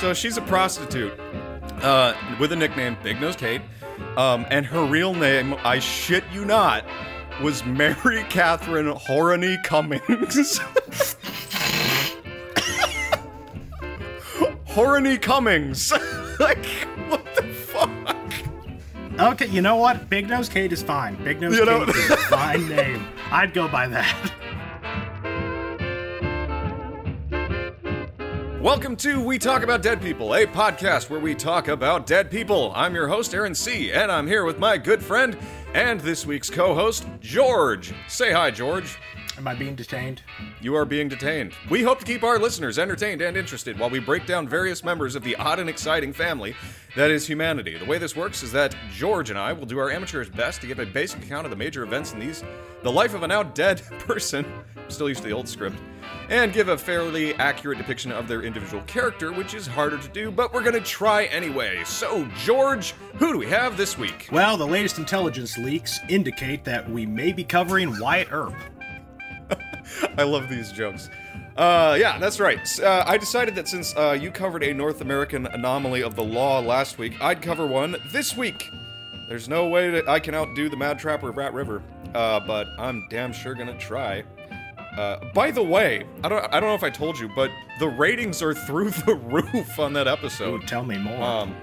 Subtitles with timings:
[0.00, 1.18] So she's a prostitute
[1.82, 3.62] uh, with a nickname Big Nose Kate,
[4.16, 6.84] um, and her real name, I shit you not,
[7.42, 10.60] was Mary Catherine Horany Cummings.
[14.68, 15.90] Horany Cummings.
[16.40, 16.64] like,
[17.08, 17.90] what the fuck?
[19.18, 20.10] Okay, you know what?
[20.10, 21.14] Big Nose Kate is fine.
[21.24, 23.06] Big Nose You Kate know- is a fine name.
[23.30, 24.32] I'd go by that.
[28.66, 32.72] Welcome to We Talk About Dead People, a podcast where we talk about dead people.
[32.74, 35.38] I'm your host, Aaron C., and I'm here with my good friend
[35.72, 37.94] and this week's co host, George.
[38.08, 38.98] Say hi, George.
[39.38, 40.22] Am I being detained?
[40.62, 41.52] You are being detained.
[41.68, 45.14] We hope to keep our listeners entertained and interested while we break down various members
[45.14, 46.56] of the odd and exciting family
[46.96, 47.76] that is humanity.
[47.76, 50.66] The way this works is that George and I will do our amateur's best to
[50.66, 52.42] give a basic account of the major events in these,
[52.82, 54.46] the life of a now dead person,
[54.88, 55.76] still used to the old script,
[56.30, 60.30] and give a fairly accurate depiction of their individual character, which is harder to do,
[60.30, 61.82] but we're gonna try anyway.
[61.84, 64.30] So, George, who do we have this week?
[64.32, 68.54] Well, the latest intelligence leaks indicate that we may be covering Wyatt Earp.
[70.18, 71.10] I love these jokes.
[71.56, 72.58] Uh, yeah, that's right.
[72.80, 76.60] Uh, I decided that since uh, you covered a North American anomaly of the law
[76.60, 78.70] last week, I'd cover one this week.
[79.28, 81.82] There's no way that I can outdo the Mad Trapper of Rat River,
[82.14, 84.22] uh, but I'm damn sure gonna try.
[84.96, 87.50] Uh, by the way, I don't, I don't know if I told you, but
[87.80, 90.66] the ratings are through the roof on that Oh, episode.
[90.68, 91.22] tell me more.
[91.22, 91.54] Um,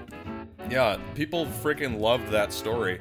[0.70, 3.00] yeah, people freaking loved that story.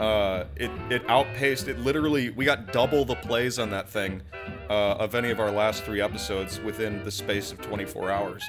[0.00, 1.78] Uh, it it outpaced it.
[1.78, 4.20] Literally, we got double the plays on that thing
[4.70, 8.44] uh, of any of our last three episodes within the space of 24 hours,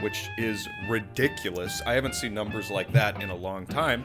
[0.00, 1.82] which is ridiculous.
[1.86, 4.04] I haven't seen numbers like that in a long time.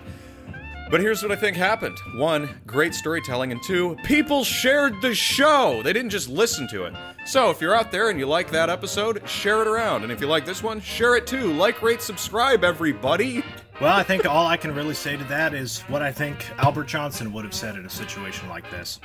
[0.90, 1.98] But here's what I think happened.
[2.16, 5.81] One, great storytelling, and two, people shared the show.
[5.84, 6.94] They didn't just listen to it.
[7.26, 10.03] So if you're out there and you like that episode, share it around.
[10.03, 11.53] And if you like this one, share it too.
[11.53, 13.42] Like, rate, subscribe, everybody.
[13.80, 16.88] well, I think all I can really say to that is what I think Albert
[16.88, 19.00] Johnson would have said in a situation like this.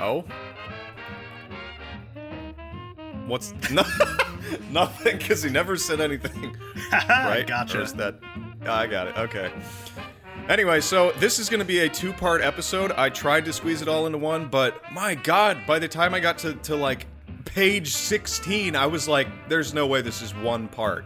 [0.00, 0.24] Oh?
[3.30, 3.84] What's no,
[4.70, 5.18] nothing?
[5.18, 6.56] Because he never said anything,
[6.92, 7.46] right?
[7.46, 7.84] Gotcha.
[7.96, 8.16] That?
[8.66, 9.16] I got it.
[9.16, 9.52] Okay.
[10.48, 12.90] Anyway, so this is going to be a two-part episode.
[12.92, 16.20] I tried to squeeze it all into one, but my God, by the time I
[16.20, 17.06] got to to like
[17.44, 21.04] page 16, I was like, "There's no way this is one part."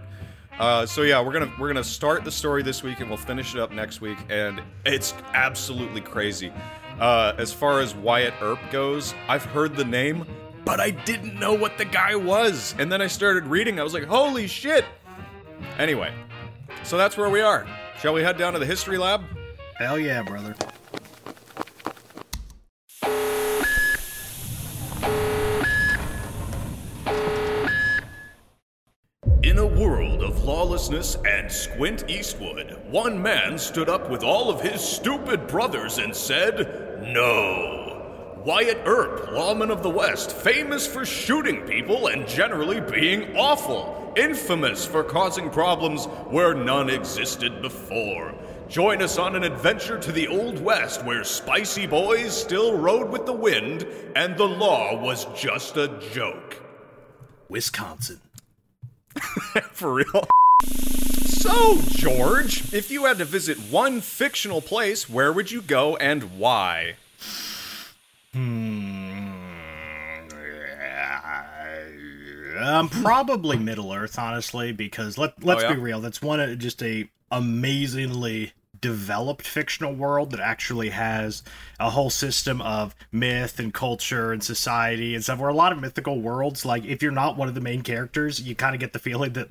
[0.58, 3.54] Uh, so yeah, we're gonna we're gonna start the story this week and we'll finish
[3.54, 6.52] it up next week, and it's absolutely crazy.
[6.98, 10.24] Uh, as far as Wyatt Earp goes, I've heard the name,
[10.64, 13.78] but I didn't know what the guy was, and then I started reading.
[13.78, 14.84] I was like, "Holy shit!"
[15.78, 16.12] Anyway,
[16.82, 17.66] so that's where we are.
[18.00, 19.22] Shall we head down to the history lab?
[19.78, 20.54] Hell yeah, brother.
[29.42, 34.60] In a world of lawlessness and Squint Eastwood, one man stood up with all of
[34.60, 37.83] his stupid brothers and said, No.
[38.44, 44.84] Wyatt Earp, lawman of the West, famous for shooting people and generally being awful, infamous
[44.84, 48.34] for causing problems where none existed before.
[48.68, 53.24] Join us on an adventure to the Old West where spicy boys still rode with
[53.24, 56.60] the wind and the law was just a joke.
[57.48, 58.20] Wisconsin.
[59.72, 60.28] For real?
[61.24, 66.38] So, George, if you had to visit one fictional place, where would you go and
[66.38, 66.96] why?
[72.60, 75.74] Um, probably Middle Earth, honestly, because let let's Oh, yeah?
[75.74, 76.00] be real.
[76.00, 81.42] That's one of just a amazingly developed fictional world that actually has
[81.80, 85.38] a whole system of myth and culture and society and stuff.
[85.38, 88.40] Where a lot of mythical worlds, like if you're not one of the main characters,
[88.40, 89.48] you kind of get the feeling that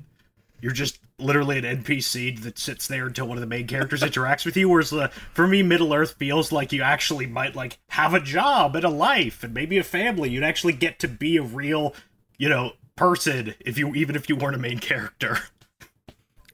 [0.60, 4.44] you're just literally an NPC that sits there until one of the main characters interacts
[4.46, 4.68] with you.
[4.68, 8.74] Whereas the, for me, Middle Earth feels like you actually might like have a job
[8.76, 10.30] and a life and maybe a family.
[10.30, 11.94] You'd actually get to be a real,
[12.38, 15.38] you know, person if you even if you weren't a main character.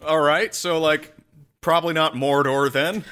[0.06, 1.14] All right, so like
[1.60, 3.04] probably not Mordor then.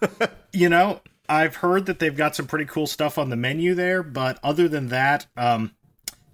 [0.52, 4.02] You know, I've heard that they've got some pretty cool stuff on the menu there,
[4.02, 5.72] but other than that, um,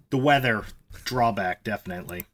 [0.09, 0.65] the weather
[1.05, 2.25] drawback definitely.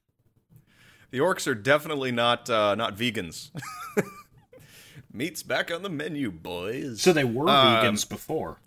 [1.12, 3.50] The orcs are definitely not uh, not vegans.
[5.12, 7.02] Meat's back on the menu, boys.
[7.02, 8.58] So they were Um, vegans before.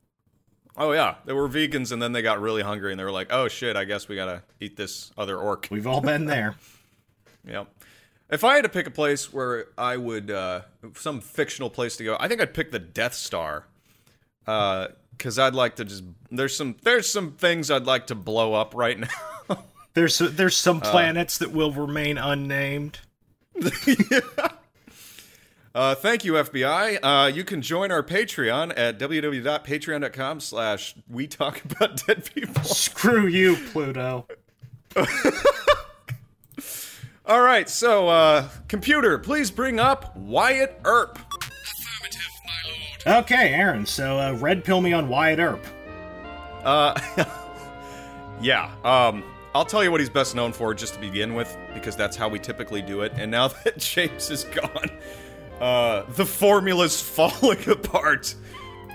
[0.78, 3.28] oh yeah, they were vegans, and then they got really hungry, and they were like,
[3.32, 6.56] "Oh shit, I guess we gotta eat this other orc." We've all been there.
[7.48, 7.68] Yep.
[8.32, 10.62] If I had to pick a place where I would, uh,
[10.96, 13.68] some fictional place to go, I think I'd pick the Death Star.
[14.48, 14.88] Uh,
[15.20, 18.74] cause I'd like to just, there's some, there's some things I'd like to blow up
[18.74, 19.08] right now.
[19.96, 23.00] There's there's Uh, some planets that will remain unnamed.
[25.74, 27.00] Uh, thank you, FBI.
[27.04, 32.64] Uh, you can join our Patreon at www.patreon.com slash we talk about dead people.
[32.64, 34.26] Screw you, Pluto.
[37.26, 41.20] All right, so, uh, computer, please bring up Wyatt Earp.
[43.06, 43.86] Okay, Aaron.
[43.86, 45.66] So, uh, red pill me on Wyatt Earp.
[46.64, 46.98] Uh,
[48.42, 49.26] yeah, um,
[49.56, 52.28] I'll tell you what he's best known for just to begin with, because that's how
[52.28, 53.14] we typically do it.
[53.16, 54.90] And now that James is gone,
[55.62, 58.36] uh, the formula's falling apart,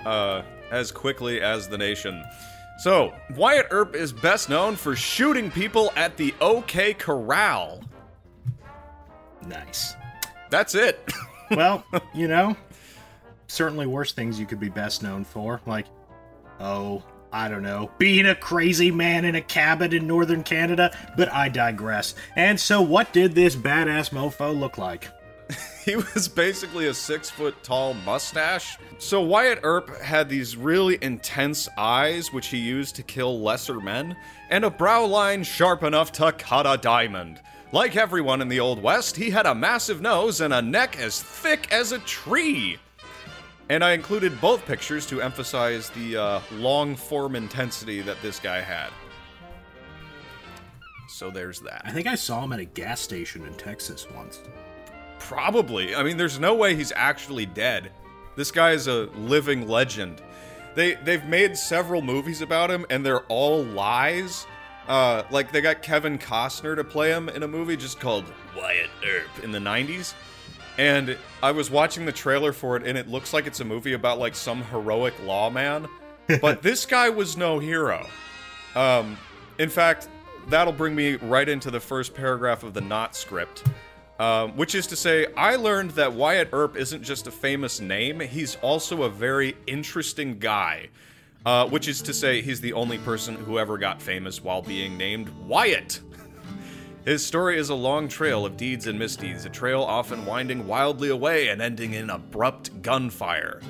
[0.04, 2.22] uh, as quickly as the nation.
[2.80, 7.82] So, Wyatt Earp is best known for shooting people at the OK Corral.
[9.46, 9.94] Nice.
[10.50, 11.10] That's it.
[11.52, 11.84] Well,
[12.14, 12.56] you know,
[13.48, 15.86] certainly worse things you could be best known for, like,
[16.60, 21.32] oh, I don't know, being a crazy man in a cabin in northern Canada, but
[21.32, 22.14] I digress.
[22.34, 25.08] And so, what did this badass mofo look like?
[25.84, 28.78] he was basically a six foot tall mustache.
[28.98, 34.16] So Wyatt Earp had these really intense eyes, which he used to kill lesser men,
[34.50, 37.40] and a brow line sharp enough to cut a diamond.
[37.72, 41.22] Like everyone in the Old West, he had a massive nose and a neck as
[41.22, 42.78] thick as a tree.
[43.70, 48.60] And I included both pictures to emphasize the uh, long form intensity that this guy
[48.60, 48.90] had.
[51.08, 51.82] So there's that.
[51.84, 54.40] I think I saw him at a gas station in Texas once.
[55.20, 55.94] Probably.
[55.94, 57.92] I mean, there's no way he's actually dead.
[58.34, 60.20] This guy is a living legend.
[60.74, 64.48] They they've made several movies about him, and they're all lies.
[64.88, 68.24] Uh, like they got Kevin Costner to play him in a movie just called
[68.56, 70.14] Wyatt Earp in the '90s,
[70.80, 73.92] and I was watching the trailer for it, and it looks like it's a movie
[73.92, 75.86] about like some heroic lawman,
[76.40, 78.06] but this guy was no hero.
[78.74, 79.18] Um,
[79.58, 80.08] in fact,
[80.48, 83.62] that'll bring me right into the first paragraph of the not script.
[84.18, 88.20] Um, which is to say, I learned that Wyatt Earp isn't just a famous name,
[88.20, 90.88] he's also a very interesting guy.
[91.44, 94.98] Uh, which is to say, he's the only person who ever got famous while being
[94.98, 96.00] named Wyatt.
[97.04, 101.08] His story is a long trail of deeds and misdeeds, a trail often winding wildly
[101.08, 103.60] away and ending in abrupt gunfire.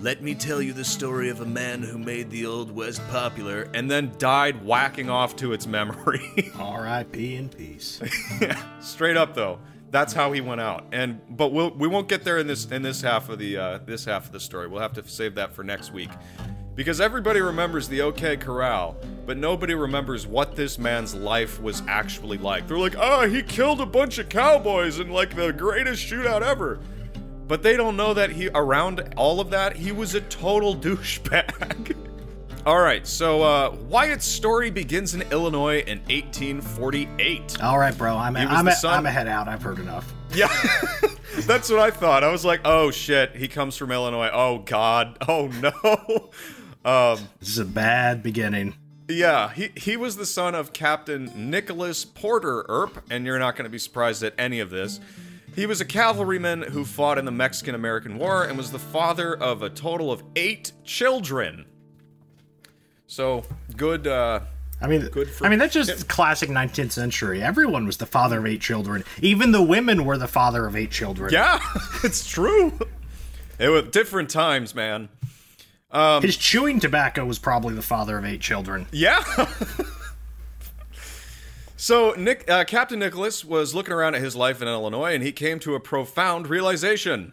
[0.00, 3.70] Let me tell you the story of a man who made the Old West popular
[3.74, 6.50] and then died whacking off to its memory.
[6.58, 7.36] R.I.P.
[7.36, 8.00] in peace.
[8.40, 9.60] yeah, straight up though.
[9.92, 10.86] That's how he went out.
[10.90, 13.78] And but we'll we won't get there in this in this half of the uh,
[13.86, 14.66] this half of the story.
[14.66, 16.10] We'll have to save that for next week.
[16.74, 22.38] Because everybody remembers the OK Corral, but nobody remembers what this man's life was actually
[22.38, 22.66] like.
[22.66, 26.80] They're like, "Oh, he killed a bunch of cowboys in like the greatest shootout ever."
[27.46, 31.96] But they don't know that he around all of that, he was a total douchebag.
[32.66, 37.62] All right, so uh, Wyatt's story begins in Illinois in 1848.
[37.62, 38.16] All right, bro.
[38.16, 39.48] I'm a, I'm a, I'm a head out.
[39.48, 40.10] I've heard enough.
[40.32, 40.48] Yeah,
[41.40, 42.24] that's what I thought.
[42.24, 44.30] I was like, oh shit, he comes from Illinois.
[44.32, 45.18] Oh god.
[45.28, 46.30] Oh no.
[46.84, 48.74] Um, This is a bad beginning.
[49.08, 53.64] yeah, he he was the son of Captain Nicholas Porter Earp, and you're not going
[53.64, 55.00] to be surprised at any of this.
[55.54, 59.34] He was a cavalryman who fought in the Mexican American War and was the father
[59.36, 61.64] of a total of eight children.
[63.06, 63.44] So
[63.76, 64.06] good.
[64.06, 64.40] Uh,
[64.80, 67.42] I mean, Good for I mean that's just classic 19th century.
[67.42, 69.04] Everyone was the father of eight children.
[69.22, 71.32] Even the women were the father of eight children.
[71.32, 71.60] yeah,
[72.04, 72.78] it's true.
[73.58, 75.08] It was different times, man.
[76.22, 78.86] His chewing tobacco was probably the father of eight children.
[78.90, 79.22] Yeah.
[81.76, 85.32] so Nick, uh, Captain Nicholas was looking around at his life in Illinois, and he
[85.32, 87.32] came to a profound realization: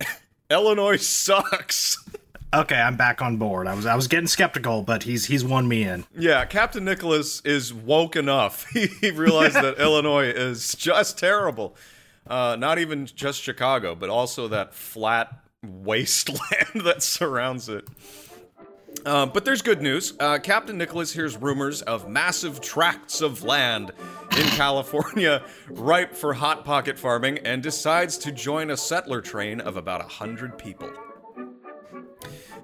[0.50, 1.98] Illinois sucks.
[2.54, 3.66] Okay, I'm back on board.
[3.66, 6.06] I was I was getting skeptical, but he's he's won me in.
[6.16, 8.66] yeah, Captain Nicholas is woke enough.
[8.70, 11.76] He, he realized that Illinois is just terrible.
[12.26, 16.40] Uh, not even just Chicago, but also that flat wasteland
[16.84, 17.86] that surrounds it.
[19.04, 20.14] Um, but there's good news.
[20.18, 23.92] Uh, Captain Nicholas hears rumors of massive tracts of land
[24.36, 29.76] in California ripe for hot pocket farming and decides to join a settler train of
[29.76, 30.90] about a hundred people.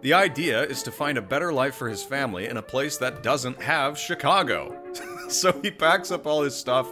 [0.01, 3.23] The idea is to find a better life for his family in a place that
[3.23, 4.77] doesn't have Chicago.
[5.29, 6.89] so he packs up all his stuff,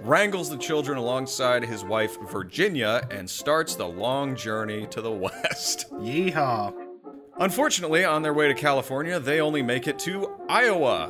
[0.00, 5.86] wrangles the children alongside his wife Virginia, and starts the long journey to the west.
[5.94, 6.74] Yeehaw!
[7.40, 11.08] Unfortunately, on their way to California, they only make it to Iowa.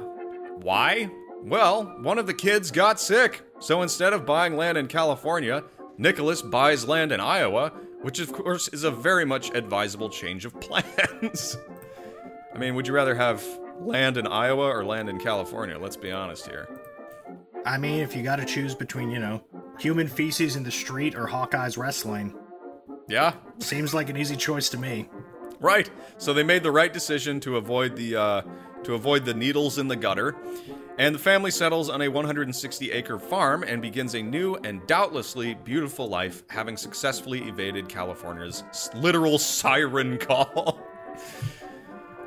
[0.63, 1.11] Why?
[1.43, 5.65] Well, one of the kids got sick, so instead of buying land in California,
[5.99, 10.59] Nicholas buys land in Iowa, which of course is a very much advisable change of
[10.61, 11.59] plans.
[12.55, 13.45] I mean, would you rather have
[13.81, 15.79] land in Iowa or land in California?
[15.79, 16.69] Let's be honest here.
[17.65, 19.43] I mean, if you got to choose between you know
[19.79, 22.35] human feces in the street or Hawkeye's wrestling.
[23.09, 25.09] Yeah, Seems like an easy choice to me.
[25.61, 25.91] Right.
[26.19, 28.43] So they made the right decision to avoid the uh,
[28.85, 30.37] to avoid the needles in the gutter,
[30.99, 35.55] and the family settles on a 160 acre farm and begins a new and doubtlessly
[35.55, 40.81] beautiful life, having successfully evaded California's literal siren call.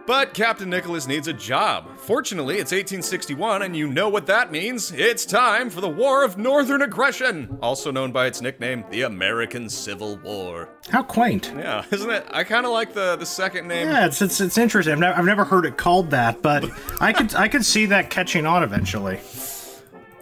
[0.08, 1.98] But Captain Nicholas needs a job.
[1.98, 4.94] Fortunately, it's 1861, and you know what that means.
[4.94, 9.68] It's time for the War of Northern Aggression, also known by its nickname, the American
[9.68, 10.70] Civil War.
[10.90, 11.52] How quaint.
[11.58, 12.26] Yeah, isn't it?
[12.32, 13.90] I kind of like the the second name.
[13.90, 14.94] Yeah, it's it's, it's interesting.
[14.94, 16.64] I've, never I've never heard it called that, but
[17.02, 19.20] I could I could see that catching on eventually.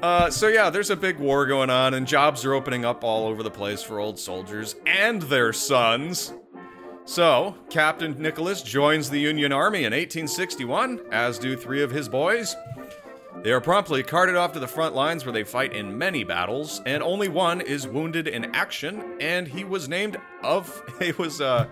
[0.02, 3.28] Uh, so yeah, there's a big war going on, and jobs are opening up all
[3.28, 6.34] over the place for old soldiers and their sons.
[7.08, 12.56] So, Captain Nicholas joins the Union Army in 1861, as do three of his boys.
[13.44, 16.82] They are promptly carted off to the front lines where they fight in many battles,
[16.88, 21.68] and only one is wounded in action, and he was named of he was uh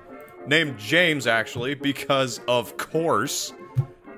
[0.46, 3.54] named James actually because of course.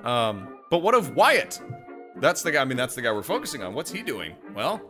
[0.03, 1.61] Um, but what of Wyatt?
[2.17, 2.61] That's the guy.
[2.61, 3.73] I mean, that's the guy we're focusing on.
[3.73, 4.35] What's he doing?
[4.53, 4.81] Well,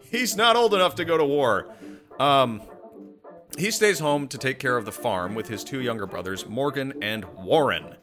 [0.00, 1.68] he's not old enough to go to war.
[2.18, 2.60] Um,
[3.60, 6.94] he stays home to take care of the farm with his two younger brothers, Morgan
[7.02, 7.94] and Warren.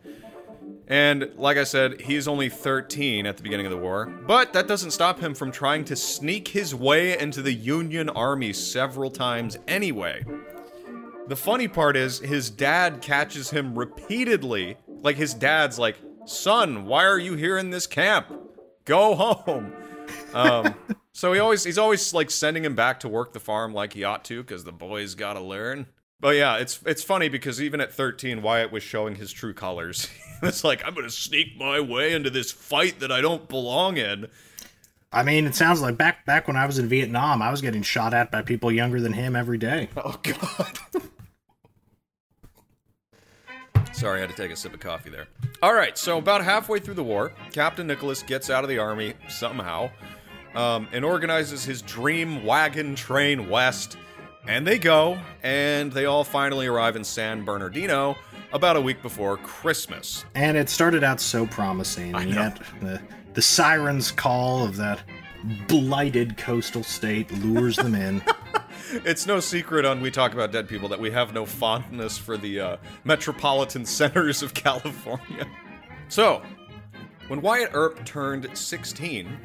[0.87, 4.67] And like I said, he's only 13 at the beginning of the war, but that
[4.67, 9.57] doesn't stop him from trying to sneak his way into the Union Army several times
[9.67, 10.23] anyway.
[11.27, 14.77] The funny part is, his dad catches him repeatedly.
[14.87, 18.31] Like, his dad's like, Son, why are you here in this camp?
[18.85, 19.73] Go home.
[20.33, 20.75] Um,
[21.11, 24.03] so he always he's always like sending him back to work the farm like he
[24.03, 25.87] ought to because the boys gotta learn.
[26.19, 30.09] But yeah, it's it's funny because even at 13, Wyatt was showing his true colors.
[30.43, 34.27] it's like I'm gonna sneak my way into this fight that I don't belong in.
[35.11, 37.81] I mean, it sounds like back back when I was in Vietnam, I was getting
[37.81, 39.89] shot at by people younger than him every day.
[39.95, 40.79] Oh god.
[43.93, 45.27] Sorry, I had to take a sip of coffee there.
[45.61, 49.13] All right, so about halfway through the war, Captain Nicholas gets out of the army
[49.27, 49.89] somehow
[50.55, 53.97] um, and organizes his dream wagon train west.
[54.47, 58.15] And they go, and they all finally arrive in San Bernardino
[58.53, 60.25] about a week before Christmas.
[60.35, 62.41] And it started out so promising, and know.
[62.41, 63.01] yet the
[63.33, 65.01] the siren's call of that
[65.67, 68.23] blighted coastal state lures them in.
[68.89, 72.37] It's no secret on We Talk About Dead People that we have no fondness for
[72.37, 75.45] the uh, metropolitan centers of California.
[76.07, 76.41] So,
[77.27, 79.37] when Wyatt Earp turned 16,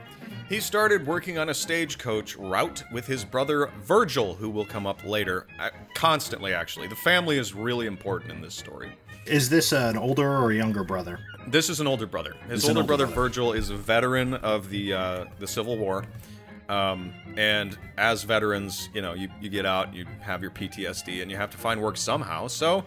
[0.49, 5.05] he started working on a stagecoach route with his brother Virgil, who will come up
[5.05, 5.49] later.
[5.59, 6.87] Uh, constantly, actually.
[6.87, 8.93] The family is really important in this story.
[9.27, 11.19] Is this an older or a younger brother?
[11.49, 12.37] This is an older brother.
[12.49, 13.21] His older older brother, brother.
[13.21, 16.05] Virgil is a veteran of the uh, the Civil War,
[16.73, 21.31] um, and as veterans, you know, you, you get out, you have your PTSD, and
[21.31, 22.47] you have to find work somehow.
[22.47, 22.83] So,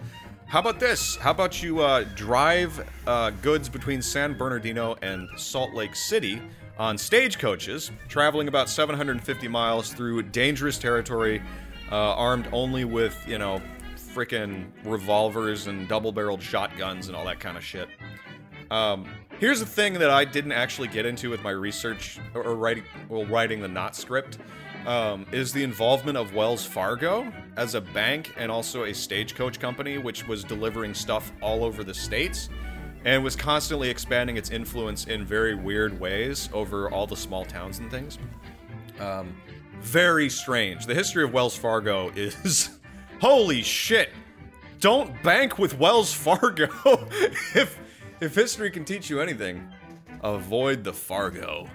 [0.48, 1.16] how about this?
[1.18, 6.42] How about you uh, drive uh, goods between San Bernardino and Salt Lake City
[6.80, 11.44] on stagecoaches, traveling about 750 miles through dangerous territory,
[11.92, 13.62] uh, armed only with you know
[14.16, 17.88] freaking revolvers and double-barreled shotguns and all that kind of shit.
[18.72, 19.08] Um,
[19.40, 22.84] here's the thing that I didn't actually get into with my research or, or writing,
[23.10, 24.38] well, writing the not script,
[24.86, 29.98] um, is the involvement of Wells Fargo as a bank and also a stagecoach company,
[29.98, 32.50] which was delivering stuff all over the states,
[33.04, 37.80] and was constantly expanding its influence in very weird ways over all the small towns
[37.80, 38.18] and things.
[39.00, 39.36] Um,
[39.80, 40.86] very strange.
[40.86, 42.70] The history of Wells Fargo is
[43.20, 44.10] holy shit.
[44.80, 46.68] Don't bank with Wells Fargo.
[47.56, 47.80] if
[48.22, 49.68] if history can teach you anything,
[50.24, 51.68] avoid the Fargo.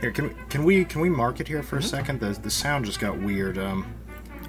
[0.00, 2.20] Here, can we can we can we mark it here for a second?
[2.20, 3.56] The the sound just got weird.
[3.56, 3.94] Um,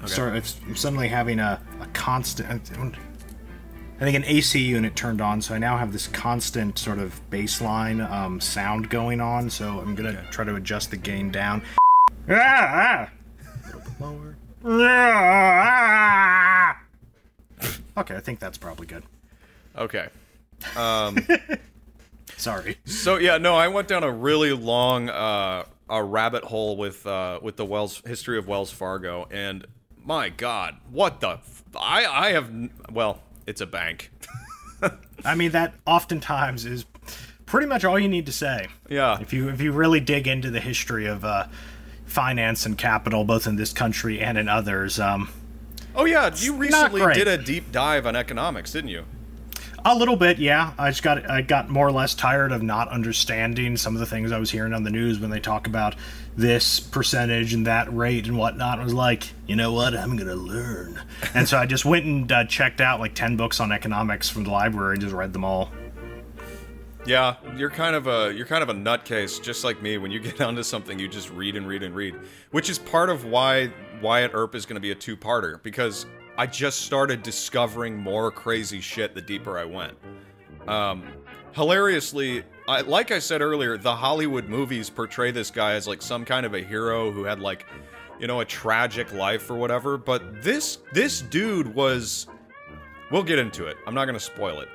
[0.04, 2.70] sorry, I'm suddenly having a a constant.
[3.96, 7.20] I think an AC unit turned on, so I now have this constant sort of
[7.30, 9.48] baseline um, sound going on.
[9.48, 11.62] So I'm gonna try to adjust the gain down.
[12.28, 13.08] Ah, ah.
[13.46, 14.36] A little bit lower.
[14.64, 16.76] Ah,
[17.62, 17.78] ah.
[17.98, 19.04] Okay, I think that's probably good.
[19.76, 20.08] Okay.
[20.76, 21.18] Um,
[22.36, 22.78] Sorry.
[22.84, 27.38] so yeah, no, I went down a really long uh, a rabbit hole with uh,
[27.42, 29.66] with the Wells history of Wells Fargo, and
[30.02, 31.30] my God, what the?
[31.30, 32.50] F- I I have
[32.90, 34.10] well, it's a bank.
[35.24, 36.84] I mean, that oftentimes is
[37.46, 38.68] pretty much all you need to say.
[38.88, 39.18] Yeah.
[39.20, 41.46] If you if you really dig into the history of uh,
[42.04, 45.30] finance and capital, both in this country and in others, um,
[45.94, 49.04] Oh yeah, you recently did a deep dive on economics, didn't you?
[49.86, 50.72] A little bit, yeah.
[50.78, 54.06] I just got I got more or less tired of not understanding some of the
[54.06, 55.94] things I was hearing on the news when they talk about
[56.38, 58.78] this percentage and that rate and whatnot.
[58.78, 59.94] I was like, you know what?
[59.94, 61.02] I'm gonna learn.
[61.34, 64.44] And so I just went and uh, checked out like ten books on economics from
[64.44, 65.70] the library and just read them all.
[67.04, 69.98] Yeah, you're kind of a you're kind of a nutcase, just like me.
[69.98, 72.14] When you get onto something, you just read and read and read,
[72.52, 76.46] which is part of why Wyatt Earp is going to be a two-parter because I
[76.46, 79.96] just started discovering more crazy shit the deeper I went.
[80.66, 81.04] Um,
[81.52, 86.24] hilariously, I, like I said earlier, the Hollywood movies portray this guy as like some
[86.24, 87.66] kind of a hero who had like,
[88.18, 89.96] you know, a tragic life or whatever.
[89.96, 92.26] But this this dude was.
[93.10, 93.76] We'll get into it.
[93.86, 94.68] I'm not to spoil it.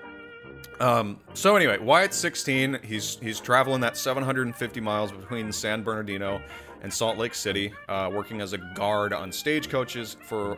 [0.80, 2.80] Um, so anyway, Wyatt's 16.
[2.84, 6.42] He's he's traveling that 750 miles between San Bernardino
[6.82, 10.58] and Salt Lake City, uh, working as a guard on stagecoaches for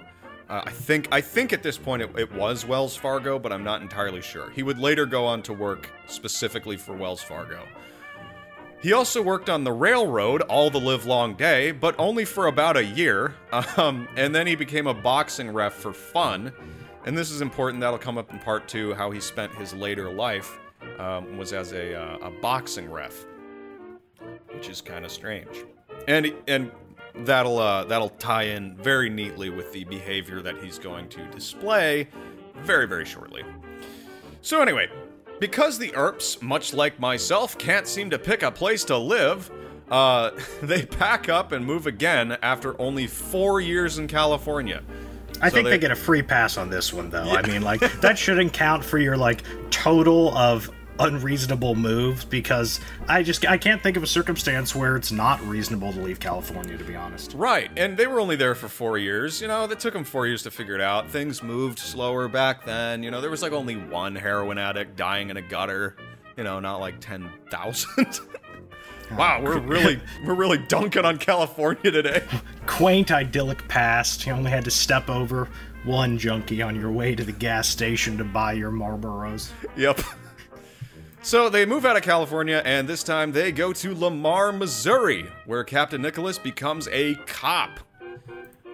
[0.51, 3.63] uh, I think I think at this point it, it, was Wells Fargo, but I'm
[3.63, 4.49] not entirely sure.
[4.51, 7.65] He would later go on to work specifically for Wells Fargo.
[8.81, 12.77] He also worked on the railroad all the live long day, but only for about
[12.77, 13.35] a year.
[13.77, 16.53] Um, and then he became a boxing ref for fun.
[17.05, 17.81] And this is important.
[17.81, 18.93] That'll come up in part two.
[18.93, 20.57] How he spent his later life
[20.99, 23.25] um, was as a, uh, a boxing ref,
[24.53, 25.65] which is kind of strange.
[26.07, 26.71] And and
[27.15, 32.07] that'll uh, that'll tie in very neatly with the behavior that he's going to display
[32.63, 33.43] very very shortly.
[34.41, 34.89] So anyway,
[35.39, 39.51] because the Earps, much like myself, can't seem to pick a place to live,
[39.89, 44.83] uh, they pack up and move again after only four years in California.
[45.41, 47.25] I so think they, they, get a free pass on this one, though.
[47.25, 47.41] Yeah.
[47.43, 50.69] I mean, like that shouldn't count for your like total of
[51.01, 55.91] unreasonable moves because I just I can't think of a circumstance where it's not reasonable
[55.93, 57.33] to leave California to be honest.
[57.33, 57.71] Right.
[57.75, 59.41] And they were only there for 4 years.
[59.41, 61.09] You know, it took them 4 years to figure it out.
[61.09, 63.03] Things moved slower back then.
[63.03, 65.95] You know, there was like only one heroin addict dying in a gutter.
[66.37, 68.19] You know, not like 10,000.
[69.17, 72.23] wow, we're really we're really dunking on California today.
[72.67, 74.25] Quaint idyllic past.
[74.25, 75.49] You only had to step over
[75.83, 79.51] one junkie on your way to the gas station to buy your Marlboros.
[79.75, 80.01] Yep.
[81.23, 85.63] So they move out of California, and this time they go to Lamar, Missouri, where
[85.63, 87.79] Captain Nicholas becomes a cop.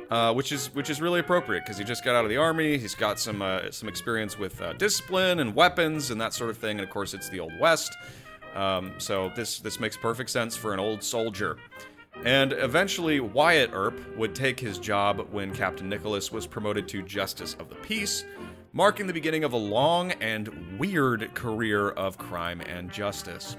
[0.09, 2.77] Uh, which is which is really appropriate because he just got out of the army.
[2.77, 6.57] He's got some uh, some experience with uh, discipline and weapons and that sort of
[6.57, 6.77] thing.
[6.79, 7.93] And of course, it's the old west,
[8.55, 11.57] um, so this this makes perfect sense for an old soldier.
[12.23, 17.55] And eventually, Wyatt Earp would take his job when Captain Nicholas was promoted to Justice
[17.59, 18.23] of the Peace,
[18.73, 23.57] marking the beginning of a long and weird career of crime and justice.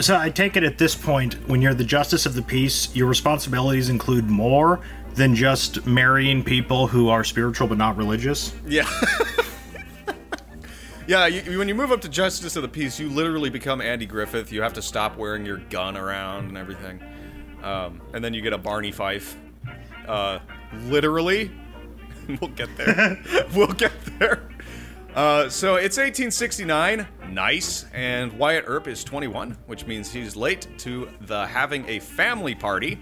[0.00, 3.08] So I take it at this point, when you're the justice of the peace, your
[3.08, 4.80] responsibilities include more
[5.14, 8.54] than just marrying people who are spiritual but not religious.
[8.64, 8.88] Yeah.
[11.08, 14.06] yeah, you, when you move up to justice of the peace, you literally become Andy
[14.06, 14.52] Griffith.
[14.52, 17.02] You have to stop wearing your gun around and everything,
[17.64, 19.36] um, and then you get a Barney Fife.
[20.06, 20.38] Uh,
[20.84, 21.50] literally,
[22.40, 23.18] we'll get there.
[23.54, 24.42] we'll get there.
[25.14, 27.06] Uh, so it's 1869.
[27.30, 27.86] Nice.
[27.92, 32.98] And Wyatt Earp is 21, which means he's late to the having a family party.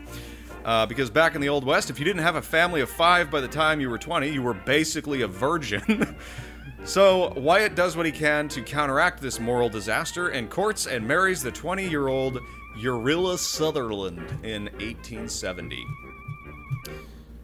[0.64, 3.30] Uh, because back in the Old West, if you didn't have a family of five
[3.30, 6.16] by the time you were 20, you were basically a virgin.
[6.84, 11.40] so Wyatt does what he can to counteract this moral disaster and courts and marries
[11.42, 12.40] the 20 year old
[12.78, 15.84] Urilla Sutherland in 1870.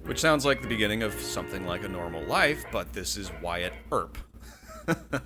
[0.05, 3.73] Which sounds like the beginning of something like a normal life, but this is Wyatt
[3.93, 4.19] Earp.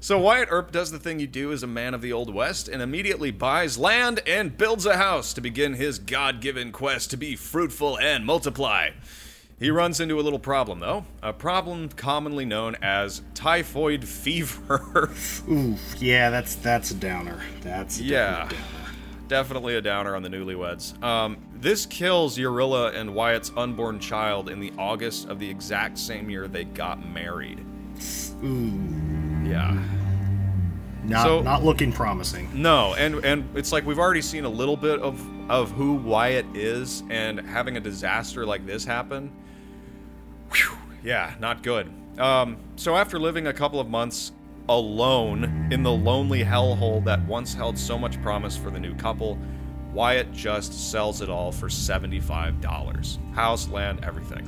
[0.00, 2.68] so Wyatt Earp does the thing you do as a man of the Old West
[2.68, 7.16] and immediately buys land and builds a house to begin his God given quest to
[7.16, 8.90] be fruitful and multiply.
[9.58, 11.04] He runs into a little problem, though.
[11.22, 15.10] A problem commonly known as typhoid fever.
[15.50, 17.42] Oof, yeah, that's that's a downer.
[17.62, 18.48] That's yeah.
[18.48, 18.85] Downer
[19.28, 21.02] definitely a downer on the newlyweds.
[21.02, 26.30] Um, this kills Urilla and Wyatt's unborn child in the August of the exact same
[26.30, 27.64] year they got married.
[28.44, 28.78] Ooh.
[29.44, 29.78] Yeah.
[31.04, 32.50] Not so, not looking promising.
[32.52, 36.46] No, and and it's like we've already seen a little bit of of who Wyatt
[36.54, 39.32] is, and having a disaster like this happen.
[40.52, 41.92] Whew, yeah, not good.
[42.18, 44.32] Um, so after living a couple of months
[44.68, 49.38] alone in the lonely hellhole that once held so much promise for the new couple,
[49.92, 53.34] Wyatt just sells it all for $75.
[53.34, 54.44] House, land, everything.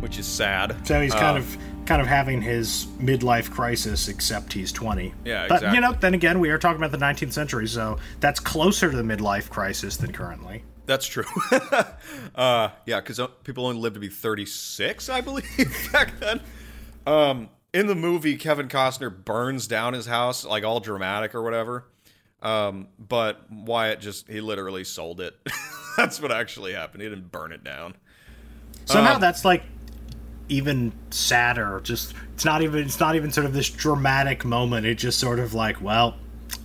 [0.00, 0.86] Which is sad.
[0.86, 5.14] So he's kind uh, of kind of having his midlife crisis, except he's 20.
[5.24, 5.68] Yeah, exactly.
[5.68, 8.90] But, you know, then again, we are talking about the 19th century, so that's closer
[8.90, 10.64] to the midlife crisis than currently.
[10.86, 11.24] That's true.
[12.34, 16.40] uh, yeah, because uh, people only lived to be 36, I believe, back then.
[17.06, 21.86] Um, in the movie, Kevin Costner burns down his house, like all dramatic or whatever.
[22.42, 25.36] Um, but Wyatt just he literally sold it.
[25.96, 27.02] that's what actually happened.
[27.02, 27.94] He didn't burn it down.
[28.84, 29.62] Somehow Um, that's like
[30.48, 31.80] even sadder.
[31.82, 34.86] Just it's not even it's not even sort of this dramatic moment.
[34.86, 36.16] It just sort of like, well,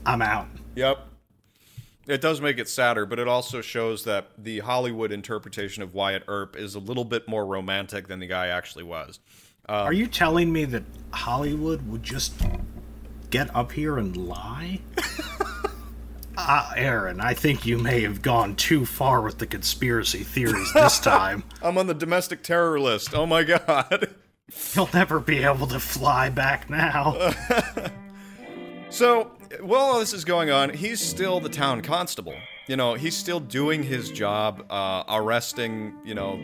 [0.05, 0.47] I'm out.
[0.75, 0.99] Yep.
[2.07, 6.23] It does make it sadder, but it also shows that the Hollywood interpretation of Wyatt
[6.27, 9.19] Earp is a little bit more romantic than the guy actually was.
[9.69, 12.33] Are you telling me that Hollywood would just
[13.29, 14.81] get up here and lie?
[16.39, 20.99] Ah, Aaron, I think you may have gone too far with the conspiracy theories this
[20.99, 21.43] time.
[21.63, 23.15] I'm on the domestic terror list.
[23.15, 24.13] Oh my god.
[24.75, 27.31] You'll never be able to fly back now.
[28.89, 32.35] So, while all this is going on, he's still the town constable.
[32.67, 36.39] You know, he's still doing his job, uh, arresting, you know,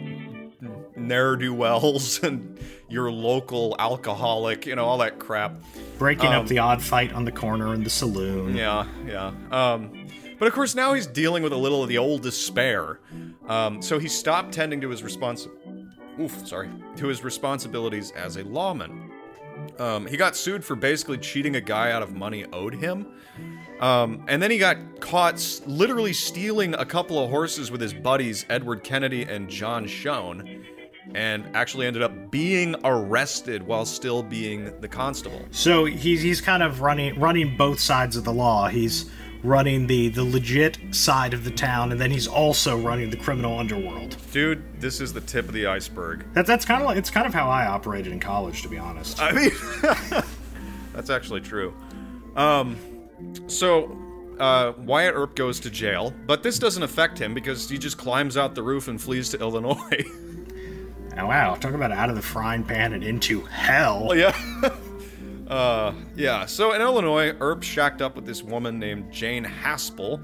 [0.95, 5.55] ne'er do wells and your local alcoholic, you know, all that crap.
[5.97, 8.55] Breaking up the odd fight on the corner in the saloon.
[8.55, 9.31] Yeah, yeah.
[9.51, 10.07] Um,
[10.39, 12.99] but of course, now he's dealing with a little of the old despair.
[13.47, 15.47] Um, so he stopped tending to his respons-
[16.19, 19.11] Oof, sorry, to his responsibilities as a lawman.
[19.79, 23.07] Um, he got sued for basically cheating a guy out of money owed him.
[23.83, 27.93] Um, and then he got caught s- literally stealing a couple of horses with his
[27.93, 30.63] buddies, Edward Kennedy and John Shown,
[31.13, 35.41] and actually ended up being arrested while still being the constable.
[35.51, 38.69] So he's he's kind of running running both sides of the law.
[38.69, 39.11] He's
[39.43, 43.59] running the the legit side of the town, and then he's also running the criminal
[43.59, 44.15] underworld.
[44.31, 46.25] Dude, this is the tip of the iceberg.
[46.35, 48.77] That, that's kind of like it's kind of how I operated in college, to be
[48.77, 49.21] honest.
[49.21, 49.51] I mean,
[50.93, 51.73] that's actually true.
[52.37, 52.77] Um,
[53.47, 53.97] so
[54.39, 58.37] uh, Wyatt Earp goes to jail, but this doesn't affect him because he just climbs
[58.37, 60.03] out the roof and flees to Illinois.
[61.17, 64.15] Oh, wow, talk about out of the frying pan and into hell.
[64.15, 64.35] yeah.
[65.47, 66.45] uh, yeah.
[66.45, 70.23] So in Illinois, Earp shacked up with this woman named Jane Haspel.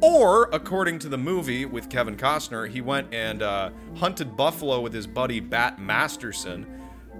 [0.00, 4.92] Or, according to the movie with Kevin Costner, he went and uh, hunted buffalo with
[4.92, 6.64] his buddy Bat Masterson.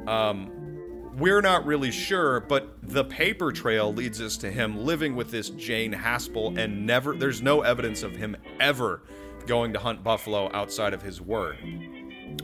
[0.07, 0.78] Um,
[1.16, 5.51] we're not really sure, but the paper trail leads us to him living with this
[5.51, 9.03] Jane Haspel, and never, there's no evidence of him ever
[9.47, 11.59] going to hunt buffalo outside of his word.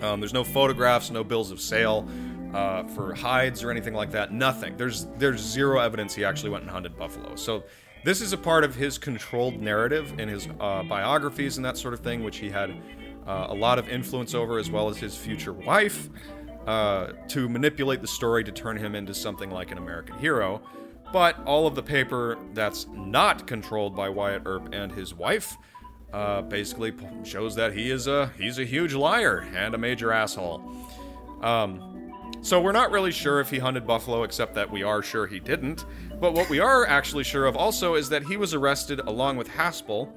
[0.00, 2.08] Um, there's no photographs, no bills of sale
[2.54, 4.32] uh, for hides or anything like that.
[4.32, 4.76] Nothing.
[4.76, 7.36] There's there's zero evidence he actually went and hunted buffalo.
[7.36, 7.64] So
[8.04, 11.94] this is a part of his controlled narrative in his uh, biographies and that sort
[11.94, 12.70] of thing, which he had
[13.26, 16.08] uh, a lot of influence over, as well as his future wife,
[16.66, 20.62] uh, to manipulate the story to turn him into something like an American hero.
[21.12, 25.56] But all of the paper that's not controlled by Wyatt Earp and his wife
[26.12, 26.92] uh, basically
[27.24, 30.62] shows that he is a he's a huge liar and a major asshole.
[31.42, 31.94] Um,
[32.40, 35.40] so we're not really sure if he hunted buffalo, except that we are sure he
[35.40, 35.86] didn't.
[36.20, 39.48] But what we are actually sure of also is that he was arrested along with
[39.48, 40.12] Haspel,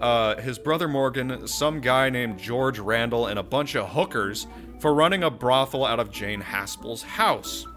[0.00, 4.46] uh, his brother Morgan, some guy named George Randall, and a bunch of hookers
[4.82, 7.68] for running a brothel out of Jane Haspel's house.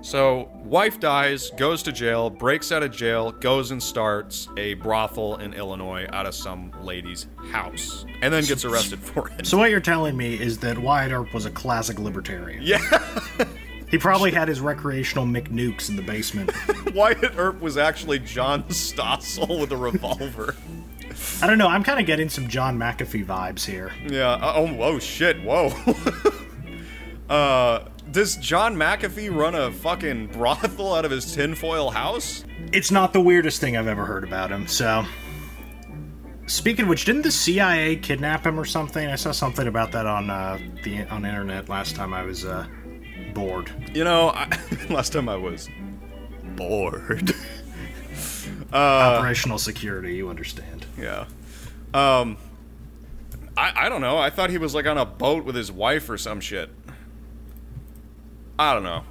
[0.00, 5.36] So, wife dies, goes to jail, breaks out of jail, goes and starts a brothel
[5.36, 9.46] in Illinois out of some lady's house, and then gets arrested for it.
[9.46, 12.62] So what you're telling me is that Wyatt Earp was a classic libertarian.
[12.62, 12.78] Yeah,
[13.90, 16.50] He probably had his recreational McNukes in the basement.
[16.94, 20.54] Wyatt Earp was actually John Stossel with a revolver.
[21.42, 21.68] I don't know.
[21.68, 23.92] I'm kind of getting some John McAfee vibes here.
[24.06, 24.30] Yeah.
[24.32, 25.72] uh, Oh, whoa, shit, whoa.
[27.34, 32.44] uh, does John McAfee run a fucking brothel out of his tinfoil house?
[32.72, 34.66] It's not the weirdest thing I've ever heard about him.
[34.66, 35.04] So,
[36.46, 39.06] speaking of which, didn't the CIA kidnap him or something?
[39.06, 42.66] I saw something about that on uh, the on internet last time I was uh,
[43.34, 43.70] bored.
[43.94, 44.48] You know, I,
[44.90, 45.68] last time I was
[46.56, 47.32] bored.
[48.70, 48.76] Uh,
[49.16, 50.77] Operational security, you understand?
[50.98, 51.26] Yeah.
[51.94, 52.36] Um,
[53.56, 54.18] I, I don't know.
[54.18, 56.70] I thought he was like on a boat with his wife or some shit.
[58.58, 59.04] I don't know.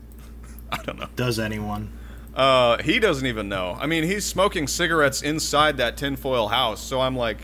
[0.72, 1.08] I don't know.
[1.16, 1.92] Does anyone?
[2.34, 3.76] Uh, he doesn't even know.
[3.80, 7.38] I mean, he's smoking cigarettes inside that tinfoil house, so I'm like,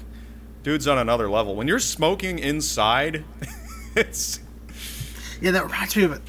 [0.62, 1.55] dude's on another level.
[1.55, 3.25] When you're smoking inside,
[3.97, 4.40] it's.
[5.40, 6.23] Yeah, that reminds me of it.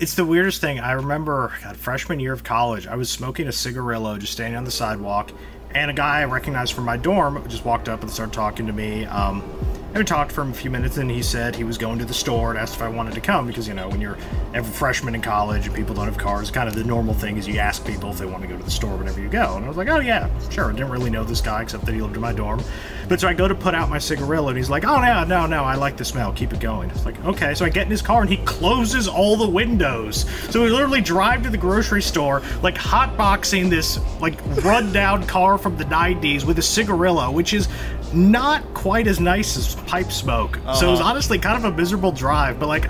[0.00, 0.78] It's the weirdest thing.
[0.78, 4.64] I remember, God, freshman year of college, I was smoking a cigarillo just standing on
[4.64, 5.32] the sidewalk,
[5.74, 8.72] and a guy I recognized from my dorm just walked up and started talking to
[8.72, 9.04] me.
[9.06, 9.42] Um,
[9.88, 12.12] And we talked for a few minutes, and he said he was going to the
[12.12, 14.18] store and asked if I wanted to come because, you know, when you're
[14.52, 17.48] a freshman in college and people don't have cars, kind of the normal thing is
[17.48, 19.56] you ask people if they want to go to the store whenever you go.
[19.56, 20.66] And I was like, oh, yeah, sure.
[20.66, 22.62] I didn't really know this guy except that he lived in my dorm.
[23.08, 25.46] But so I go to put out my cigarillo, and he's like, oh, no, no,
[25.46, 26.34] no, I like the smell.
[26.34, 26.90] Keep it going.
[26.90, 27.54] It's like, okay.
[27.54, 30.26] So I get in his car, and he closes all the windows.
[30.50, 35.56] So we literally drive to the grocery store, like hotboxing this, like, run down car
[35.56, 37.68] from the 90s with a cigarillo, which is
[38.12, 40.58] not quite as nice as pipe smoke.
[40.58, 40.74] Uh-huh.
[40.74, 41.10] So it was uh-huh.
[41.10, 42.88] honestly kind of a miserable drive, but like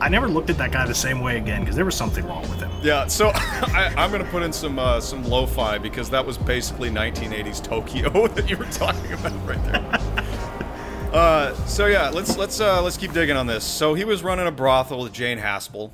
[0.00, 2.42] I never looked at that guy the same way again because there was something wrong
[2.42, 2.70] with him.
[2.82, 6.90] Yeah, so I, am gonna put in some uh, some lo-fi because that was basically
[6.90, 11.10] 1980s Tokyo that you were talking about right there.
[11.12, 13.64] uh, so yeah, let's let's uh, let's keep digging on this.
[13.64, 15.90] So he was running a brothel with Jane Haspel,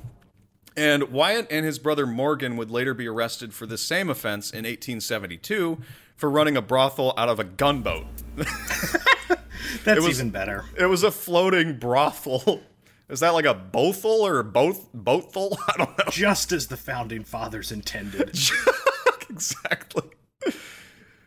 [0.75, 4.65] and Wyatt and his brother Morgan would later be arrested for the same offense in
[4.65, 5.77] 1872
[6.17, 8.05] for running a brothel out of a gunboat.
[9.83, 10.65] That's was, even better.
[10.77, 12.61] It was a floating brothel.
[13.09, 15.57] Is that like a bothel or both bothel?
[15.67, 16.05] I don't know.
[16.11, 18.39] Just as the founding fathers intended.
[19.29, 20.03] exactly.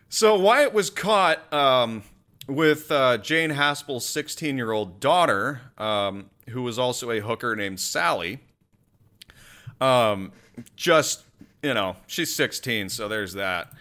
[0.08, 2.04] So Wyatt was caught um,
[2.46, 7.80] with uh, Jane Haspel's 16 year old daughter, um, who was also a hooker named
[7.80, 8.40] Sally.
[9.80, 10.32] Um,
[10.76, 11.24] just,
[11.62, 13.72] you know, she's 16, so there's that.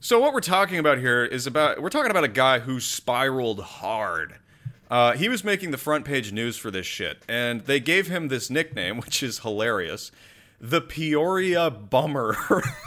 [0.00, 3.60] So what we're talking about here is about we're talking about a guy who spiraled
[3.60, 4.36] hard.
[4.90, 8.28] Uh, he was making the front page news for this shit, and they gave him
[8.28, 10.12] this nickname, which is hilarious,
[10.60, 12.36] the Peoria Bummer.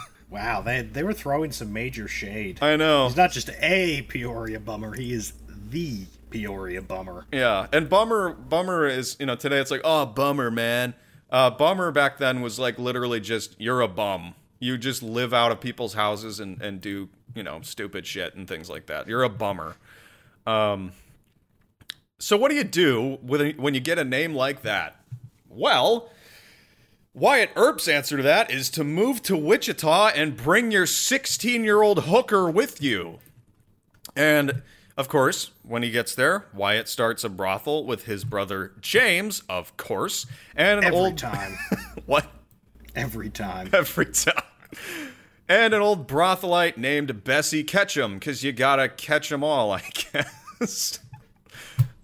[0.30, 2.62] wow, they they were throwing some major shade.
[2.62, 3.08] I know.
[3.08, 5.32] He's not just a Peoria Bummer; he is
[5.68, 7.26] the Peoria Bummer.
[7.32, 10.94] Yeah, and Bummer Bummer is you know today it's like oh Bummer man.
[11.28, 15.50] Uh, bummer back then was like literally just you're a bum you just live out
[15.50, 19.24] of people's houses and, and do you know stupid shit and things like that you're
[19.24, 19.74] a bummer
[20.46, 20.92] um,
[22.18, 25.02] so what do you do with when you get a name like that
[25.48, 26.10] well
[27.12, 31.82] Wyatt Earp's answer to that is to move to Wichita and bring your 16 year
[31.82, 33.18] old hooker with you.
[34.14, 34.62] And
[34.96, 39.76] of course, when he gets there, Wyatt starts a brothel with his brother James, of
[39.76, 41.56] course, and an Every old time.
[42.06, 42.30] what?
[43.00, 43.70] Every time.
[43.72, 44.42] Every time
[45.50, 49.80] and an old brothelite named Bessie Ketchum, because you gotta catch them all, I
[50.60, 51.00] guess.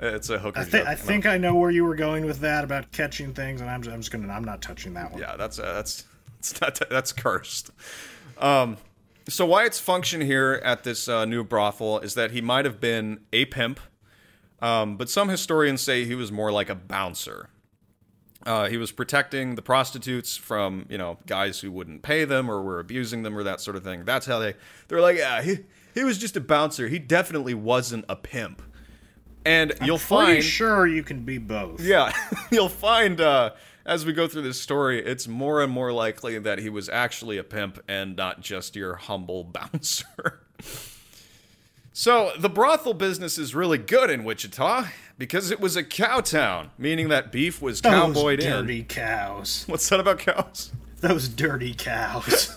[0.01, 2.65] it's a hooker I, th- I think I know where you were going with that
[2.65, 5.21] about catching things, and I'm just, I'm just gonna I'm not touching that one.
[5.21, 6.05] Yeah, that's uh, that's
[6.39, 7.71] that's not, that's cursed.
[8.39, 8.79] Um,
[9.29, 13.21] so Wyatt's function here at this uh, new brothel is that he might have been
[13.33, 13.79] a pimp,
[14.61, 17.49] um, but some historians say he was more like a bouncer.
[18.47, 22.63] Uh, he was protecting the prostitutes from you know guys who wouldn't pay them or
[22.63, 24.05] were abusing them or that sort of thing.
[24.05, 24.55] That's how they
[24.89, 25.59] they're like, yeah, he
[25.95, 26.89] he was just a bouncer.
[26.89, 28.63] He definitely wasn't a pimp.
[29.45, 31.81] And I'm you'll find sure you can be both.
[31.81, 32.13] Yeah,
[32.51, 33.51] you'll find uh,
[33.85, 37.39] as we go through this story, it's more and more likely that he was actually
[37.39, 40.41] a pimp and not just your humble bouncer.
[41.99, 46.71] So the brothel business is really good in Wichita because it was a cow town,
[46.77, 48.67] meaning that beef was Those cowboyed dirty in.
[48.67, 49.65] Dirty cows.
[49.67, 50.73] What's that about cows?
[51.01, 52.55] Those dirty cows.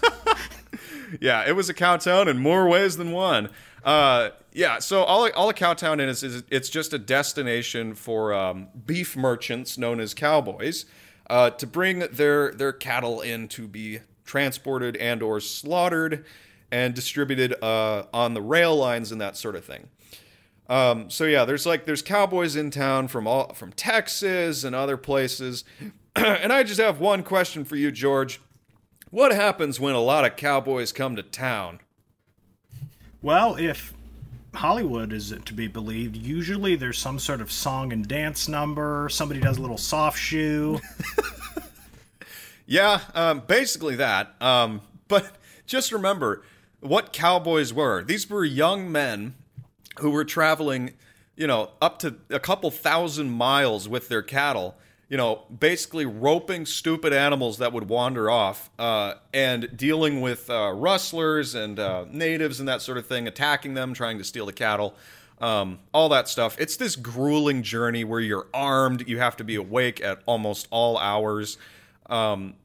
[1.22, 3.50] yeah, it was a cow town in more ways than one.
[3.82, 8.34] Uh, yeah, so all all a cow town is is it's just a destination for
[8.34, 10.86] um, beef merchants known as cowboys
[11.30, 16.26] uh, to bring their their cattle in to be transported and or slaughtered
[16.72, 19.90] and distributed uh, on the rail lines and that sort of thing.
[20.70, 24.98] Um, so yeah, there's like there's cowboys in town from all from Texas and other
[24.98, 25.64] places,
[26.16, 28.40] and I just have one question for you, George.
[29.10, 31.80] What happens when a lot of cowboys come to town?
[33.24, 33.94] Well, if
[34.54, 39.10] Hollywood is to be believed, usually there's some sort of song and dance number.
[39.10, 40.80] Somebody does a little soft shoe.
[42.68, 44.40] yeah, um, basically that.
[44.40, 45.32] Um, but
[45.66, 46.44] just remember
[46.82, 48.04] what cowboys were.
[48.04, 49.36] These were young men
[50.00, 50.94] who were traveling,
[51.36, 54.76] you know, up to a couple thousand miles with their cattle,
[55.10, 60.72] you know, basically roping stupid animals that would wander off uh, and dealing with uh,
[60.72, 64.54] rustlers and uh, natives and that sort of thing, attacking them, trying to steal the
[64.54, 64.96] cattle.
[65.42, 66.58] Um, all that stuff.
[66.60, 70.98] It's this grueling journey where you're armed, you have to be awake at almost all
[70.98, 71.58] hours.
[72.08, 72.56] Um,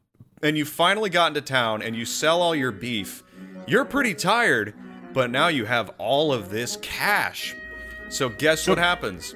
[0.44, 3.24] and you finally got into town and you sell all your beef.
[3.66, 4.74] You're pretty tired,
[5.14, 7.56] but now you have all of this cash.
[8.10, 9.34] So guess what happens?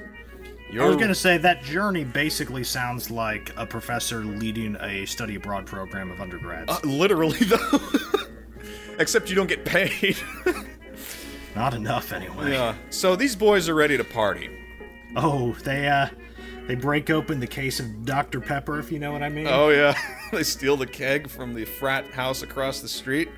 [0.70, 0.84] You're...
[0.84, 5.36] I was going to say that journey basically sounds like a professor leading a study
[5.36, 6.70] abroad program of undergrads.
[6.70, 7.80] Uh, literally, though.
[8.98, 10.18] Except you don't get paid.
[11.56, 12.52] Not enough, anyway.
[12.52, 12.74] Yeah.
[12.90, 14.50] So these boys are ready to party.
[15.16, 16.08] Oh, they uh,
[16.68, 19.46] they break open the case of Dr Pepper, if you know what I mean.
[19.48, 19.98] Oh yeah,
[20.32, 23.30] they steal the keg from the frat house across the street.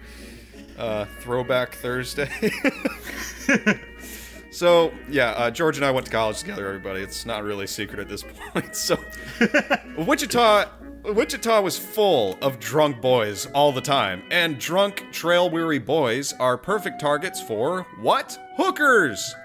[0.76, 2.28] Uh, throwback Thursday.
[4.50, 6.66] so yeah, uh, George and I went to college together.
[6.66, 8.74] Everybody, it's not really a secret at this point.
[8.74, 8.98] So
[9.96, 10.68] Wichita,
[11.04, 17.00] Wichita was full of drunk boys all the time, and drunk, trail-weary boys are perfect
[17.00, 18.36] targets for what?
[18.56, 19.36] Hookers.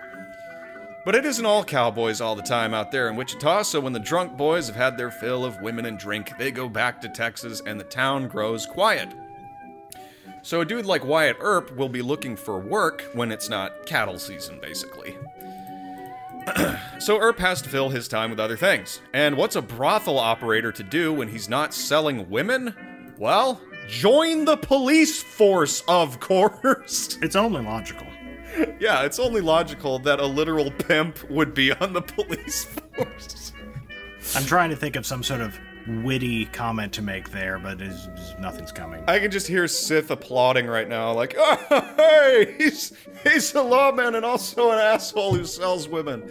[1.06, 4.00] But it isn't all cowboys all the time out there in Wichita, so when the
[4.00, 7.62] drunk boys have had their fill of women and drink, they go back to Texas
[7.64, 9.14] and the town grows quiet.
[10.42, 14.18] So a dude like Wyatt Earp will be looking for work when it's not cattle
[14.18, 15.16] season, basically.
[17.00, 19.00] so Earp has to fill his time with other things.
[19.14, 22.76] And what's a brothel operator to do when he's not selling women?
[23.20, 27.18] Well, join the police force, of course.
[27.22, 28.08] It's only logical.
[28.80, 32.66] Yeah, it's only logical that a literal pimp would be on the police
[32.96, 33.54] force.
[34.36, 35.58] I'm trying to think of some sort of
[36.04, 39.04] witty comment to make there, but it's- nothing's coming.
[39.08, 42.92] I can just hear Sith applauding right now, like, oh, hey, he's
[43.24, 46.30] he's a lawman and also an asshole who sells women.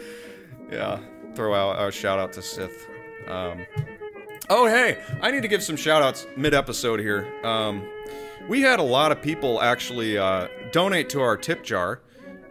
[0.72, 0.98] Yeah,
[1.34, 2.88] throw out a shout out to Sith.
[3.28, 3.64] Um,
[4.50, 7.32] oh, hey, I need to give some shout outs mid episode here.
[7.44, 7.86] Um,
[8.48, 12.00] we had a lot of people actually uh, donate to our tip jar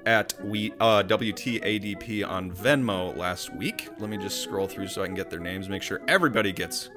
[0.06, 3.89] at we uh, WTADP on Venmo last week.
[4.00, 6.89] Let me just scroll through so I can get their names, make sure everybody gets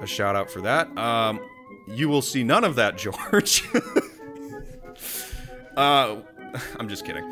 [0.00, 0.96] a shout out for that.
[0.98, 1.40] Um,
[1.88, 3.64] you will see none of that, George.
[5.76, 6.16] uh,
[6.78, 7.24] I'm just kidding.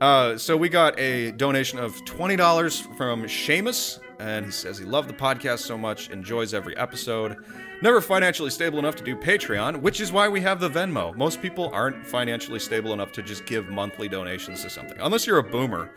[0.00, 5.08] Uh, so we got a donation of $20 from Seamus, and he says he loved
[5.08, 7.36] the podcast so much, enjoys every episode.
[7.82, 11.16] Never financially stable enough to do Patreon, which is why we have the Venmo.
[11.16, 15.38] Most people aren't financially stable enough to just give monthly donations to something, unless you're
[15.38, 15.90] a boomer.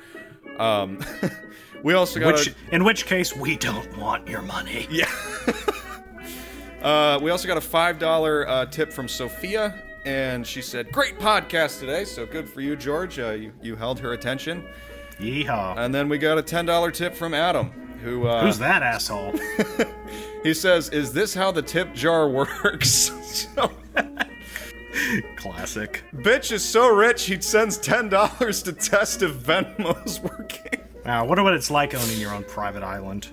[0.57, 0.99] Um,
[1.83, 4.87] we also got Which, a, in which case, we don't want your money.
[4.89, 5.11] yeah.
[6.81, 11.19] uh, we also got a five dollar uh, tip from Sophia, and she said, "Great
[11.19, 13.19] podcast today." So good for you, George.
[13.19, 14.65] Uh, you you held her attention.
[15.19, 15.77] Yeehaw.
[15.77, 17.69] And then we got a ten dollar tip from Adam,
[18.01, 19.35] who uh, Who's that asshole?
[20.45, 23.11] he says, "Is this how the tip jar works?"
[23.55, 23.71] so,
[25.35, 26.03] Classic.
[26.15, 30.81] bitch is so rich he sends ten dollars to test if Venmo's working.
[31.03, 33.27] Now, I wonder what it's like owning your own private island.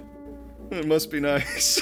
[0.70, 1.80] It must be nice.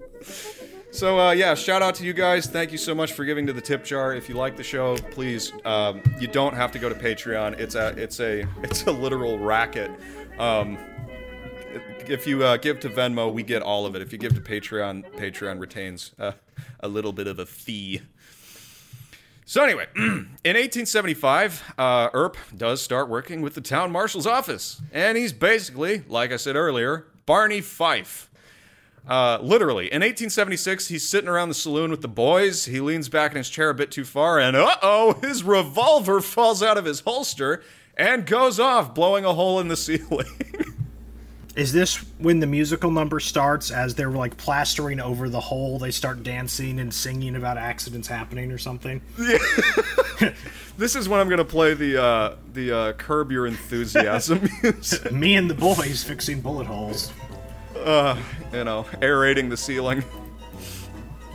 [0.90, 2.46] so uh, yeah, shout out to you guys.
[2.46, 4.12] Thank you so much for giving to the tip jar.
[4.12, 7.58] If you like the show, please, um, you don't have to go to Patreon.
[7.60, 9.90] It's a it's a it's a literal racket.
[10.38, 10.78] Um,
[12.10, 14.02] if you uh, give to Venmo, we get all of it.
[14.02, 16.32] If you give to Patreon, Patreon retains uh,
[16.80, 18.02] a little bit of a fee.
[19.44, 25.16] So anyway, in 1875, uh, Earp does start working with the town marshal's office, and
[25.16, 28.28] he's basically, like I said earlier, Barney Fife.
[29.06, 32.64] Uh, literally, in 1876, he's sitting around the saloon with the boys.
[32.64, 36.20] He leans back in his chair a bit too far, and uh oh, his revolver
[36.20, 37.62] falls out of his holster
[37.96, 40.26] and goes off, blowing a hole in the ceiling.
[41.56, 45.78] Is this when the musical number starts as they're like plastering over the hole?
[45.78, 49.00] They start dancing and singing about accidents happening or something?
[50.76, 55.10] this is when I'm gonna play the uh, the uh, curb your enthusiasm music.
[55.10, 57.10] Me and the boys fixing bullet holes.
[57.74, 58.20] uh,
[58.52, 60.04] you know, aerating the ceiling.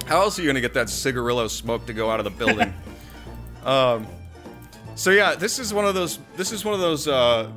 [0.05, 2.71] How else are you gonna get that cigarillo smoke to go out of the building?
[3.65, 4.05] um,
[4.93, 6.19] so yeah, this is one of those.
[6.37, 7.49] This is one of those uh,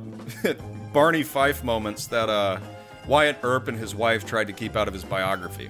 [0.95, 2.57] Barney Fife moments that uh,
[3.05, 5.69] Wyatt Earp and his wife tried to keep out of his biography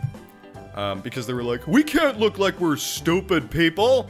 [0.75, 4.07] um, because they were like, "We can't look like we're stupid people."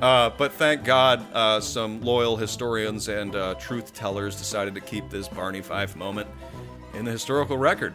[0.00, 5.10] Uh, but thank God, uh, some loyal historians and uh, truth tellers decided to keep
[5.10, 6.30] this Barney Fife moment
[6.94, 7.92] in the historical record.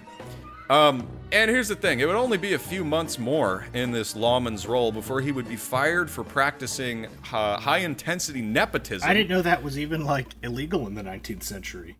[0.70, 4.16] Um, and here's the thing: it would only be a few months more in this
[4.16, 9.10] lawman's role before he would be fired for practicing uh, high-intensity nepotism.
[9.10, 11.98] I didn't know that was even like illegal in the 19th century.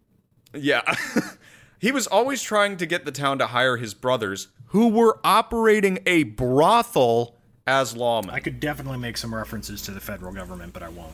[0.54, 0.96] Yeah.
[1.80, 6.00] he was always trying to get the town to hire his brothers, who were operating
[6.06, 7.36] a brothel
[7.66, 8.32] as lawmen.
[8.32, 11.14] I could definitely make some references to the federal government, but I won't.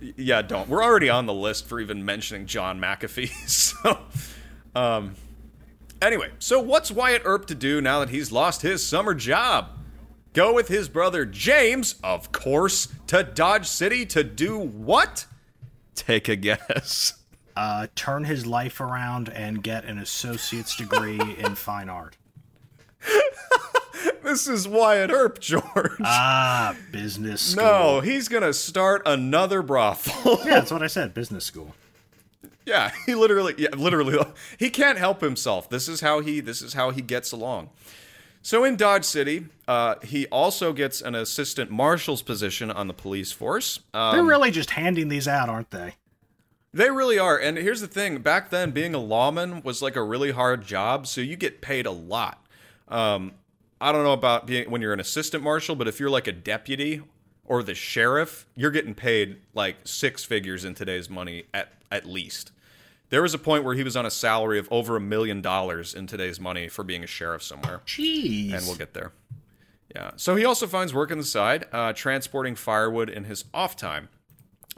[0.16, 0.68] yeah, don't.
[0.68, 3.30] We're already on the list for even mentioning John McAfee.
[3.80, 3.98] So,
[4.74, 5.14] um,
[6.02, 9.70] anyway, so what's Wyatt Earp to do now that he's lost his summer job?
[10.32, 15.26] Go with his brother James, of course, to Dodge City to do what?
[16.00, 17.14] Take a guess.
[17.54, 22.16] Uh, turn his life around and get an associate's degree in fine art.
[24.22, 25.98] This is Wyatt Earp, George.
[26.04, 27.64] Ah, business school.
[27.64, 30.38] no, he's gonna start another brothel.
[30.44, 31.14] Yeah, that's what I said.
[31.14, 31.74] Business school.
[32.64, 34.18] Yeah, he literally, yeah, literally,
[34.58, 35.68] he can't help himself.
[35.68, 37.70] This is how he, this is how he gets along.
[38.42, 43.32] So in Dodge City, uh, he also gets an assistant marshal's position on the police
[43.32, 43.80] force.
[43.92, 45.96] Um, They're really just handing these out, aren't they?
[46.72, 47.38] They really are.
[47.38, 51.06] And here's the thing back then, being a lawman was like a really hard job,
[51.06, 52.46] so you get paid a lot.
[52.88, 53.32] Um,
[53.80, 56.32] I don't know about being when you're an assistant marshal, but if you're like a
[56.32, 57.02] deputy
[57.44, 62.52] or the sheriff, you're getting paid like six figures in today's money at, at least.
[63.10, 65.94] There was a point where he was on a salary of over a million dollars
[65.94, 67.82] in today's money for being a sheriff somewhere.
[67.86, 68.54] Jeez.
[68.54, 69.12] And we'll get there.
[69.94, 70.12] Yeah.
[70.16, 74.08] So he also finds work on the side, uh, transporting firewood in his off time.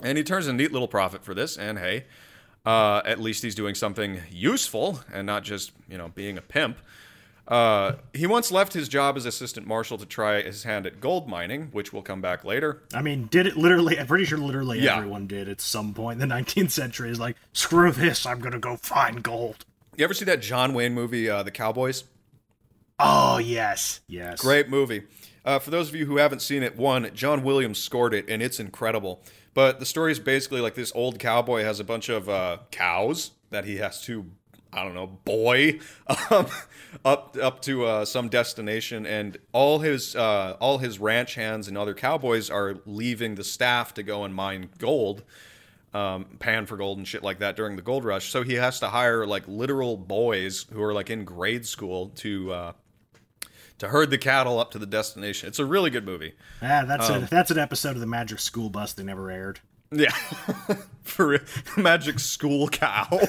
[0.03, 1.59] And he turns a neat little profit for this.
[1.59, 2.07] And hey,
[2.65, 6.79] uh, at least he's doing something useful and not just, you know, being a pimp.
[7.49, 11.29] Uh, he once left his job as assistant marshal to try his hand at gold
[11.29, 12.83] mining, which will come back later.
[12.95, 13.99] I mean, did it literally?
[13.99, 14.97] I'm pretty sure literally Yeah.
[14.99, 17.11] everyone did at some point in the 19th century.
[17.11, 19.65] Is like, screw this, I'm gonna go find gold.
[19.97, 22.05] You ever see that John Wayne movie, uh, The Cowboys?
[22.99, 24.41] Oh yes, yes.
[24.41, 25.03] Great movie.
[25.45, 28.41] Uh, for those of you who haven't seen it, one, John Williams scored it, and
[28.41, 29.21] it's incredible.
[29.55, 33.33] But the story is basically like this old cowboy has a bunch of uh, cows
[33.51, 34.27] that he has to,
[34.73, 35.81] I don't know, boy
[36.31, 36.47] um,
[37.05, 41.77] up up to uh, some destination, and all his uh, all his ranch hands and
[41.77, 45.25] other cowboys are leaving the staff to go and mine gold.
[45.95, 48.31] Um, pan for gold and shit like that during the gold rush.
[48.31, 52.51] So he has to hire like literal boys who are like in grade school to
[52.51, 52.73] uh,
[53.77, 55.49] to herd the cattle up to the destination.
[55.49, 56.33] It's a really good movie.
[56.63, 59.61] Ah, that's Um, a, that's an episode of the Magic School Bus they never aired.
[59.91, 60.13] Yeah,
[61.03, 61.41] for real.
[61.77, 63.21] Magic School Cow.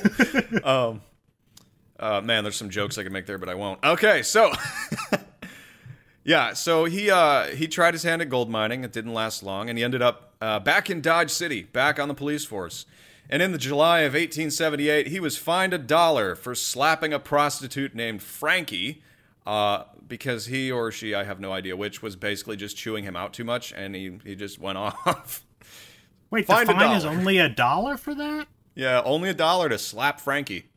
[2.04, 3.84] Uh, man, there's some jokes I could make there, but I won't.
[3.84, 4.52] Okay, so
[6.26, 8.84] yeah, so he uh, he tried his hand at gold mining.
[8.84, 12.10] It didn't last long, and he ended up uh, back in Dodge City, back on
[12.10, 12.86] the police force.
[13.30, 17.96] And in the July of 1878, he was fined a dollar for slapping a prostitute
[17.96, 19.02] named Frankie.
[19.46, 23.16] Uh, because he or she, I have no idea which, was basically just chewing him
[23.16, 25.44] out too much, and he, he just went off.
[26.30, 28.48] Wait, Find the fine is only a dollar for that?
[28.76, 30.70] Yeah, only a dollar to slap Frankie.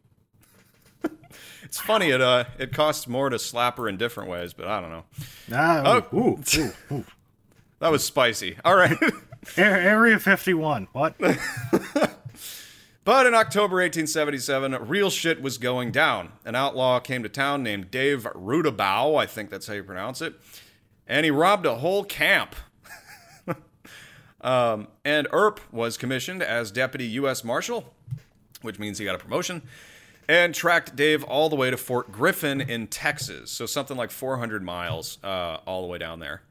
[1.76, 4.80] It's funny it uh it costs more to slap her in different ways, but I
[4.80, 5.04] don't know.
[5.52, 6.16] Ah, Oh.
[6.18, 7.04] ooh, ooh, ooh.
[7.80, 8.56] That was spicy.
[8.64, 8.96] All right.
[9.58, 10.88] Area 51.
[10.92, 11.14] What?
[13.04, 16.32] but in October 1877, real shit was going down.
[16.46, 20.32] An outlaw came to town named Dave Rudabaugh, I think that's how you pronounce it,
[21.06, 22.56] and he robbed a whole camp.
[24.40, 27.44] um, and Earp was commissioned as deputy U.S.
[27.44, 27.92] Marshal,
[28.62, 29.60] which means he got a promotion,
[30.28, 33.50] and tracked Dave all the way to Fort Griffin in Texas.
[33.50, 36.42] So something like 400 miles uh, all the way down there.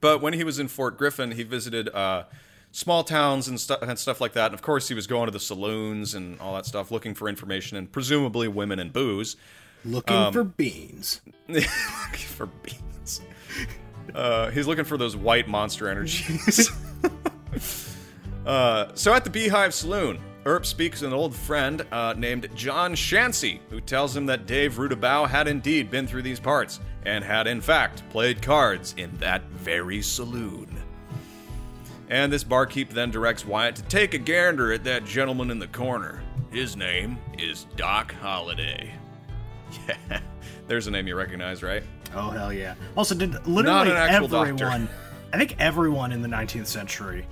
[0.00, 2.24] But when he was in Fort Griffin, he visited uh,
[2.72, 4.46] small towns and, stu- and stuff like that.
[4.46, 7.28] And of course, he was going to the saloons and all that stuff, looking for
[7.28, 9.36] information and presumably women and booze.
[9.84, 11.20] Looking Um, for beans.
[11.48, 13.20] looking for beans.
[14.14, 16.70] Uh, he's looking for those white monster energies.
[18.46, 23.60] uh, so at the Beehive Saloon, Earp speaks an old friend uh, named John Shanssey,
[23.68, 27.60] who tells him that Dave Rudabaugh had indeed been through these parts and had in
[27.60, 30.82] fact played cards in that very saloon.
[32.08, 35.68] And this barkeep then directs Wyatt to take a gander at that gentleman in the
[35.68, 36.22] corner.
[36.50, 38.92] His name is Doc Holliday.
[39.86, 40.20] Yeah,
[40.66, 41.82] there's a name you recognize, right?
[42.14, 42.74] Oh hell yeah!
[42.96, 44.54] Also, did literally actual doctor.
[44.54, 44.88] everyone?
[45.32, 47.24] I think everyone in the 19th century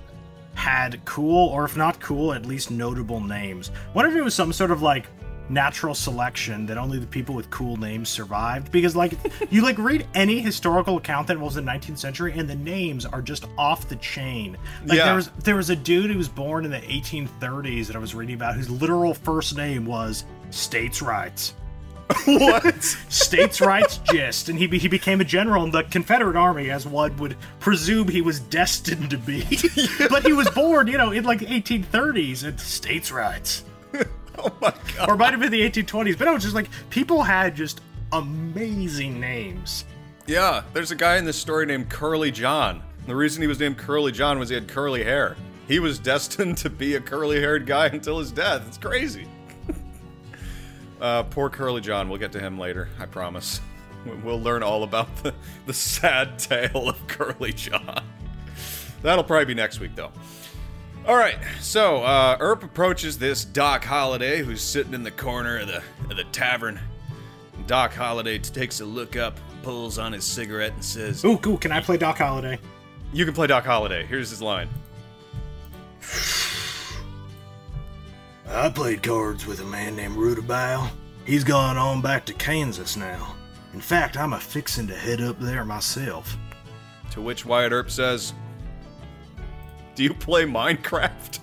[0.59, 3.69] had cool, or if not cool, at least notable names.
[3.93, 5.07] What if it was some sort of like
[5.51, 8.73] natural selection that only the people with cool names survived?
[8.73, 9.13] Because like
[9.51, 13.07] you like read any historical account that was in the 19th century, and the names
[13.07, 14.57] are just off the chain.
[14.85, 15.05] Like Yeah.
[15.07, 18.15] there was there was a dude who was born in the 1830s that I was
[18.17, 21.55] reading about, whose literal first name was States' Rights
[22.25, 22.83] what?
[22.83, 26.87] states' rights gist, and he, be, he became a general in the Confederate Army, as
[26.87, 29.43] one would presume he was destined to be.
[30.09, 33.65] but he was born, you know, in like the 1830s, and states' rights.
[34.39, 35.09] oh my god.
[35.09, 37.81] Or it might have been the 1820s, but no, it's just like people had just
[38.13, 39.85] amazing names.
[40.27, 42.83] Yeah, there's a guy in this story named Curly John.
[43.07, 45.37] The reason he was named Curly John was he had curly hair.
[45.67, 48.67] He was destined to be a curly haired guy until his death.
[48.67, 49.27] It's crazy.
[51.01, 52.09] Uh, poor Curly John.
[52.09, 53.61] We'll get to him later, I promise.
[54.23, 55.35] We'll learn all about the,
[55.67, 58.05] the sad tale of Curly John.
[59.03, 60.13] That'll probably be next week, though.
[61.07, 65.69] All right, so uh, Earp approaches this Doc Holliday, who's sitting in the corner of
[65.69, 66.79] the of the tavern.
[67.67, 71.57] Doc Holliday takes a look up, pulls on his cigarette, and says, Ooh, cool.
[71.59, 72.59] Can I play Doc Holliday?
[73.13, 74.69] "You can play Doc Holliday." Here's his line.
[78.51, 80.91] I played cards with a man named Rudabaugh.
[81.27, 83.35] He's gone on back to Kansas now.
[83.75, 86.35] In fact, I'm a fixin' to head up there myself.
[87.11, 88.33] To which Wyatt Earp says,
[89.95, 91.41] Do you play Minecraft?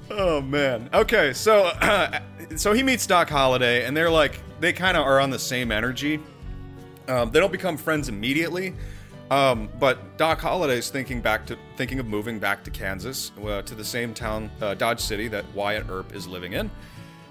[0.10, 0.88] oh man.
[0.94, 2.20] Okay, so uh,
[2.56, 5.72] so he meets Doc Holliday, and they're like they kind of are on the same
[5.72, 6.20] energy.
[7.08, 8.74] Um, they don't become friends immediately,
[9.32, 13.74] um, but Doc Holliday's thinking back to thinking of moving back to Kansas, uh, to
[13.74, 16.70] the same town, uh, Dodge City, that Wyatt Earp is living in.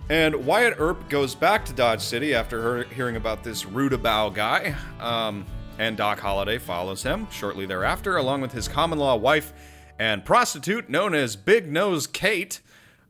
[0.10, 4.76] And Wyatt Earp goes back to Dodge City after her, hearing about this Rudabaugh guy.
[5.00, 5.46] Um,
[5.78, 9.54] and Doc Holliday follows him shortly thereafter, along with his common law wife
[10.00, 12.60] and prostitute known as Big Nose Kate,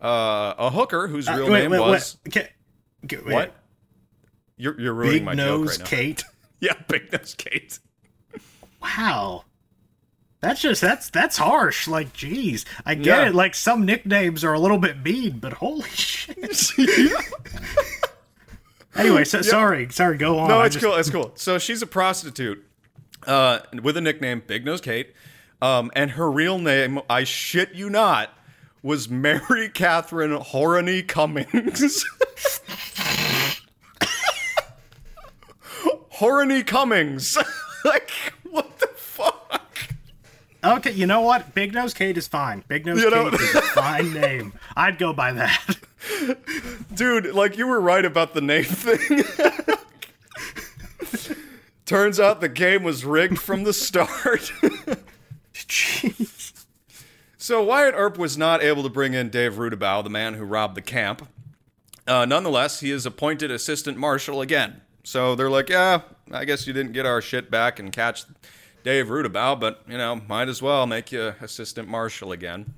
[0.01, 2.17] uh, a hooker whose real Uh, wait, name wait, was.
[2.25, 2.37] wait.
[2.37, 2.49] Okay.
[3.05, 3.33] Okay, wait.
[3.33, 3.55] What?
[4.57, 5.97] You're, you're ruining Big my Nose joke right now.
[5.97, 6.23] Kate.
[6.59, 7.79] Yeah, Big Nose Kate.
[8.81, 9.45] Wow.
[10.41, 11.87] That's just that's that's harsh.
[11.87, 13.27] Like, jeez, I get Yeah.
[13.29, 13.35] it.
[13.35, 16.71] Like some nicknames are a little bit mean, but holy shit.
[18.95, 20.17] anyway, so, sorry, sorry.
[20.17, 20.49] Go on.
[20.49, 20.95] No, it's just- cool.
[20.95, 21.31] It's cool.
[21.35, 22.65] So she's a prostitute
[23.27, 25.13] uh, with a nickname, Big Nose Kate.
[25.61, 28.31] Um, and her real name, I shit you not,
[28.81, 32.03] was Mary Catherine Horany Cummings.
[36.15, 37.37] Horany Cummings.
[37.85, 38.09] like,
[38.55, 39.69] what the fuck?
[40.63, 41.55] Okay, you know what?
[41.55, 42.63] Big Nose Kate is fine.
[42.67, 44.53] Big Nose You know- Kate is a fine name.
[44.75, 45.77] I'd go by that.
[46.93, 49.23] Dude, like you were right about the name thing.
[51.85, 54.51] Turns out the game was rigged from the start.
[55.53, 56.65] Jeez.
[57.37, 60.75] So Wyatt Earp was not able to bring in Dave Rudabaugh, the man who robbed
[60.75, 61.27] the camp.
[62.07, 64.81] Uh, nonetheless, he is appointed assistant marshal again.
[65.03, 68.23] So they're like, yeah, I guess you didn't get our shit back and catch
[68.83, 72.73] Dave Rudabaugh, but you know, might as well make you assistant marshal again.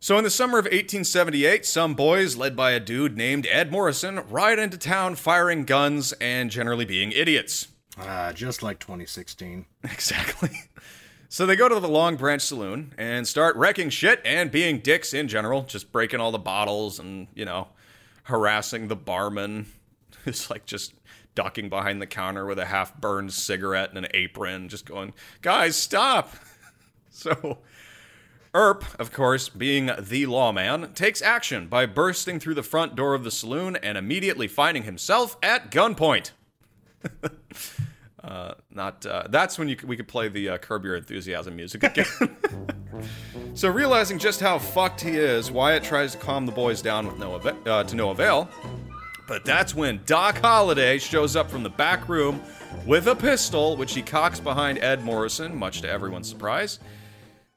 [0.00, 4.20] So in the summer of 1878, some boys, led by a dude named Ed Morrison,
[4.28, 7.68] ride into town firing guns and generally being idiots.
[7.98, 9.66] Ah, just like 2016.
[9.84, 10.50] Exactly.
[11.28, 15.12] So they go to the Long Branch Saloon and start wrecking shit and being dicks
[15.12, 17.68] in general, just breaking all the bottles and, you know,
[18.22, 19.66] harassing the barman
[20.24, 20.94] who's like just
[21.34, 25.12] ducking behind the counter with a half burned cigarette and an apron, just going,
[25.42, 26.34] guys, stop.
[27.10, 27.58] So
[28.54, 33.24] Earp, of course, being the lawman, takes action by bursting through the front door of
[33.24, 36.30] the saloon and immediately finding himself at gunpoint.
[38.24, 41.82] uh, not uh, that's when you, we could play the uh, Curb Your Enthusiasm music
[41.84, 42.06] again.
[43.54, 47.18] so realizing just how fucked he is, Wyatt tries to calm the boys down with
[47.18, 48.48] no uh, to no avail.
[49.28, 52.42] But that's when Doc Holliday shows up from the back room
[52.86, 56.80] with a pistol, which he cocks behind Ed Morrison, much to everyone's surprise.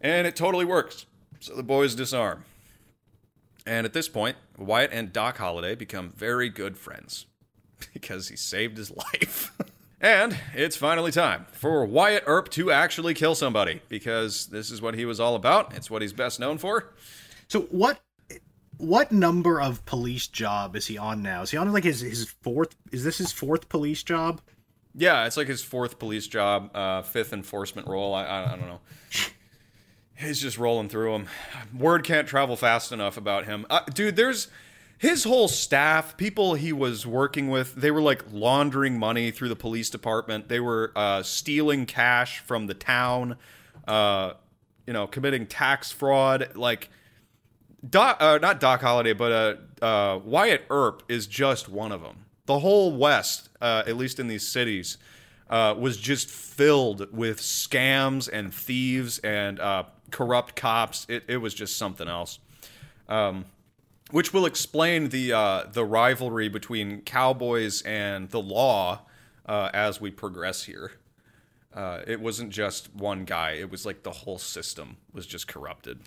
[0.01, 1.05] And it totally works.
[1.39, 2.43] So the boys disarm.
[3.65, 7.25] And at this point, Wyatt and Doc Holliday become very good friends
[7.93, 9.53] because he saved his life.
[10.01, 14.95] and it's finally time for Wyatt Earp to actually kill somebody because this is what
[14.95, 15.73] he was all about.
[15.73, 16.91] It's what he's best known for.
[17.47, 18.01] So what
[18.81, 21.43] what number of police job is he on now?
[21.43, 24.41] Is he on like his his fourth is this his fourth police job?
[24.95, 28.13] Yeah, it's like his fourth police job, uh, fifth enforcement role.
[28.13, 28.81] I, I, I don't know.
[30.15, 31.27] He's just rolling through them.
[31.75, 33.65] Word can't travel fast enough about him.
[33.69, 34.49] Uh, dude, there's
[34.97, 39.55] his whole staff, people he was working with, they were like laundering money through the
[39.55, 40.47] police department.
[40.47, 43.37] They were uh, stealing cash from the town,
[43.87, 44.33] uh,
[44.85, 46.51] you know, committing tax fraud.
[46.55, 46.89] Like,
[47.87, 49.31] Doc, uh, not Doc Holliday, but
[49.81, 52.25] uh, uh, Wyatt Earp is just one of them.
[52.45, 54.97] The whole West, uh, at least in these cities,
[55.49, 61.05] uh, was just filled with scams and thieves and uh, corrupt cops.
[61.09, 62.39] It, it was just something else,
[63.09, 63.45] um,
[64.11, 65.29] which will explain the
[65.73, 69.01] the rivalry between cowboys and the law
[69.47, 70.91] as we progress here.
[71.75, 76.01] It wasn't just one guy; it was like the whole system was just corrupted.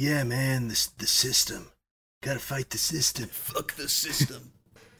[0.00, 1.72] Yeah, man, the the system.
[2.22, 3.26] Got to fight the system.
[3.30, 4.52] Fuck the system.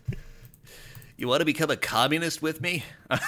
[1.17, 2.85] you want to become a communist with me?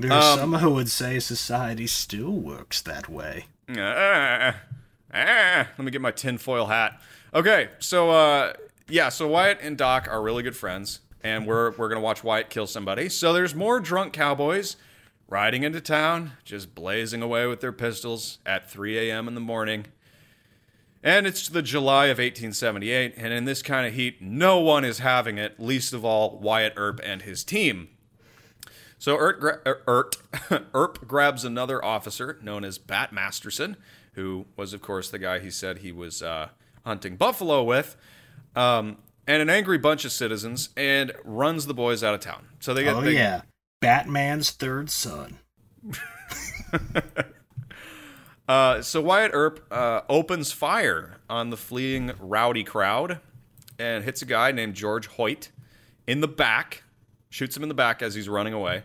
[0.00, 3.46] There are some who would say society still works that way.
[3.76, 4.54] Ah,
[5.12, 7.02] ah, let me get my tinfoil hat.
[7.34, 8.52] Okay, so uh,
[8.88, 12.48] yeah, so Wyatt and Doc are really good friends, and we're we're gonna watch Wyatt
[12.48, 13.08] kill somebody.
[13.08, 14.76] So there's more drunk cowboys
[15.28, 19.28] riding into town, just blazing away with their pistols at 3 a.m.
[19.28, 19.86] in the morning.
[21.02, 24.98] And it's the July of 1878, and in this kind of heat, no one is
[24.98, 27.88] having it, least of all Wyatt Earp and his team.
[28.98, 30.16] So Earp, gra- er, Earp,
[30.74, 33.76] Earp grabs another officer known as Bat Masterson,
[34.14, 36.48] who was, of course, the guy he said he was uh,
[36.84, 37.96] hunting buffalo with,
[38.56, 42.48] um, and an angry bunch of citizens, and runs the boys out of town.
[42.58, 42.96] So they get.
[42.96, 43.42] Oh they, yeah,
[43.80, 45.38] Batman's third son.
[48.48, 53.20] Uh, so Wyatt Earp uh, opens fire on the fleeing rowdy crowd
[53.78, 55.50] and hits a guy named George Hoyt
[56.06, 56.82] in the back,
[57.28, 58.84] shoots him in the back as he's running away.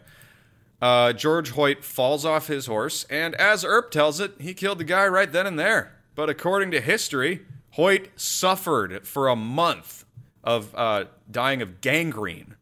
[0.81, 4.83] Uh, George Hoyt falls off his horse, and as Earp tells it, he killed the
[4.83, 5.93] guy right then and there.
[6.13, 10.03] But according to history, Hoyt suffered for a month
[10.43, 12.55] of uh, dying of gangrene.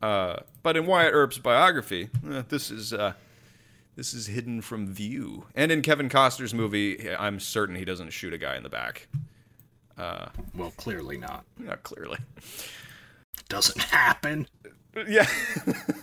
[0.00, 3.14] Uh, but in Wyatt Earp's biography, eh, this is uh,
[3.96, 5.46] this is hidden from view.
[5.54, 9.08] And in Kevin Costner's movie, I'm certain he doesn't shoot a guy in the back.
[10.54, 11.44] Well, clearly not.
[11.58, 12.18] Not clearly.
[13.48, 14.46] Doesn't happen.
[15.06, 15.26] Yeah.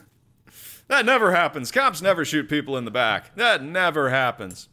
[0.88, 1.72] that never happens.
[1.72, 3.36] Cops never shoot people in the back.
[3.36, 4.70] That never happens.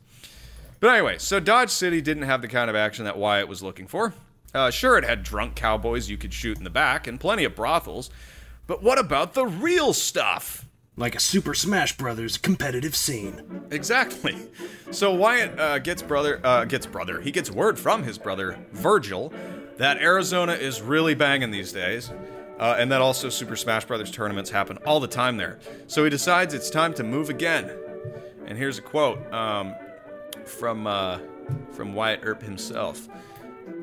[0.81, 3.87] But anyway, so Dodge City didn't have the kind of action that Wyatt was looking
[3.87, 4.13] for.
[4.53, 7.55] Uh, sure, it had drunk cowboys you could shoot in the back and plenty of
[7.55, 8.11] brothels.
[8.67, 10.67] But what about the real stuff?
[10.97, 13.67] Like a Super Smash Brothers competitive scene.
[13.71, 14.37] Exactly.
[14.93, 17.21] So Wyatt uh, gets brother uh, gets brother.
[17.21, 19.33] He gets word from his brother Virgil
[19.77, 22.13] that Arizona is really banging these days,
[22.61, 25.59] uh, and that also Super Smash Brothers tournaments happen all the time there.
[25.89, 27.73] So he decides it's time to move again.
[28.47, 29.75] And here's a quote um,
[30.45, 31.19] from uh,
[31.73, 33.09] from Wyatt Earp himself.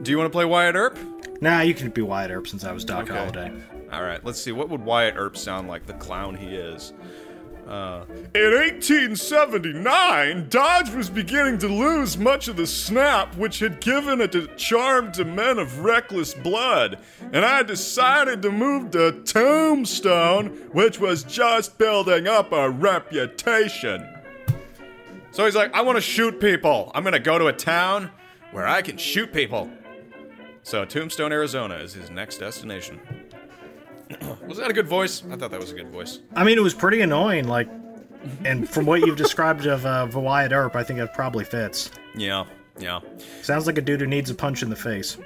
[0.01, 0.97] Do you want to play Wyatt Earp?
[1.41, 3.17] Nah, you can be Wyatt Earp since I was Doc Okay.
[3.17, 3.51] Holliday.
[3.91, 4.51] All right, let's see.
[4.51, 6.93] What would Wyatt Earp sound like, the clown he is?
[7.67, 14.19] Uh, in 1879, Dodge was beginning to lose much of the snap which had given
[14.19, 16.99] it a charm to men of reckless blood,
[17.31, 24.07] and I decided to move to Tombstone, which was just building up a reputation.
[25.31, 26.91] So he's like, I want to shoot people.
[26.93, 28.11] I'm going to go to a town
[28.51, 29.69] where I can shoot people.
[30.63, 32.99] So Tombstone, Arizona is his next destination.
[34.47, 35.23] was that a good voice?
[35.29, 36.19] I thought that was a good voice.
[36.35, 37.47] I mean, it was pretty annoying.
[37.47, 37.69] Like,
[38.45, 41.91] and from what you've described of uh, Wyatt Earp, I think it probably fits.
[42.15, 42.45] Yeah,
[42.79, 42.99] yeah.
[43.41, 45.17] Sounds like a dude who needs a punch in the face.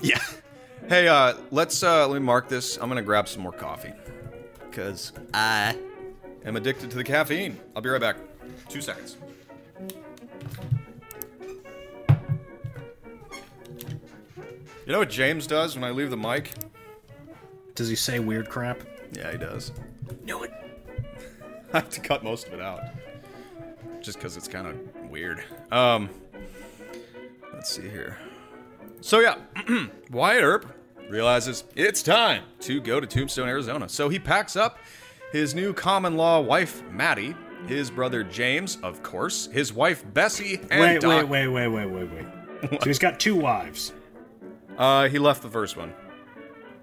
[0.00, 0.20] Yeah.
[0.88, 2.76] Hey, uh, let's uh let me mark this.
[2.76, 3.92] I'm gonna grab some more coffee.
[4.72, 5.76] Cause I
[6.44, 7.58] am addicted to the caffeine.
[7.76, 8.16] I'll be right back.
[8.68, 9.16] Two seconds.
[14.86, 16.52] You know what James does when I leave the mic?
[17.74, 18.80] Does he say weird crap?
[19.12, 19.72] Yeah, he does.
[20.24, 20.52] Knew it.
[21.72, 22.82] I have to cut most of it out.
[24.00, 24.76] Just because it's kind of
[25.10, 25.42] weird.
[25.70, 26.10] Um,
[27.52, 28.18] let's see here.
[29.00, 29.36] So, yeah,
[30.10, 33.88] Wyatt Earp realizes it's time to go to Tombstone, Arizona.
[33.88, 34.78] So he packs up
[35.32, 37.34] his new common law wife, Mattie,
[37.66, 41.28] his brother James, of course, his wife Bessie, and Wait, Doc.
[41.28, 42.80] wait, wait, wait, wait, wait, wait.
[42.82, 43.92] so he's got two wives.
[44.76, 45.92] Uh, he left the first one.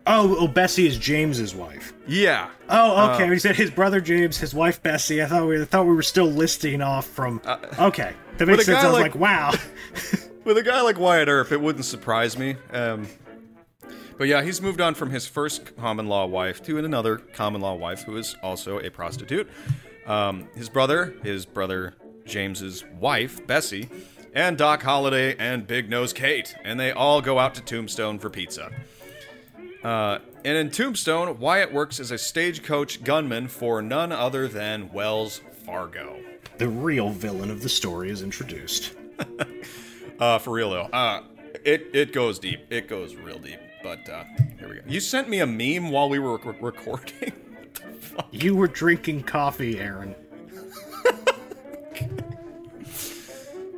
[0.07, 1.93] Oh, oh, Bessie is James's wife.
[2.07, 2.49] Yeah.
[2.69, 3.27] Oh, okay.
[3.29, 5.21] he said his brother James, his wife Bessie.
[5.21, 7.41] I thought we I thought we were still listing off from.
[7.77, 8.83] okay, that makes sense.
[8.83, 9.51] I was like- like, wow.
[10.45, 12.55] With a guy like Wyatt Earp, it wouldn't surprise me.
[12.71, 13.07] Um,
[14.17, 17.75] but yeah, he's moved on from his first common law wife to another common law
[17.75, 19.47] wife who is also a prostitute.
[20.07, 21.93] Um, his brother, his brother
[22.25, 23.89] James's wife, Bessie,
[24.33, 28.29] and Doc Holliday and Big Nose Kate, and they all go out to Tombstone for
[28.29, 28.71] pizza.
[29.83, 35.41] Uh, and in Tombstone, Wyatt works as a stagecoach gunman for none other than Wells
[35.65, 36.17] Fargo.
[36.57, 38.93] the real villain of the story is introduced.
[40.19, 40.81] Uh, for real though.
[40.91, 41.23] Uh,
[41.63, 42.59] it it goes deep.
[42.69, 43.57] It goes real deep.
[43.81, 44.25] But uh,
[44.59, 44.81] here we go.
[44.85, 47.31] You sent me a meme while we were rec- recording.
[47.55, 48.27] What the fuck?
[48.31, 50.13] You were drinking coffee, Aaron.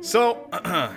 [0.00, 0.90] So, uh,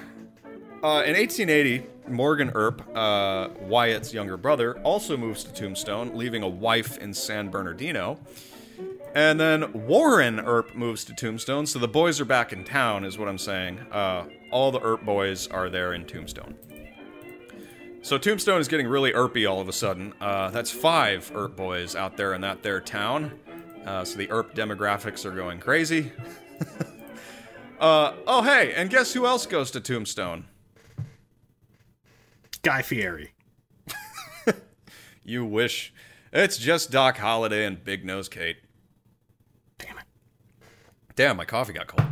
[0.82, 6.97] in 1880, Morgan Earp, uh, Wyatt's younger brother, also moves to Tombstone, leaving a wife
[6.97, 8.20] in San Bernardino.
[9.14, 13.18] And then Warren Earp moves to Tombstone, so the boys are back in town, is
[13.18, 13.80] what I'm saying.
[13.91, 16.56] Uh, all the Earp boys are there in Tombstone.
[18.01, 20.14] So Tombstone is getting really Earpy all of a sudden.
[20.22, 23.39] Uh, that's five Earp boys out there in that there town.
[23.86, 26.12] Uh, so the Earp demographics are going crazy.
[27.80, 30.45] uh, oh hey, and guess who else goes to Tombstone?
[32.66, 33.32] Guy Fieri.
[35.24, 35.93] You wish.
[36.34, 38.57] It's just Doc Holliday and Big Nose Kate.
[39.80, 40.03] Damn it.
[41.16, 42.07] Damn, my coffee got cold.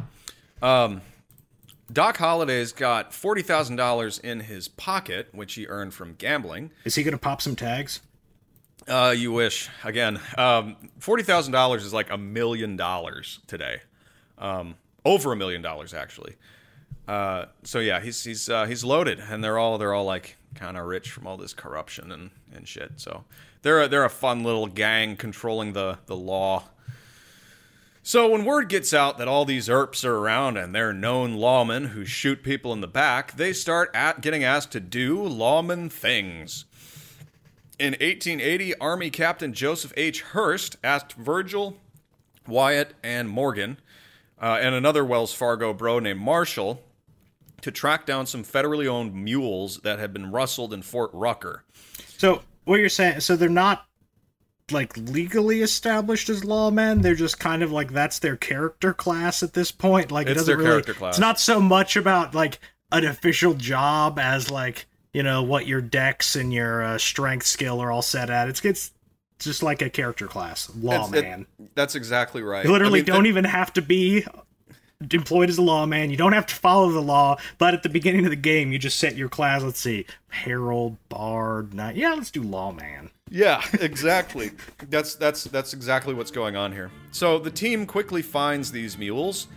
[0.61, 1.01] Um,
[1.91, 6.71] Doc Holliday's got forty thousand dollars in his pocket, which he earned from gambling.
[6.85, 8.01] Is he gonna pop some tags?
[8.87, 9.69] Uh, you wish.
[9.83, 13.81] Again, um, forty thousand dollars is like a million dollars today.
[14.39, 14.75] Um,
[15.05, 16.35] over a million dollars actually.
[17.07, 20.77] Uh, so yeah, he's he's uh, he's loaded, and they're all they're all like kind
[20.77, 22.93] of rich from all this corruption and, and shit.
[22.97, 23.25] So
[23.61, 26.65] they're a, they're a fun little gang controlling the the law.
[28.05, 31.87] So when word gets out that all these Earps are around and they're known lawmen
[31.87, 36.65] who shoot people in the back, they start at getting asked to do lawman things.
[37.79, 40.21] In 1880, Army Captain Joseph H.
[40.21, 41.77] Hurst asked Virgil,
[42.45, 43.79] Wyatt, and Morgan,
[44.41, 46.83] uh, and another Wells Fargo bro named Marshall,
[47.63, 51.63] to track down some federally owned mules that had been rustled in Fort Rucker.
[52.17, 53.19] So what you're saying?
[53.21, 53.85] So they're not
[54.71, 57.01] like legally established as lawmen.
[57.01, 60.11] They're just kind of like that's their character class at this point.
[60.11, 60.69] Like it It's doesn't their really.
[60.69, 61.15] character class.
[61.15, 62.59] It's not so much about like
[62.91, 67.79] an official job as like you know what your dex and your uh, strength skill
[67.81, 68.47] are all set at.
[68.47, 68.91] It's it's
[69.39, 71.41] just like a character class, It's- lawman.
[71.59, 72.65] it- that's exactly right.
[72.65, 74.25] You literally I mean, don't even have to be
[75.11, 76.09] employed as a lawman.
[76.09, 78.79] You don't have to follow the law, but at the beginning of the game, you
[78.79, 79.61] just set your class.
[79.61, 81.95] Let's see, herald, bard, knight.
[81.95, 83.09] Yeah, let's do lawman.
[83.29, 84.51] Yeah, exactly.
[84.89, 86.91] that's that's that's exactly what's going on here.
[87.11, 89.47] So the team quickly finds these mules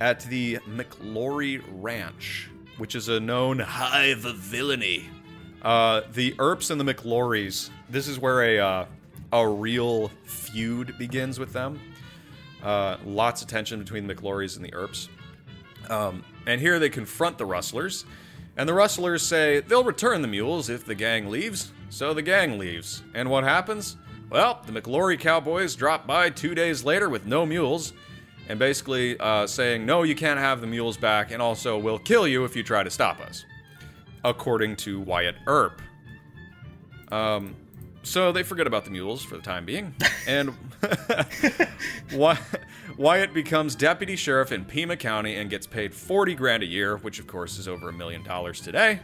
[0.00, 5.08] at the McLaury Ranch, which is a known hive of villainy.
[5.60, 7.70] Uh, the Earps and the McLaurys.
[7.88, 8.86] This is where a uh,
[9.32, 11.80] a real feud begins with them.
[12.62, 15.08] Uh, lots of tension between the McLaurys and the Earps.
[15.90, 18.04] Um, and here they confront the rustlers,
[18.56, 21.72] and the rustlers say they'll return the mules if the gang leaves.
[21.90, 23.02] So the gang leaves.
[23.14, 23.96] And what happens?
[24.30, 27.92] Well, the McLaury cowboys drop by two days later with no mules,
[28.48, 32.26] and basically uh, saying, no, you can't have the mules back, and also we'll kill
[32.26, 33.44] you if you try to stop us.
[34.24, 35.82] According to Wyatt Earp.
[37.10, 37.56] Um,
[38.02, 39.94] so they forget about the mules for the time being,
[40.26, 40.52] and
[42.96, 47.18] Wyatt becomes deputy sheriff in Pima County and gets paid 40 grand a year, which
[47.18, 49.00] of course is over a million dollars today.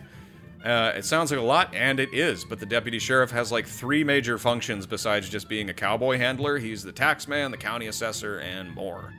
[0.64, 3.66] Uh, it sounds like a lot, and it is, but the deputy sheriff has like
[3.66, 6.58] three major functions besides just being a cowboy handler.
[6.58, 9.14] He's the tax man, the county assessor, and more.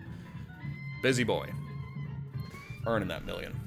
[1.01, 1.49] Busy boy.
[2.85, 3.57] Earning that million.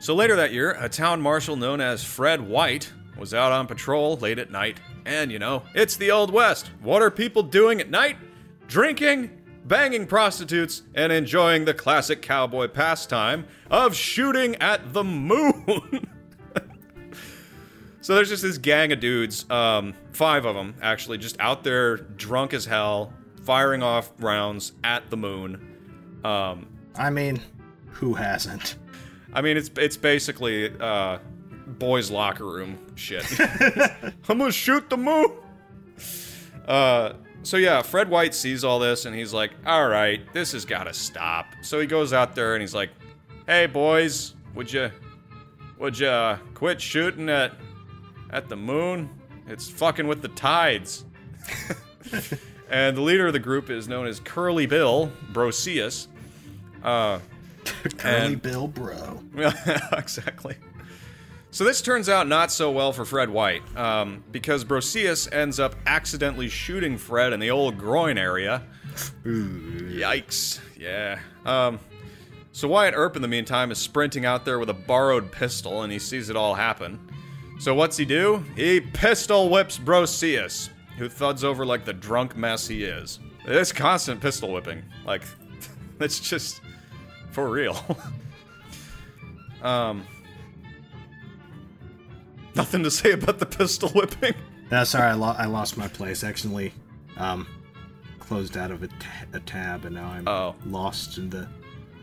[0.00, 4.16] So later that year, a town marshal known as Fred White was out on patrol
[4.16, 4.78] late at night.
[5.04, 6.70] And you know, it's the Old West.
[6.80, 8.16] What are people doing at night?
[8.68, 9.30] Drinking,
[9.64, 16.08] banging prostitutes, and enjoying the classic cowboy pastime of shooting at the moon.
[18.00, 21.96] so there's just this gang of dudes, um, five of them actually, just out there
[21.96, 26.20] drunk as hell, firing off rounds at the moon.
[26.24, 27.40] Um, I mean,
[27.88, 28.76] who hasn't?
[29.32, 31.18] I mean, it's it's basically uh,
[31.82, 33.24] boys' locker room shit.
[33.40, 35.32] I'm gonna shoot the moon.
[36.64, 40.64] Uh, so yeah, Fred White sees all this and he's like, "All right, this has
[40.64, 42.90] got to stop." So he goes out there and he's like,
[43.48, 44.92] "Hey boys, would you
[45.76, 47.52] would you quit shooting at
[48.30, 49.10] at the moon?
[49.48, 51.04] It's fucking with the tides."
[52.70, 56.06] and the leader of the group is known as Curly Bill Brocius.
[56.84, 57.18] Uh,
[57.98, 59.20] Curly Bill Bro.
[59.92, 60.54] exactly.
[61.52, 65.74] So this turns out not so well for Fred White, um, because Brocius ends up
[65.86, 68.62] accidentally shooting Fred in the old groin area.
[69.22, 70.60] Yikes!
[70.78, 71.18] Yeah.
[71.44, 71.78] Um,
[72.52, 75.92] so Wyatt Earp, in the meantime, is sprinting out there with a borrowed pistol, and
[75.92, 76.98] he sees it all happen.
[77.60, 78.42] So what's he do?
[78.56, 83.18] He pistol whips Brocius, who thuds over like the drunk mess he is.
[83.46, 85.22] This constant pistol whipping, like,
[85.98, 86.62] that's just
[87.30, 87.76] for real.
[89.62, 90.06] um,
[92.54, 94.34] nothing to say about the pistol whipping.
[94.70, 96.24] No, sorry, I, lo- I lost my place.
[96.24, 96.72] Accidentally
[97.16, 97.46] um,
[98.18, 98.94] closed out of a, t-
[99.32, 100.54] a tab, and now I'm Oh.
[100.66, 101.46] lost in the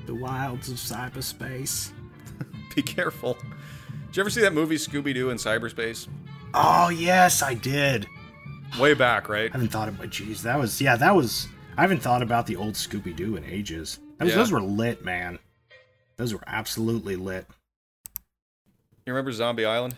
[0.05, 1.91] the wilds of cyberspace.
[2.75, 3.37] Be careful.
[4.07, 6.07] Did you ever see that movie Scooby Doo in cyberspace?
[6.53, 8.07] Oh yes, I did.
[8.79, 9.49] Way back, right?
[9.49, 10.07] I haven't thought about.
[10.09, 11.47] Jeez, that was yeah, that was.
[11.77, 13.99] I haven't thought about the old Scooby Doo in ages.
[14.19, 14.35] Was, Yeah.
[14.35, 15.39] Those were lit, man.
[16.17, 17.45] Those were absolutely lit.
[19.05, 19.95] You remember Zombie Island?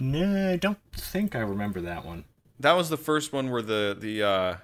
[0.00, 2.24] No, I don't think I remember that one.
[2.60, 4.56] That was the first one where the the uh,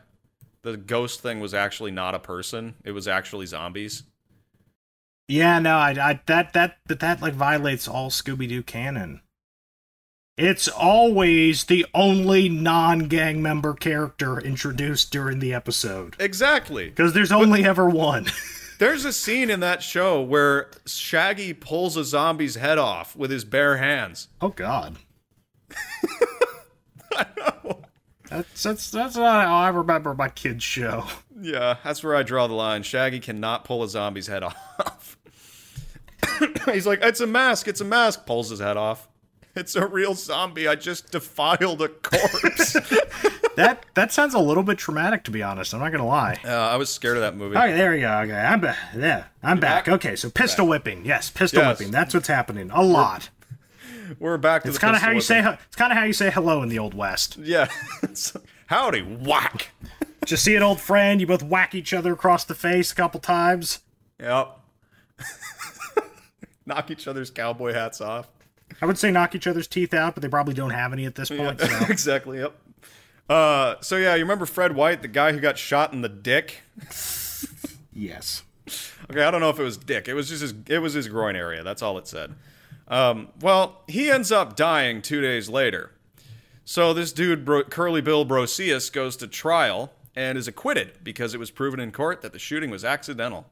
[0.62, 4.05] the ghost thing was actually not a person; it was actually zombies.
[5.28, 9.20] Yeah, no, I, I that that but that like violates all Scooby Doo canon.
[10.37, 16.89] It's always the only non-gang member character introduced during the episode Exactly.
[16.89, 18.26] because there's only ever one.
[18.80, 23.45] There's a scene in that show where Shaggy pulls a zombie's head off with his
[23.45, 24.26] bare hands.
[24.41, 24.97] oh God.
[28.30, 31.04] That's that's that's not how I remember my kids' show.
[31.40, 32.82] Yeah, that's where I draw the line.
[32.82, 35.16] Shaggy cannot pull a zombie's head off.
[36.72, 38.24] He's like, it's a mask, it's a mask.
[38.26, 39.08] Pulls his head off.
[39.54, 40.66] It's a real zombie.
[40.66, 42.72] I just defiled a corpse.
[43.56, 45.72] that that sounds a little bit traumatic, to be honest.
[45.74, 46.40] I'm not gonna lie.
[46.44, 47.54] uh, I was scared of that movie.
[47.54, 48.10] All right, there we go.
[48.20, 48.76] Okay, I'm back.
[48.96, 49.84] Yeah, I'm back.
[49.84, 49.94] back?
[49.94, 51.04] Okay, so pistol whipping.
[51.04, 51.78] Yes, pistol Yes.
[51.78, 51.92] whipping.
[51.92, 52.70] That's what's happening.
[52.72, 53.28] A lot.
[54.18, 55.40] We're back to It's kind of how you say.
[55.40, 57.36] It's kind of how you say hello in the old west.
[57.38, 57.68] Yeah.
[58.66, 59.70] Howdy, whack.
[60.24, 61.20] Just see an old friend.
[61.20, 63.80] You both whack each other across the face a couple times.
[64.20, 64.59] Yep.
[66.66, 68.28] Knock each other's cowboy hats off.
[68.80, 71.14] I would say knock each other's teeth out, but they probably don't have any at
[71.14, 71.61] this point.
[71.61, 71.86] So.
[71.88, 72.38] exactly.
[72.38, 72.59] Yep.
[73.28, 76.62] Uh, so yeah, you remember Fred White, the guy who got shot in the dick?
[77.92, 78.42] yes.
[79.11, 80.09] Okay, I don't know if it was dick.
[80.09, 80.55] It was just his.
[80.68, 81.62] It was his groin area.
[81.62, 82.34] That's all it said.
[82.89, 85.93] Um, well, he ends up dying two days later.
[86.64, 91.39] So this dude, Bro- Curly Bill Brocius, goes to trial and is acquitted because it
[91.41, 93.47] was proven in court that the shooting was accidental.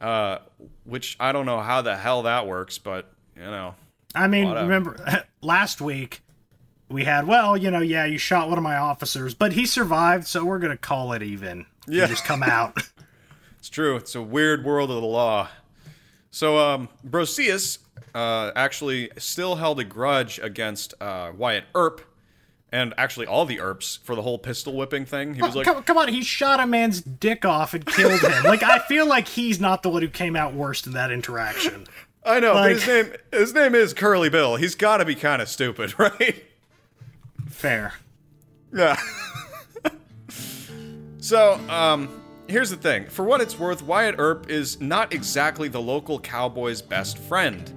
[0.00, 0.38] Uh,
[0.84, 3.74] which I don't know how the hell that works, but you know.
[4.14, 4.66] I mean, Whatever.
[4.66, 6.22] remember last week
[6.88, 10.26] we had, well, you know, yeah, you shot one of my officers, but he survived,
[10.26, 11.66] so we're gonna call it even.
[11.88, 12.06] You Yeah.
[12.06, 12.76] just come out.
[13.58, 13.96] It's true.
[13.96, 15.48] It's a weird world of the law.
[16.30, 17.78] So, um, Brocius
[18.16, 22.00] uh, actually still held a grudge against uh, Wyatt Earp,
[22.72, 25.34] and actually all the Earps for the whole pistol whipping thing.
[25.34, 28.44] He was like, come, come on, he shot a man's dick off and killed him.
[28.44, 31.86] like I feel like he's not the one who came out worst in that interaction.
[32.24, 34.56] I know, like- but his name his name is Curly Bill.
[34.56, 36.42] He's got to be kind of stupid, right?
[37.50, 37.92] Fair.
[38.74, 38.96] Yeah.
[41.18, 43.06] so, um, here's the thing.
[43.06, 47.72] For what it's worth, Wyatt Earp is not exactly the local cowboy's best friend.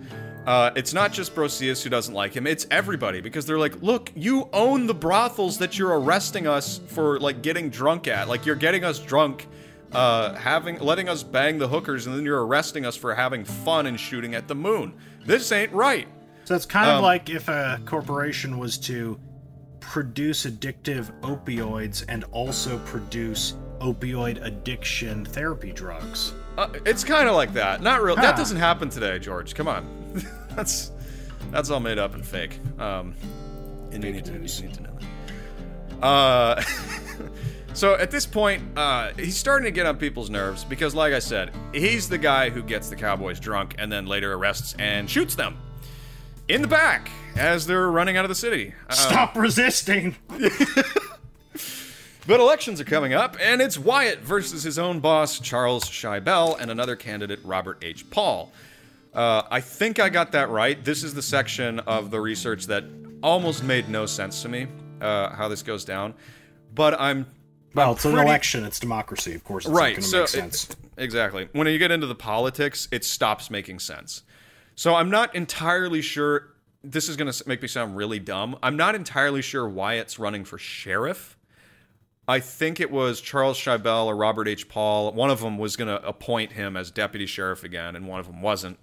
[0.45, 4.11] Uh, it's not just Brocius who doesn't like him, it's everybody because they're like, look,
[4.15, 8.27] you own the brothels that you're arresting us for, like, getting drunk at.
[8.27, 9.47] Like, you're getting us drunk,
[9.91, 13.85] uh, having, letting us bang the hookers, and then you're arresting us for having fun
[13.85, 14.93] and shooting at the moon.
[15.25, 16.07] This ain't right.
[16.45, 19.19] So it's kind Um, of like if a corporation was to
[19.81, 26.33] produce addictive opioids and also produce opioid addiction therapy drugs.
[26.59, 27.81] Uh, it's kind of like that.
[27.81, 28.17] Not real.
[28.17, 29.55] That doesn't happen today, George.
[29.55, 29.87] Come on.
[30.57, 30.91] that's
[31.51, 32.59] that's all made up and fake.
[32.77, 33.15] Um,
[33.93, 34.89] and you need, to, you need to know
[35.99, 36.05] that.
[36.05, 36.61] Uh,
[37.73, 41.19] so at this point, uh, he's starting to get on people's nerves because, like I
[41.19, 45.35] said, he's the guy who gets the cowboys drunk and then later arrests and shoots
[45.35, 45.57] them
[46.49, 48.73] in the back as they're running out of the city.
[48.89, 50.17] Uh, Stop resisting.
[52.29, 56.69] But elections are coming up, and it's Wyatt versus his own boss, Charles Shibell, and
[56.69, 58.07] another candidate, Robert H.
[58.11, 58.51] Paul.
[59.15, 60.85] Uh, I think I got that right.
[60.85, 62.83] This is the section of the research that
[63.23, 64.67] almost made no sense to me,
[65.01, 66.13] uh, how this goes down.
[66.75, 67.25] But I'm.
[67.73, 68.63] Well, it's an election.
[68.63, 69.33] It's democracy.
[69.33, 69.95] Of course, it's right.
[69.95, 71.49] not So make it- exactly.
[71.53, 74.21] When you get into the politics, it stops making sense.
[74.75, 76.53] So I'm not entirely sure.
[76.83, 78.55] This is going to make me sound really dumb.
[78.61, 81.37] I'm not entirely sure Wyatt's running for sheriff.
[82.29, 84.69] I think it was Charles Shibell or Robert H.
[84.69, 85.11] Paul.
[85.13, 88.27] One of them was going to appoint him as deputy sheriff again, and one of
[88.27, 88.77] them wasn't.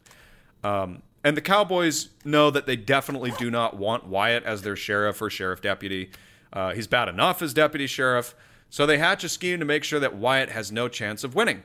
[0.65, 5.23] Um, and the Cowboys know that they definitely do not want Wyatt as their sheriff
[5.23, 6.11] or sheriff deputy.
[6.53, 8.35] Uh, he's bad enough as deputy sheriff.
[8.69, 11.63] So they hatch a scheme to make sure that Wyatt has no chance of winning.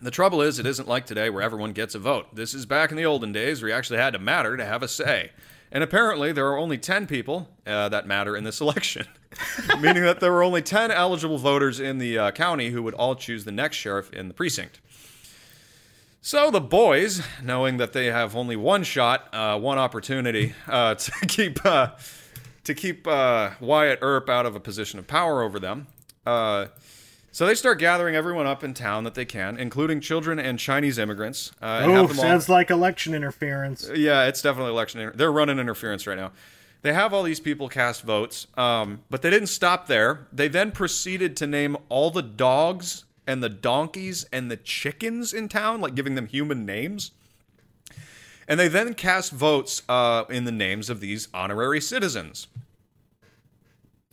[0.00, 2.34] The trouble is, it isn't like today where everyone gets a vote.
[2.34, 4.82] This is back in the olden days where you actually had to matter to have
[4.82, 5.32] a say.
[5.74, 9.08] And apparently, there are only 10 people uh, that matter in this election,
[9.80, 13.16] meaning that there were only 10 eligible voters in the uh, county who would all
[13.16, 14.80] choose the next sheriff in the precinct.
[16.22, 21.12] So the boys, knowing that they have only one shot, uh, one opportunity uh, to
[21.26, 21.90] keep uh,
[22.62, 25.88] to keep uh, Wyatt Earp out of a position of power over them,
[27.34, 30.98] so they start gathering everyone up in town that they can, including children and Chinese
[30.98, 31.50] immigrants.
[31.60, 33.90] Uh, Oh, them all- sounds like election interference.
[33.92, 35.00] yeah, it's definitely election.
[35.00, 36.30] Inter- they're running interference right now.
[36.82, 40.28] They have all these people cast votes, um, but they didn't stop there.
[40.32, 45.48] They then proceeded to name all the dogs and the donkeys and the chickens in
[45.48, 47.10] town, like giving them human names.
[48.46, 52.46] And they then cast votes uh, in the names of these honorary citizens.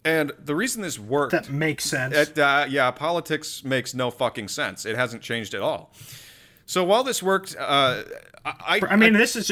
[0.04, 1.32] And the reason this worked.
[1.32, 2.16] That makes sense.
[2.16, 4.86] It, uh, yeah, politics makes no fucking sense.
[4.86, 5.94] It hasn't changed at all.
[6.66, 8.04] So while this worked, uh,
[8.46, 9.52] I, I mean, this is.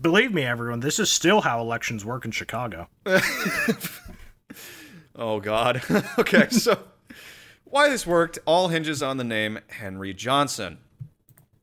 [0.00, 2.88] Believe me, everyone, this is still how elections work in Chicago.
[5.16, 5.82] Oh God.
[6.18, 6.78] okay, so
[7.64, 10.78] why this worked all hinges on the name Henry Johnson,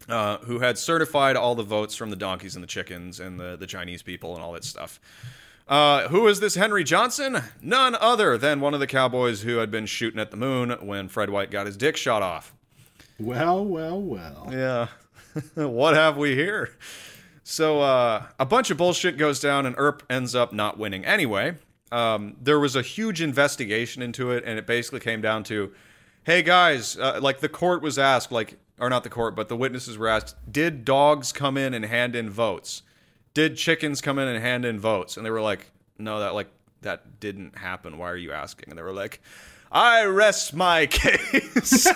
[0.07, 3.57] uh, who had certified all the votes from the donkeys and the chickens and the,
[3.57, 4.99] the Chinese people and all that stuff.
[5.67, 7.39] Uh, who is this Henry Johnson?
[7.61, 11.07] None other than one of the cowboys who had been shooting at the moon when
[11.07, 12.53] Fred White got his dick shot off.
[13.19, 14.47] Well, well, well.
[14.51, 14.87] Yeah.
[15.55, 16.75] what have we here?
[17.43, 21.55] So uh, a bunch of bullshit goes down, and Earp ends up not winning anyway.
[21.91, 25.71] Um, there was a huge investigation into it, and it basically came down to,
[26.23, 29.55] hey guys, uh, like the court was asked, like or not the court, but the
[29.55, 32.81] witnesses were asked, did dogs come in and hand in votes?
[33.33, 35.17] Did chickens come in and hand in votes?
[35.17, 36.49] And they were like, no, that like
[36.81, 37.97] that didn't happen.
[37.97, 38.69] Why are you asking?
[38.69, 39.21] And they were like,
[39.71, 41.87] I rest my case.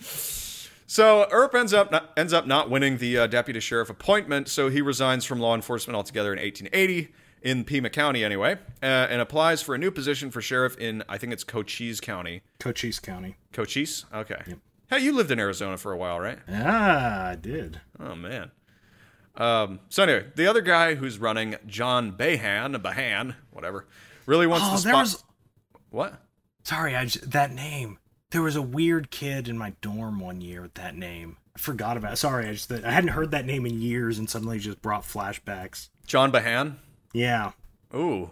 [0.86, 4.68] so Earp ends up not, ends up not winning the uh, deputy sheriff appointment, so
[4.68, 9.62] he resigns from law enforcement altogether in 1880 in Pima County anyway, uh, and applies
[9.62, 12.42] for a new position for sheriff in I think it's Cochise County.
[12.58, 13.36] Cochise County.
[13.52, 14.42] Cochise, okay.
[14.90, 16.38] Hey, you lived in Arizona for a while, right?
[16.50, 17.80] Ah, I did.
[18.00, 18.50] Oh man.
[19.38, 23.86] Um, so anyway, the other guy who's running, John Behan, Behan, whatever,
[24.26, 24.94] really wants Oh, the spot.
[24.94, 25.24] was.
[25.90, 26.20] What?
[26.64, 27.98] Sorry, I just, that name.
[28.30, 31.38] There was a weird kid in my dorm one year with that name.
[31.56, 32.12] I forgot about.
[32.12, 32.16] It.
[32.16, 35.88] Sorry, I just I hadn't heard that name in years, and suddenly just brought flashbacks.
[36.06, 36.78] John Behan.
[37.14, 37.52] Yeah,
[37.94, 38.30] Ooh,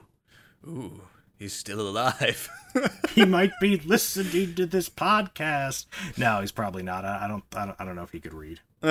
[0.69, 1.01] ooh,
[1.39, 2.51] he's still alive.
[3.15, 5.87] he might be listening to this podcast.
[6.19, 7.07] No, he's probably not.
[7.07, 7.45] I, I don't.
[7.57, 7.77] I don't.
[7.81, 8.61] I don't know if he could read.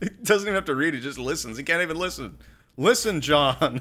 [0.00, 1.56] he doesn't even have to read; he just listens.
[1.56, 2.38] He can't even listen.
[2.76, 3.80] Listen, John.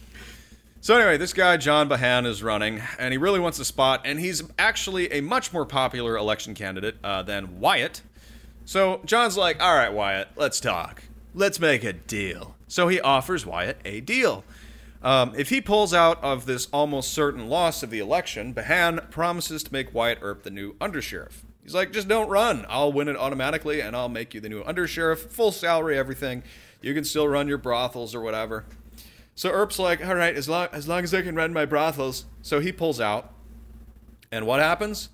[0.80, 4.18] so anyway, this guy John Behan is running, and he really wants a spot, and
[4.18, 8.02] he's actually a much more popular election candidate uh, than Wyatt.
[8.64, 11.02] So John's like, "All right, Wyatt, let's talk.
[11.34, 14.44] Let's make a deal." So he offers Wyatt a deal.
[15.02, 19.62] Um, if he pulls out of this almost certain loss of the election, Behan promises
[19.62, 21.44] to make Wyatt Earp the new undersheriff.
[21.66, 22.64] He's like, just don't run.
[22.68, 26.44] I'll win it automatically, and I'll make you the new undersheriff, full salary, everything.
[26.80, 28.66] You can still run your brothels or whatever.
[29.34, 32.26] So Earp's like, all right, as long as long as I can run my brothels.
[32.40, 33.32] So he pulls out,
[34.30, 35.08] and what happens?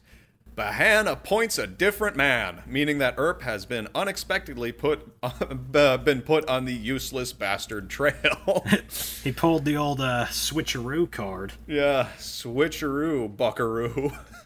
[0.55, 6.47] Behan appoints a different man, meaning that Earp has been unexpectedly put uh, been put
[6.51, 8.67] on the useless bastard trail.
[9.25, 11.55] He pulled the old uh, switcheroo card.
[11.67, 14.13] yeah, switcheroo, buckaroo.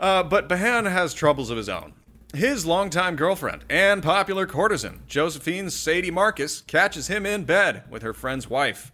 [0.00, 1.92] uh, but Behan has troubles of his own.
[2.34, 8.12] His longtime girlfriend and popular courtesan, Josephine Sadie Marcus, catches him in bed with her
[8.12, 8.92] friend's wife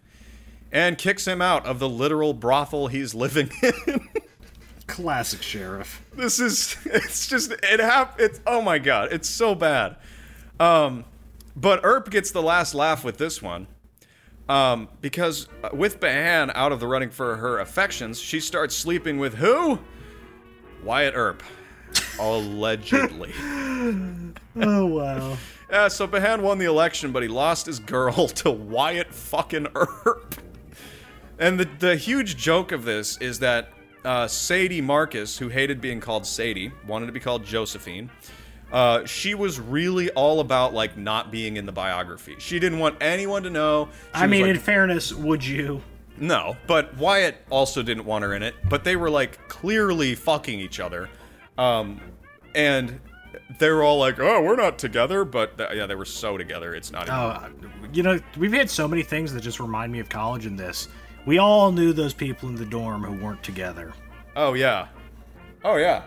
[0.71, 3.51] and kicks him out of the literal brothel he's living
[3.87, 4.09] in.
[4.87, 6.03] Classic sheriff.
[6.13, 9.95] this is it's just it hap it's oh my god it's so bad
[10.59, 11.05] um
[11.55, 13.67] but Earp gets the last laugh with this one
[14.49, 19.17] um because uh, with Behan out of the running for her affections she starts sleeping
[19.19, 19.79] with who
[20.83, 21.43] Wyatt Earp
[22.19, 23.31] allegedly
[24.55, 25.37] Oh wow.
[25.69, 30.35] yeah so Behan won the election but he lost his girl to Wyatt fucking Earp
[31.39, 33.73] and the the huge joke of this is that
[34.05, 38.09] uh, Sadie Marcus, who hated being called Sadie, wanted to be called Josephine.
[38.71, 42.35] Uh, she was really all about like not being in the biography.
[42.39, 43.89] She didn't want anyone to know.
[44.15, 45.81] She I mean, like, in fairness, would you?
[46.23, 48.55] No, but Wyatt also didn't want her in it.
[48.69, 51.09] But they were like clearly fucking each other,
[51.57, 51.99] um,
[52.55, 53.01] and
[53.59, 56.73] they were all like, "Oh, we're not together," but th- yeah, they were so together.
[56.75, 57.03] It's not.
[57.03, 57.49] Even, Oh,
[57.91, 60.87] you know, we've had so many things that just remind me of college in this.
[61.25, 63.91] We all knew those people in the dorm who weren't together.
[64.37, 64.87] oh yeah,
[65.65, 66.03] oh yeah.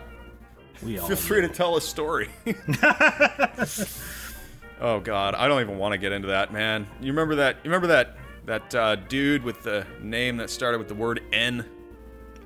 [0.81, 1.07] We all.
[1.07, 2.29] Feel free to tell a story.
[4.81, 6.87] oh God, I don't even want to get into that, man.
[7.01, 7.57] You remember that?
[7.63, 8.17] You remember that
[8.47, 11.63] that uh, dude with the name that started with the word N?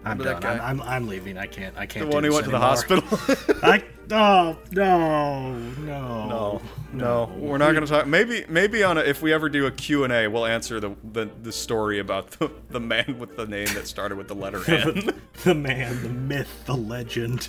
[0.04, 0.42] I'm done.
[0.42, 1.38] that I'm, I'm, I'm leaving.
[1.38, 1.78] I can't.
[1.78, 2.10] I can't.
[2.10, 3.04] The one who went to the hospital.
[3.64, 3.84] I.
[4.14, 8.08] Oh no, no, no, no, we're not going to talk.
[8.08, 10.94] Maybe, maybe on a, if we ever do a Q and A, we'll answer the,
[11.14, 14.62] the the story about the, the man with the name that started with the letter
[14.70, 15.14] N,
[15.46, 17.48] The man, the myth, the legend,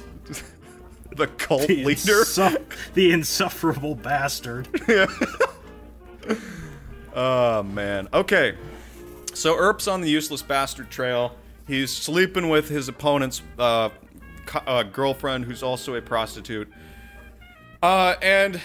[1.16, 2.22] the cult the, leader.
[2.22, 2.62] insu-
[2.94, 4.68] the insufferable bastard.
[7.14, 8.08] Oh man.
[8.12, 8.56] Okay.
[9.34, 11.34] So Earp's on the useless bastard trail.
[11.66, 13.90] He's sleeping with his opponent's uh,
[14.46, 16.70] co- uh, girlfriend, who's also a prostitute.
[17.82, 18.60] Uh, and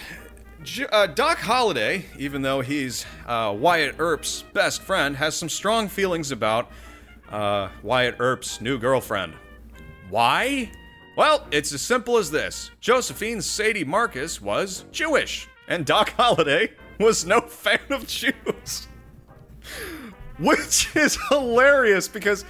[0.62, 5.88] J- uh, Doc Holliday, even though he's uh, Wyatt Earp's best friend, has some strong
[5.88, 6.70] feelings about
[7.30, 9.34] uh, Wyatt Earp's new girlfriend.
[10.10, 10.70] Why?
[11.16, 17.24] Well, it's as simple as this Josephine Sadie Marcus was Jewish, and Doc Holliday was
[17.24, 18.88] no fan of Jews.
[20.38, 22.44] Which is hilarious because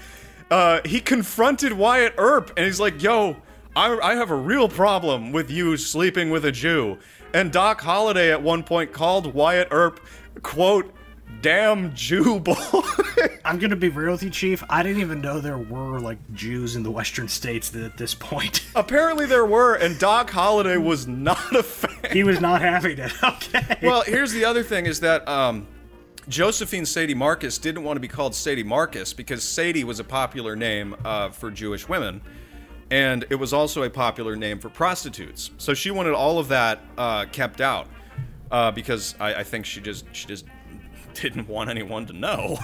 [0.51, 3.37] uh, he confronted Wyatt Earp and he's like, yo,
[3.77, 6.99] I, I have a real problem with you sleeping with a Jew.
[7.35, 10.01] And Doc Holliday at one point called Wyatt Earp,
[10.43, 10.93] quote,
[11.41, 12.55] damn Jew boy.
[13.45, 14.63] I'm gonna be real with you, Chief.
[14.69, 18.65] I didn't even know there were like Jews in the Western states at this point.
[18.75, 22.13] Apparently there were, and Doc Holliday was not a fan.
[22.13, 23.13] he was not happy it.
[23.23, 23.79] Okay.
[23.83, 25.67] Well, here's the other thing: is that um,
[26.29, 30.57] Josephine Sadie Marcus didn't want to be called Sadie Marcus because Sadie was a popular
[30.57, 32.21] name uh, for Jewish women,
[32.91, 35.51] and it was also a popular name for prostitutes.
[35.59, 37.89] So she wanted all of that uh, kept out
[38.51, 40.45] uh, because I, I think she just she just
[41.15, 42.59] didn't want anyone to know.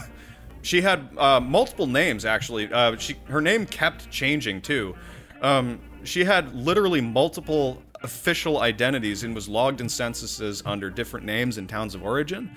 [0.62, 2.72] She had uh, multiple names actually.
[2.72, 4.94] Uh, she her name kept changing too.
[5.42, 11.58] Um, she had literally multiple official identities and was logged in censuses under different names
[11.58, 12.50] and towns of origin.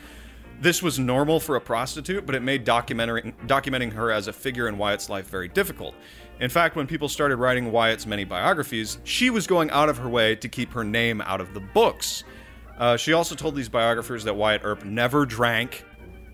[0.59, 4.67] This was normal for a prostitute, but it made documenting documenting her as a figure
[4.67, 5.93] in Wyatt's life very difficult.
[6.39, 10.07] In fact, when people started writing Wyatt's many biographies, she was going out of her
[10.09, 12.23] way to keep her name out of the books.
[12.78, 15.84] Uh, she also told these biographers that Wyatt Earp never drank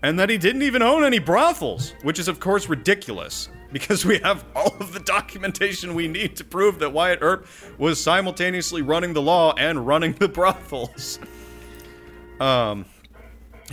[0.02, 4.18] and that he didn't even own any brothels, which is, of course, ridiculous because we
[4.18, 7.46] have all of the documentation we need to prove that Wyatt Earp
[7.78, 11.18] was simultaneously running the law and running the brothels.
[12.38, 12.84] Um,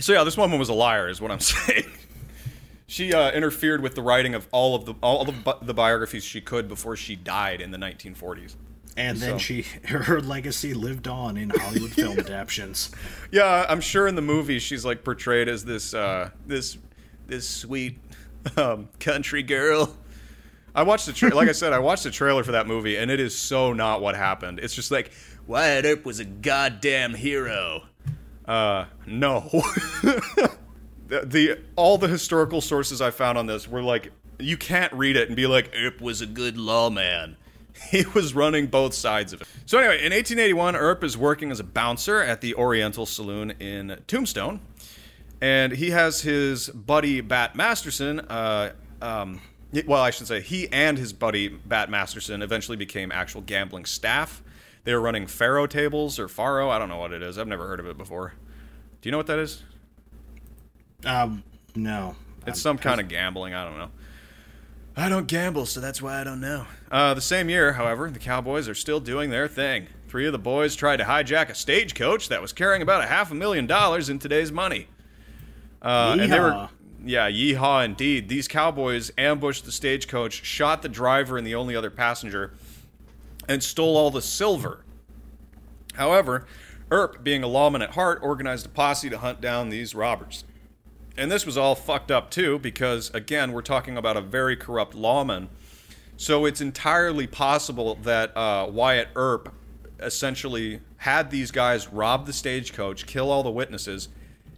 [0.00, 1.84] so yeah, this woman was a liar, is what I'm saying.
[2.86, 6.24] she uh, interfered with the writing of all of the all of the, the biographies
[6.24, 8.56] she could before she died in the 1940s.
[8.96, 12.90] And then So- she her legacy lived on in Hollywood film adaptations.
[13.30, 16.78] Yeah, I'm sure in the movie she's like portrayed as this uh this
[17.26, 17.98] this sweet
[18.56, 19.96] um country girl.
[20.74, 23.10] I watched the tra- like I said I watched the trailer for that movie and
[23.10, 24.58] it is so not what happened.
[24.60, 25.12] It's just like
[25.46, 27.84] Wyatt Earp was a goddamn hero.
[28.46, 29.48] Uh no.
[30.02, 35.16] the, the all the historical sources I found on this were like you can't read
[35.16, 37.36] it and be like Earp was a good lawman.
[37.90, 39.48] He was running both sides of it.
[39.66, 44.00] So anyway, in 1881, Earp is working as a bouncer at the Oriental Saloon in
[44.06, 44.60] Tombstone,
[45.40, 48.20] and he has his buddy Bat Masterson.
[48.20, 48.72] Uh,
[49.02, 49.42] um,
[49.86, 54.42] well, I should say he and his buddy Bat Masterson eventually became actual gambling staff.
[54.84, 56.70] They were running faro tables or faro.
[56.70, 57.38] I don't know what it is.
[57.38, 58.34] I've never heard of it before.
[59.00, 59.62] Do you know what that is?
[61.04, 61.42] Um,
[61.74, 62.16] no.
[62.46, 63.54] It's some kind of gambling.
[63.54, 63.90] I don't know.
[64.96, 66.66] I don't gamble, so that's why I don't know.
[66.90, 69.86] Uh, the same year, however, the Cowboys are still doing their thing.
[70.08, 73.30] Three of the boys tried to hijack a stagecoach that was carrying about a half
[73.30, 74.88] a million dollars in today's money.
[75.80, 76.68] Uh, and they were,
[77.04, 78.28] yeah, yeehaw indeed.
[78.28, 82.52] These Cowboys ambushed the stagecoach, shot the driver and the only other passenger,
[83.48, 84.84] and stole all the silver.
[85.94, 86.46] However,
[86.90, 90.44] Earp, being a lawman at heart, organized a posse to hunt down these robbers.
[91.16, 94.94] And this was all fucked up too, because again, we're talking about a very corrupt
[94.94, 95.48] lawman.
[96.16, 99.52] So it's entirely possible that uh, Wyatt Earp
[99.98, 104.08] essentially had these guys rob the stagecoach, kill all the witnesses,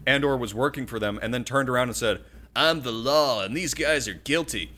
[0.07, 2.21] and or was working for them, and then turned around and said,
[2.55, 4.73] "I'm the law, and these guys are guilty."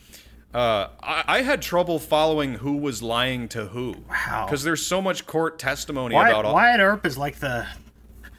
[0.55, 3.97] Uh, I, I had trouble following who was lying to who.
[4.09, 4.47] Wow.
[4.47, 6.55] Because there's so much court testimony Wyatt, about all.
[6.55, 7.66] Wyatt Earp is like the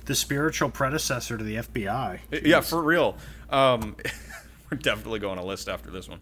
[0.07, 2.19] the spiritual predecessor to the FBI.
[2.43, 3.17] Yeah, for real.
[3.49, 3.95] Um,
[4.71, 6.21] we're definitely going a list after this one.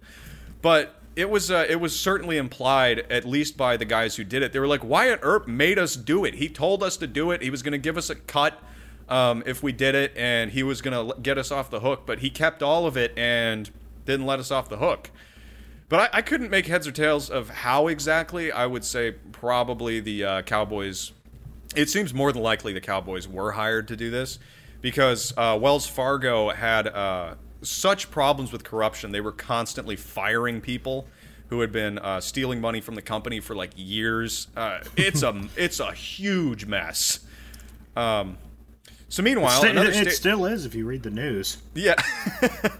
[0.61, 4.43] But it was uh, it was certainly implied, at least by the guys who did
[4.43, 4.51] it.
[4.51, 6.35] They were like, Wyatt Earp made us do it.
[6.35, 7.41] He told us to do it.
[7.41, 8.59] He was going to give us a cut
[9.07, 12.03] um, if we did it, and he was going to get us off the hook.
[12.05, 13.69] But he kept all of it and
[14.05, 15.11] didn't let us off the hook.
[15.87, 18.51] But I, I couldn't make heads or tails of how exactly.
[18.51, 21.11] I would say probably the uh, Cowboys.
[21.75, 24.39] It seems more than likely the Cowboys were hired to do this
[24.81, 29.11] because uh, Wells Fargo had uh, such problems with corruption.
[29.11, 31.07] They were constantly firing people
[31.49, 34.47] who had been uh, stealing money from the company for like years.
[34.55, 37.19] Uh, it's a it's a huge mess.
[37.95, 38.37] Um,
[39.09, 41.57] so meanwhile, it, it still is if you read the news.
[41.73, 41.95] yeah.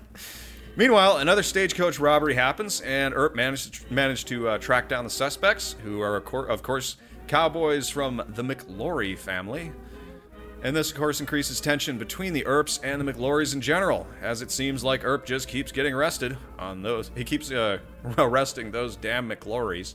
[0.78, 5.10] Meanwhile, another stagecoach robbery happens, and Earp managed to, managed to uh, track down the
[5.10, 9.72] suspects, who are, of course, cowboys from the McLaury family.
[10.64, 14.42] And this, of course, increases tension between the Earps and the McLaurys in general, as
[14.42, 17.12] it seems like Earp just keeps getting arrested on those.
[17.16, 17.78] He keeps uh,
[18.18, 19.94] arresting those damn McLaurys.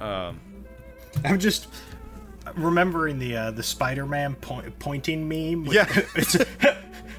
[0.00, 1.68] I'm just
[2.56, 5.64] remembering the uh, the Spider-Man point, pointing meme.
[5.64, 5.86] with- Yeah.
[6.16, 6.36] it's,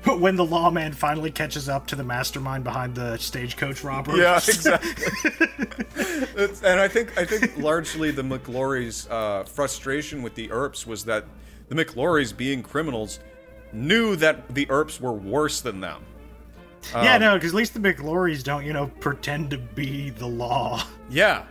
[0.20, 4.22] when the lawman finally catches up to the mastermind behind the stagecoach robbery.
[4.22, 5.04] Yeah, exactly.
[6.64, 11.26] And I think I think largely the McLaurys' uh, frustration with the Earps was that
[11.68, 13.20] the McLaurys, being criminals,
[13.74, 16.04] knew that the Earps were worse than them.
[16.94, 20.84] yeah, no, because at least the McLaurys don't, you know, pretend to be the law.
[21.10, 21.46] Yeah.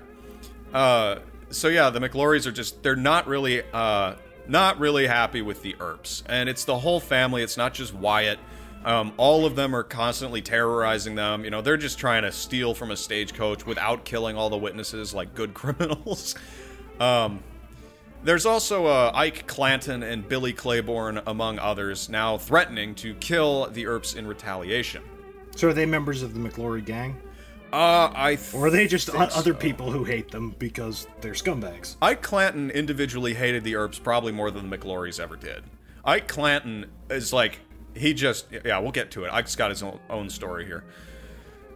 [0.73, 1.19] Uh,
[1.51, 4.15] so yeah, the McLaurys are just they're not really uh,
[4.49, 7.43] not really happy with the Earps, and it's the whole family.
[7.43, 8.39] It's not just Wyatt.
[8.85, 11.45] Um, all of them are constantly terrorizing them.
[11.45, 15.13] You know, they're just trying to steal from a stagecoach without killing all the witnesses
[15.13, 16.35] like good criminals.
[17.01, 17.43] um,
[18.23, 23.87] there's also uh, Ike Clanton and Billy Claiborne, among others, now threatening to kill the
[23.87, 25.03] Earps in retaliation.
[25.55, 27.17] So are they members of the McLaury gang?
[27.73, 29.55] Uh, I th- Or are they just other so.
[29.55, 31.97] people who hate them because they're scumbags?
[32.01, 35.65] Ike Clanton individually hated the Earps probably more than the McLaurys ever did.
[36.05, 37.59] Ike Clanton is like
[37.95, 39.33] he just yeah we'll get to it.
[39.33, 40.85] Ike's got his own, own story here.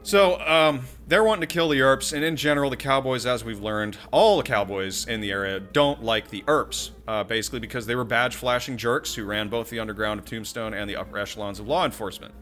[0.03, 3.61] So um, they're wanting to kill the Earps, and in general, the Cowboys, as we've
[3.61, 7.95] learned, all the Cowboys in the area don't like the Earps, uh, basically because they
[7.95, 11.61] were badge flashing jerks who ran both the underground of Tombstone and the upper echelons
[11.61, 12.33] of law enforcement.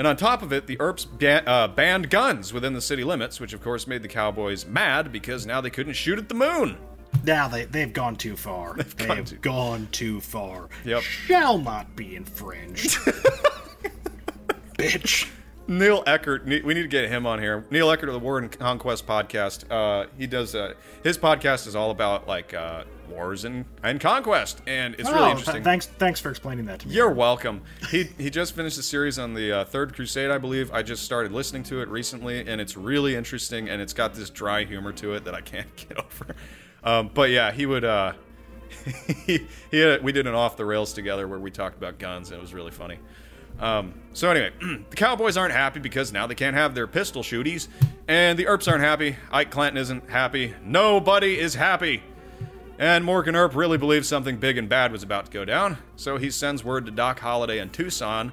[0.00, 3.38] And on top of it, the Earps ba- uh, banned guns within the city limits,
[3.38, 6.78] which of course made the Cowboys mad because now they couldn't shoot at the moon.
[7.22, 8.76] Now they they've gone too far.
[8.78, 10.70] They've gone too- gone too far.
[10.86, 11.02] Yep.
[11.02, 12.92] Shall not be infringed.
[14.78, 15.28] Bitch.
[15.68, 17.66] Neil Eckert, we need to get him on here.
[17.70, 19.70] Neil Eckert of the War and Conquest podcast.
[19.70, 20.72] Uh, he does uh,
[21.04, 25.30] his podcast is all about like uh, wars and, and conquest, and it's really oh,
[25.30, 25.54] interesting.
[25.54, 26.94] th- thanks thanks for explaining that to me.
[26.94, 27.62] You're welcome.
[27.90, 30.72] He he just finished a series on the uh, Third Crusade, I believe.
[30.72, 34.30] I just started listening to it recently, and it's really interesting, and it's got this
[34.30, 36.34] dry humor to it that I can't get over.
[36.82, 37.84] Um, but yeah, he would.
[37.84, 38.12] Uh,
[39.26, 42.30] he, he had, we did an off the rails together where we talked about guns,
[42.30, 42.98] and it was really funny.
[43.58, 44.52] Um, so anyway,
[44.90, 47.68] the Cowboys aren't happy because now they can't have their pistol shooties,
[48.08, 49.16] and the Earps aren't happy.
[49.30, 50.54] Ike Clanton isn't happy.
[50.64, 52.02] Nobody is happy.
[52.80, 56.16] And Morgan Earp really believes something big and bad was about to go down, so
[56.16, 58.32] he sends word to Doc Holliday in Tucson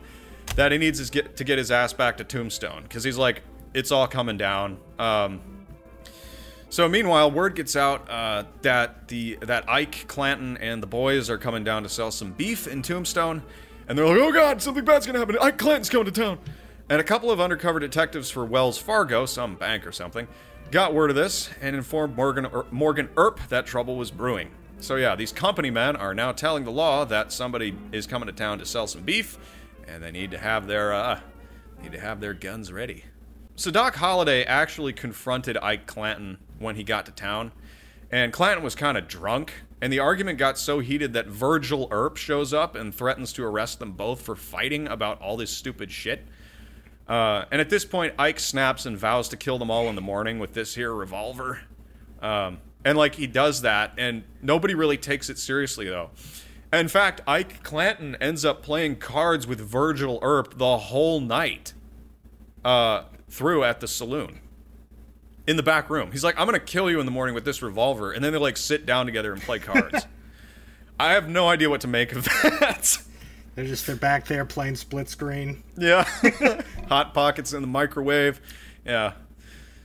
[0.55, 3.41] that he needs get, to get his ass back to Tombstone because he's like,
[3.73, 4.77] it's all coming down.
[4.97, 5.41] Um,
[6.69, 11.37] so meanwhile, word gets out uh, that the that Ike Clanton and the boys are
[11.37, 13.43] coming down to sell some beef in Tombstone,
[13.89, 15.37] and they're like, "Oh God, something bad's gonna happen!
[15.41, 16.39] Ike Clanton's coming to town."
[16.89, 20.25] And a couple of undercover detectives for Wells Fargo, some bank or something,
[20.71, 24.51] got word of this and informed Morgan er, Morgan Earp that trouble was brewing.
[24.79, 28.33] So yeah, these company men are now telling the law that somebody is coming to
[28.33, 29.37] town to sell some beef,
[29.87, 31.19] and they need to have their uh,
[31.81, 33.05] need to have their guns ready.
[33.55, 37.53] So Doc Holliday actually confronted Ike Clanton when he got to town,
[38.11, 42.17] and Clanton was kind of drunk, and the argument got so heated that Virgil Earp
[42.17, 46.27] shows up and threatens to arrest them both for fighting about all this stupid shit.
[47.07, 50.01] Uh, and at this point, Ike snaps and vows to kill them all in the
[50.01, 51.61] morning with this here revolver.
[52.21, 56.09] Um, and like he does that, and nobody really takes it seriously though.
[56.73, 61.73] In fact, Ike Clanton ends up playing cards with Virgil Earp the whole night
[62.65, 64.41] uh, through at the saloon
[65.47, 66.11] in the back room.
[66.11, 68.39] He's like, I'm gonna kill you in the morning with this revolver, and then they
[68.39, 70.05] like sit down together and play cards.
[70.99, 72.97] I have no idea what to make of that.
[73.57, 75.63] They're just they're back there playing split screen.
[75.75, 76.03] yeah,
[76.89, 78.39] hot pockets in the microwave.
[78.85, 79.13] Yeah.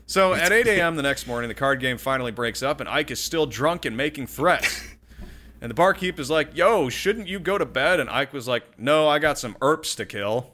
[0.04, 0.96] So at 8 a.m.
[0.96, 3.96] the next morning, the card game finally breaks up, and Ike is still drunk and
[3.96, 4.82] making threats.
[5.62, 8.78] And the barkeep is like, "Yo, shouldn't you go to bed?" And Ike was like,
[8.78, 10.50] "No, I got some Earps to kill."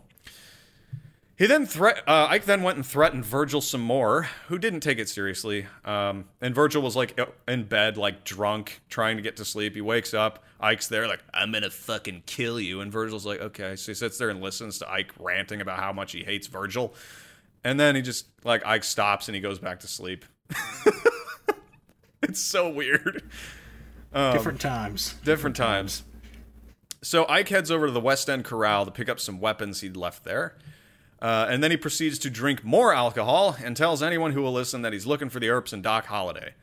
[1.37, 2.05] He then threat.
[2.07, 5.67] Uh, Ike then went and threatened Virgil some more, who didn't take it seriously.
[5.85, 7.19] Um, and Virgil was like
[7.49, 9.75] in bed, like drunk, trying to get to sleep.
[9.75, 10.45] He wakes up.
[10.61, 14.19] Ike's there, like, "I'm gonna fucking kill you." And Virgil's like, "Okay." So he sits
[14.19, 16.95] there and listens to Ike ranting about how much he hates Virgil.
[17.65, 20.25] And then he just like Ike stops and he goes back to sleep.
[22.23, 23.23] it's so weird.
[24.13, 25.15] Different times.
[25.25, 26.03] Different times.
[27.03, 29.97] So Ike heads over to the West End Corral to pick up some weapons he'd
[29.97, 30.57] left there.
[31.21, 34.83] Uh, and then he proceeds to drink more alcohol and tells anyone who will listen
[34.83, 36.55] that he's looking for the Earps and Doc Holliday.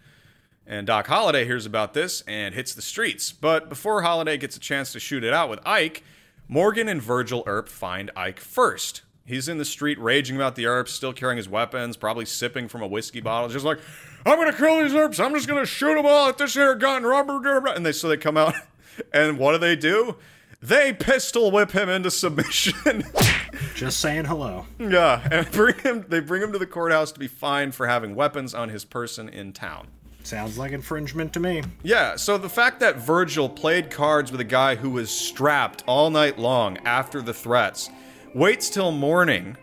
[0.68, 3.32] And Doc Holliday hears about this and hits the streets.
[3.32, 6.04] But before Holliday gets a chance to shoot it out with Ike,
[6.48, 9.04] Morgan and Virgil Earp find Ike first.
[9.26, 12.84] He's in the street raging about the Earps, still carrying his weapons, probably sipping from
[12.84, 13.80] a whiskey bottle, just like,
[14.24, 17.04] I'm gonna kill these Earps, I'm just gonna shoot them all at this here gun,
[17.04, 18.54] rubber, and they so they come out,
[19.14, 20.18] and what do they do?
[20.62, 23.04] They pistol whip him into submission.
[23.76, 24.66] Just saying hello.
[24.80, 26.06] yeah, and bring him.
[26.08, 29.30] They bring him to the courthouse to be fined for having weapons on his person
[29.30, 29.90] in town.
[30.26, 31.62] Sounds like infringement to me.
[31.84, 36.10] Yeah, so the fact that Virgil played cards with a guy who was strapped all
[36.10, 37.92] night long after the threats,
[38.34, 39.56] waits till morning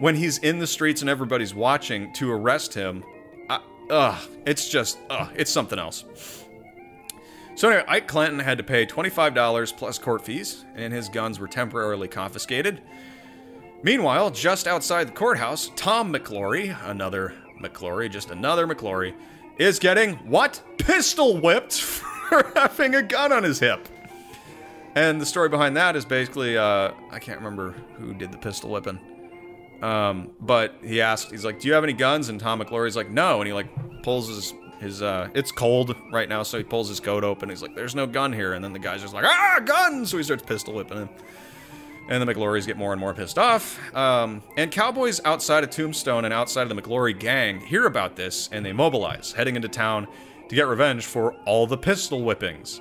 [0.00, 3.04] when he's in the streets and everybody's watching to arrest him,
[3.48, 6.04] uh, ugh, it's just, ugh, it's something else.
[7.54, 11.46] So anyway, Ike Clanton had to pay $25 plus court fees, and his guns were
[11.46, 12.82] temporarily confiscated.
[13.84, 17.32] Meanwhile, just outside the courthouse, Tom McLaury, another
[17.62, 19.14] McLaury, just another McLaury,
[19.60, 20.62] is getting what?
[20.78, 23.86] Pistol whipped for having a gun on his hip.
[24.94, 28.70] And the story behind that is basically, uh, I can't remember who did the pistol
[28.70, 28.98] whipping.
[29.82, 33.08] Um, but he asked, he's like, "Do you have any guns?" And Tom McLaury's like,
[33.08, 33.68] "No." And he like
[34.02, 37.48] pulls his his uh, it's cold right now, so he pulls his coat open.
[37.48, 40.18] He's like, "There's no gun here." And then the guy's just like, "Ah, gun!" So
[40.18, 41.08] he starts pistol whipping him.
[42.08, 43.78] And the McLaurys get more and more pissed off.
[43.94, 48.48] Um, and cowboys outside of Tombstone and outside of the McLaury gang hear about this
[48.50, 50.08] and they mobilize, heading into town
[50.48, 52.80] to get revenge for all the pistol whippings.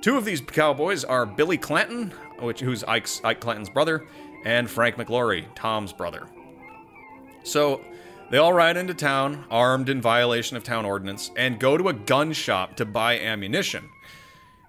[0.00, 4.06] Two of these cowboys are Billy Clanton, which who's Ike's, Ike Clanton's brother,
[4.44, 6.28] and Frank McLaury, Tom's brother.
[7.44, 7.80] So
[8.30, 11.92] they all ride into town, armed in violation of town ordinance, and go to a
[11.92, 13.90] gun shop to buy ammunition.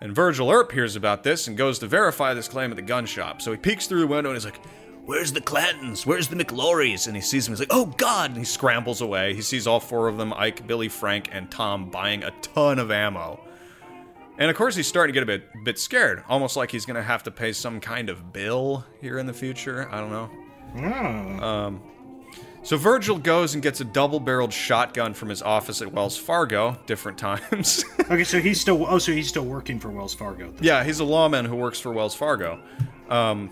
[0.03, 3.05] And Virgil Earp hears about this and goes to verify this claim at the gun
[3.05, 3.41] shop.
[3.41, 4.59] So he peeks through the window and he's like,
[5.05, 6.05] Where's the Clantons?
[6.05, 7.07] Where's the McLaurys?
[7.07, 7.53] And he sees them.
[7.53, 8.31] He's like, Oh God!
[8.31, 9.33] And he scrambles away.
[9.33, 12.91] He sees all four of them Ike, Billy, Frank, and Tom buying a ton of
[12.91, 13.39] ammo.
[14.37, 16.95] And of course, he's starting to get a bit, bit scared, almost like he's going
[16.95, 19.87] to have to pay some kind of bill here in the future.
[19.89, 21.43] I don't know.
[21.45, 21.81] Um,
[22.63, 27.17] so Virgil goes and gets a double-barreled shotgun from his office at Wells Fargo, different
[27.17, 27.85] times.
[28.11, 30.53] Okay, so he's still oh, so he's still working for Wells Fargo.
[30.59, 32.59] yeah, he's a lawman who works for Wells Fargo.
[33.09, 33.49] Um,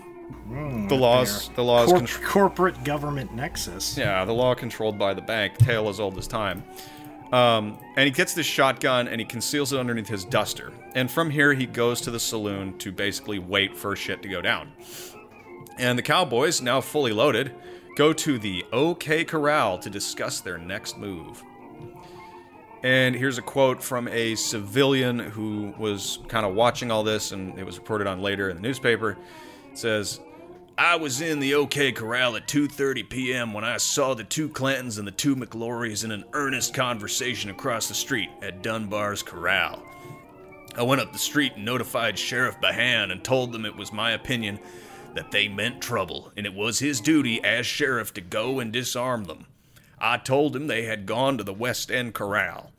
[0.88, 3.96] the laws, the laws, Corp- contr- corporate government nexus.
[3.96, 6.62] yeah, the law controlled by the bank, tale as old as time.
[7.32, 10.70] Um, and he gets this shotgun and he conceals it underneath his duster.
[10.94, 14.42] And from here, he goes to the saloon to basically wait for shit to go
[14.42, 14.70] down.
[15.78, 17.54] And the Cowboys, now fully loaded,
[17.96, 21.42] go to the OK Corral to discuss their next move.
[22.82, 27.56] And here's a quote from a civilian who was kind of watching all this, and
[27.58, 29.16] it was reported on later in the newspaper.
[29.70, 30.20] It says,
[30.76, 33.52] I was in the OK Corral at 2:30 p.m.
[33.52, 37.88] when I saw the two Clantons and the two McLaurys in an earnest conversation across
[37.88, 39.82] the street at Dunbar's Corral.
[40.74, 44.12] I went up the street and notified Sheriff Behan and told them it was my
[44.12, 44.58] opinion
[45.14, 49.24] that they meant trouble and it was his duty as sheriff to go and disarm
[49.24, 49.46] them.
[49.98, 52.72] I told him they had gone to the West End Corral.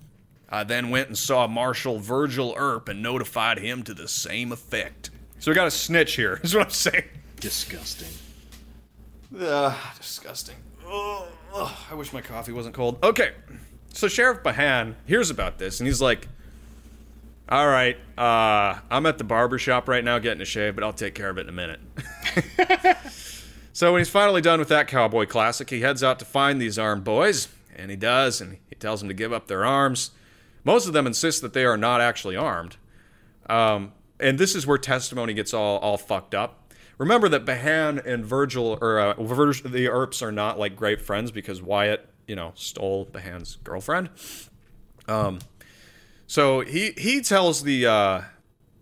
[0.49, 5.09] I then went and saw Marshal Virgil Earp and notified him to the same effect.
[5.39, 7.05] So we got a snitch here, is what I'm saying.
[7.39, 8.09] Disgusting.
[9.39, 10.55] Ugh, disgusting.
[10.87, 11.23] Ugh,
[11.55, 12.99] ugh, I wish my coffee wasn't cold.
[13.03, 13.31] Okay,
[13.93, 16.27] so Sheriff Behan hears about this and he's like,
[17.53, 20.91] "All right, uh, I'm at the barber shop right now getting a shave, but I'll
[20.91, 21.79] take care of it in a minute."
[23.73, 26.79] so when he's finally done with that cowboy classic, he heads out to find these
[26.79, 30.11] armed boys, and he does, and he tells them to give up their arms.
[30.63, 32.77] Most of them insist that they are not actually armed.
[33.49, 36.73] Um, and this is where testimony gets all, all fucked up.
[36.97, 41.61] Remember that Behan and Virgil, or uh, the Earps, are not like great friends because
[41.61, 44.09] Wyatt, you know, stole Behan's girlfriend.
[45.07, 45.39] Um,
[46.33, 48.21] so he he tells the, uh,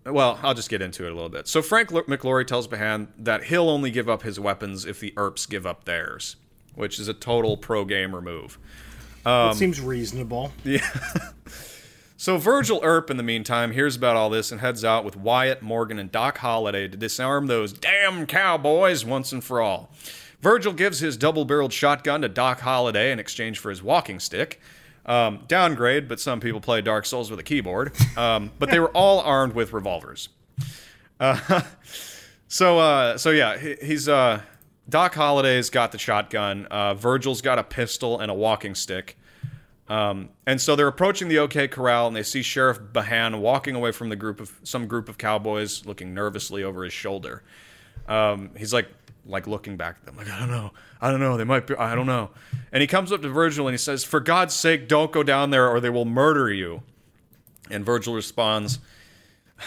[0.05, 1.49] well, I'll just get into it a little bit.
[1.49, 5.49] So Frank McLaury tells Behan that he'll only give up his weapons if the Earps
[5.49, 6.37] give up theirs,
[6.75, 8.57] which is a total pro gamer move.
[9.49, 10.53] that seems reasonable.
[10.63, 10.89] Yeah.
[12.15, 15.61] so Virgil Earp, in the meantime, hears about all this and heads out with Wyatt,
[15.61, 19.91] Morgan, and Doc Holliday to disarm those damn cowboys once and for all.
[20.39, 24.61] Virgil gives his double-barreled shotgun to Doc Holliday in exchange for his walking stick.
[25.05, 27.93] Um, downgrade, but some people play Dark Souls with a keyboard.
[28.17, 30.29] Um, but they were all armed with revolvers.
[31.19, 31.61] Uh,
[32.47, 34.41] so, uh, so yeah, he, he's uh,
[34.89, 36.65] Doc Holliday's got the shotgun.
[36.65, 39.17] Uh, Virgil's got a pistol and a walking stick.
[39.87, 43.91] Um, and so they're approaching the OK Corral, and they see Sheriff Behan walking away
[43.91, 47.43] from the group of some group of cowboys, looking nervously over his shoulder.
[48.07, 48.87] Um, he's like,
[49.25, 50.71] like looking back at them, like I don't know,
[51.01, 52.29] I don't know, they might be, I don't know.
[52.71, 55.49] And he comes up to Virgil and he says, "For God's sake, don't go down
[55.49, 56.83] there, or they will murder you."
[57.69, 58.79] And Virgil responds,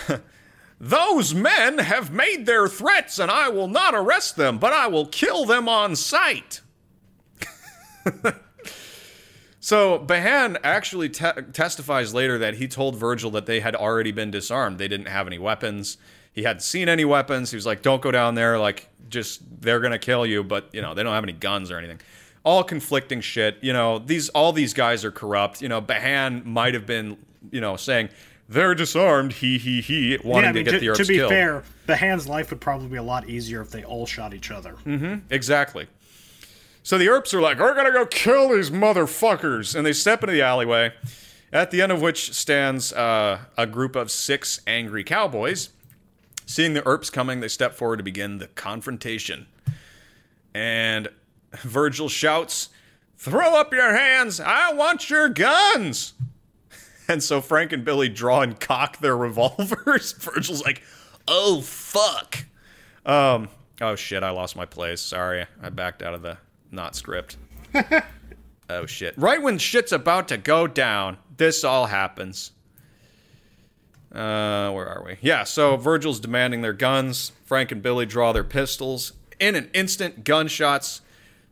[0.81, 5.06] "Those men have made their threats, and I will not arrest them, but I will
[5.06, 6.61] kill them on sight."
[9.65, 14.31] So Behan actually te- testifies later that he told Virgil that they had already been
[14.31, 14.77] disarmed.
[14.77, 15.97] They didn't have any weapons.
[16.35, 17.51] He hadn't seen any weapons.
[17.51, 18.59] He was like, "Don't go down there.
[18.59, 21.78] Like, just they're gonna kill you." But you know, they don't have any guns or
[21.78, 22.01] anything.
[22.43, 23.56] All conflicting shit.
[23.62, 25.62] You know, these all these guys are corrupt.
[25.62, 27.16] You know, Behan might have been,
[27.52, 28.09] you know, saying
[28.48, 29.32] they're disarmed.
[29.35, 31.31] He he he, wanting yeah, I mean, to get to, the Earps to be killed.
[31.31, 34.74] fair, Behan's life would probably be a lot easier if they all shot each other.
[34.85, 35.27] Mm-hmm.
[35.31, 35.86] Exactly.
[36.82, 40.35] So the Earps are like, we're gonna go kill these motherfuckers, and they step into
[40.35, 40.93] the alleyway,
[41.52, 45.70] at the end of which stands uh, a group of six angry cowboys.
[46.47, 49.47] Seeing the Earps coming, they step forward to begin the confrontation.
[50.55, 51.09] And
[51.62, 52.69] Virgil shouts,
[53.16, 54.41] "Throw up your hands!
[54.41, 56.15] I want your guns!"
[57.07, 60.12] And so Frank and Billy draw and cock their revolvers.
[60.19, 60.83] Virgil's like,
[61.27, 62.45] Oh fuck.
[63.05, 63.49] Um.
[63.81, 64.23] Oh shit!
[64.23, 65.01] I lost my place.
[65.01, 66.39] Sorry, I backed out of the
[66.71, 67.37] not script.
[68.71, 69.16] oh shit!
[69.19, 72.53] Right when shit's about to go down, this all happens.
[74.15, 75.16] Uh, where are we?
[75.20, 75.43] Yeah.
[75.45, 77.32] So Virgil's demanding their guns.
[77.45, 79.12] Frank and Billy draw their pistols.
[79.41, 81.01] In an instant, gunshots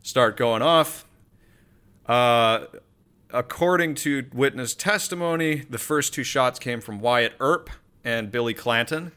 [0.01, 1.05] start going off.
[2.05, 2.65] Uh,
[3.31, 7.69] according to witness testimony, the first two shots came from Wyatt Earp
[8.03, 9.11] and Billy Clanton,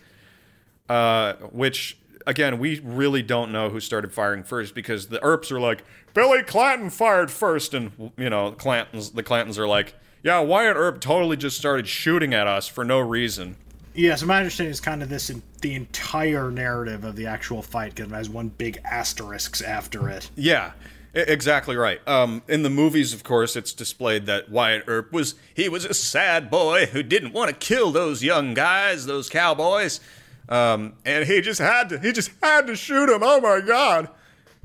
[0.89, 5.61] uh, which again we really don't know who started firing first because the Earps are
[5.61, 9.95] like Billy Clanton fired first, and you know Clantons the Clantons are like,
[10.27, 13.55] yeah, Wyatt Earp totally just started shooting at us for no reason.
[13.95, 15.31] Yeah, so my understanding is kind of this
[15.61, 20.29] the entire narrative of the actual fight has one big asterisks after it.
[20.35, 20.73] Yeah.
[21.15, 22.07] Exactly right.
[22.09, 25.95] Um, in the movies, of course, it's displayed that Wyatt Earp was he was a
[25.95, 30.01] sad boy who didn't want to kill those young guys, those cowboys,
[30.49, 33.21] um, and he just had to he just had to shoot him.
[33.23, 34.11] Oh my God!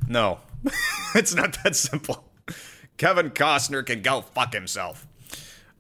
[0.08, 0.40] No,
[1.16, 2.26] it's not that simple.
[2.98, 5.08] Kevin Costner can go fuck himself.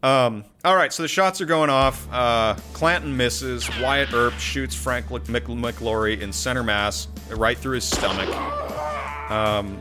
[0.03, 2.07] Um, all right, so the shots are going off.
[2.11, 3.69] Uh, Clanton misses.
[3.79, 8.29] Wyatt Earp shoots Frank McLaury in center mass, right through his stomach.
[9.29, 9.79] Um,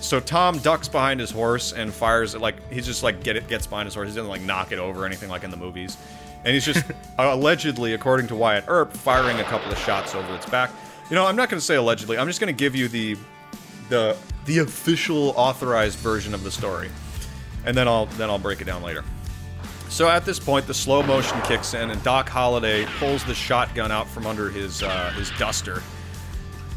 [0.00, 3.48] so Tom ducks behind his horse and fires it like he's just like get it
[3.48, 4.08] gets behind his horse.
[4.08, 5.96] He doesn't like knock it over or anything like in the movies.
[6.44, 6.84] And he's just
[7.18, 10.70] allegedly, according to Wyatt Earp, firing a couple of shots over its back.
[11.10, 12.18] You know, I'm not going to say allegedly.
[12.18, 13.16] I'm just going to give you the
[13.88, 16.90] the the official authorized version of the story,
[17.64, 19.02] and then I'll then I'll break it down later.
[19.88, 23.90] So at this point, the slow motion kicks in, and Doc Holliday pulls the shotgun
[23.90, 25.82] out from under his uh, his duster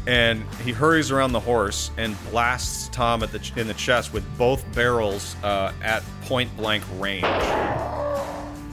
[0.06, 4.12] and he hurries around the horse and blasts Tom at the ch- in the chest
[4.12, 7.24] with both barrels uh, at point blank range.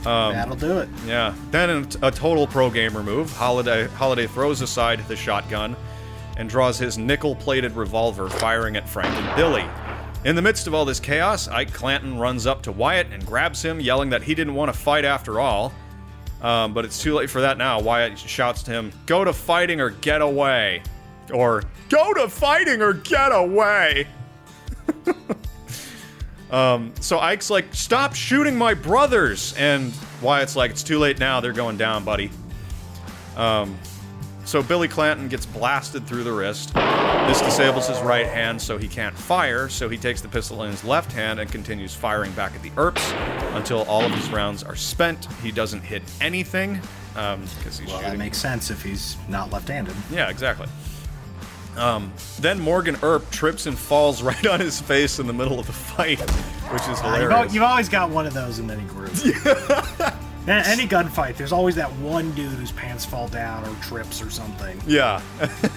[0.06, 0.88] Um, That'll do it.
[1.06, 1.34] Yeah.
[1.50, 5.76] Then in a total pro gamer move, Holliday Holliday throws aside the shotgun
[6.36, 9.64] and draws his nickel-plated revolver, firing at Frank and Billy.
[10.24, 13.62] In the midst of all this chaos, Ike Clanton runs up to Wyatt and grabs
[13.62, 15.72] him, yelling that he didn't want to fight after all.
[16.42, 17.80] Um, but it's too late for that now.
[17.80, 20.82] Wyatt shouts to him, "Go to fighting or get away."
[21.32, 24.06] or go to fighting or get away.
[26.50, 29.92] um, so Ike's like, stop shooting my brothers, and
[30.22, 31.40] Wyatt's like, it's too late now.
[31.40, 32.30] They're going down, buddy.
[33.36, 33.78] Um,
[34.48, 36.72] so Billy Clanton gets blasted through the wrist.
[36.72, 39.68] This disables his right hand, so he can't fire.
[39.68, 42.72] So he takes the pistol in his left hand and continues firing back at the
[42.78, 43.12] Earps
[43.54, 45.30] until all of his rounds are spent.
[45.42, 46.80] He doesn't hit anything
[47.12, 48.10] because um, he's well, shooting.
[48.12, 49.94] that makes sense if he's not left-handed.
[50.10, 50.66] Yeah, exactly.
[51.76, 52.10] Um,
[52.40, 55.74] then Morgan Earp trips and falls right on his face in the middle of the
[55.74, 56.20] fight,
[56.72, 57.34] which is hilarious.
[57.34, 59.12] Uh, you've, you've, always got one of those in any group.
[60.50, 64.80] any gunfight, there's always that one dude whose pants fall down or trips or something.
[64.86, 65.20] Yeah.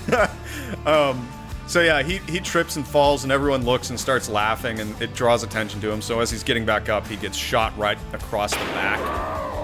[0.85, 1.27] um,
[1.67, 5.13] so yeah, he, he trips and falls, and everyone looks and starts laughing, and it
[5.13, 6.01] draws attention to him.
[6.01, 8.99] So as he's getting back up, he gets shot right across the back.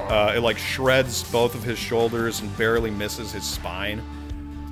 [0.09, 4.01] Uh, it like shreds both of his shoulders and barely misses his spine.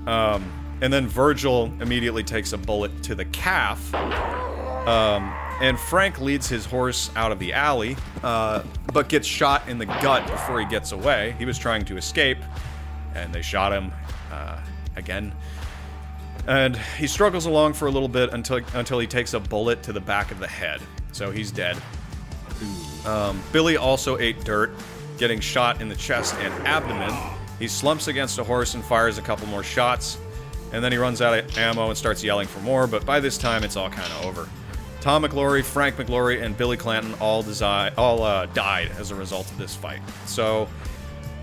[0.07, 0.51] Um,
[0.81, 3.93] and then Virgil immediately takes a bullet to the calf.
[3.93, 8.64] Um, and Frank leads his horse out of the alley, uh,
[8.94, 11.36] but gets shot in the gut before he gets away.
[11.38, 12.38] He was trying to escape,
[13.14, 13.91] and they shot him
[14.32, 14.60] uh,
[14.95, 15.34] again.
[16.48, 19.94] And he struggles along for a little bit until until he takes a bullet to
[19.94, 20.82] the back of the head.
[21.11, 21.77] So he's dead.
[23.06, 24.72] Um, Billy also ate dirt,
[25.18, 27.14] getting shot in the chest and abdomen.
[27.60, 30.18] He slumps against a horse and fires a couple more shots
[30.76, 33.38] and then he runs out of ammo and starts yelling for more, but by this
[33.38, 34.49] time it's all kind of over.
[35.06, 39.45] Tom McLaury, Frank McLaury, and Billy Clanton all, desi- all uh, died as a result
[39.52, 39.99] of this fight.
[40.26, 40.68] So,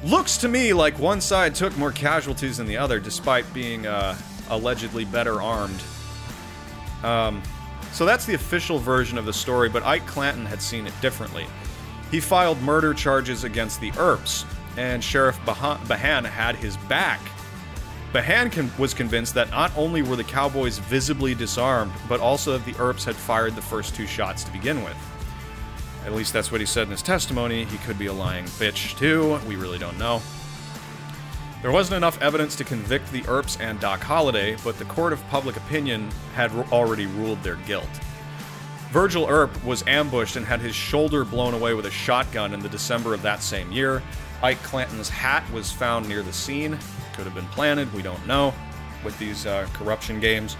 [0.03, 4.19] looks to me like one side took more casualties than the other, despite being uh,
[4.51, 5.81] allegedly better armed.
[7.05, 7.41] Um,
[7.93, 11.47] so that's the official version of the story, but Ike Clanton had seen it differently.
[12.11, 14.45] He filed murder charges against the Earps,
[14.77, 17.21] and Sheriff Behan had his back
[18.13, 22.65] Behan con- was convinced that not only were the Cowboys visibly disarmed, but also that
[22.67, 24.97] the Earps had fired the first two shots to begin with.
[26.05, 27.65] At least that's what he said in his testimony.
[27.65, 29.39] He could be a lying bitch, too.
[29.49, 30.21] We really don't know.
[31.63, 35.27] There wasn't enough evidence to convict the Earps and Doc Holliday, but the court of
[35.29, 37.89] public opinion had already ruled their guilt.
[38.91, 42.69] Virgil Earp was ambushed and had his shoulder blown away with a shotgun in the
[42.69, 44.03] December of that same year.
[44.43, 46.79] Ike Clanton's hat was found near the scene,
[47.13, 48.55] could have been planted, we don't know,
[49.05, 50.57] with these uh, corruption games.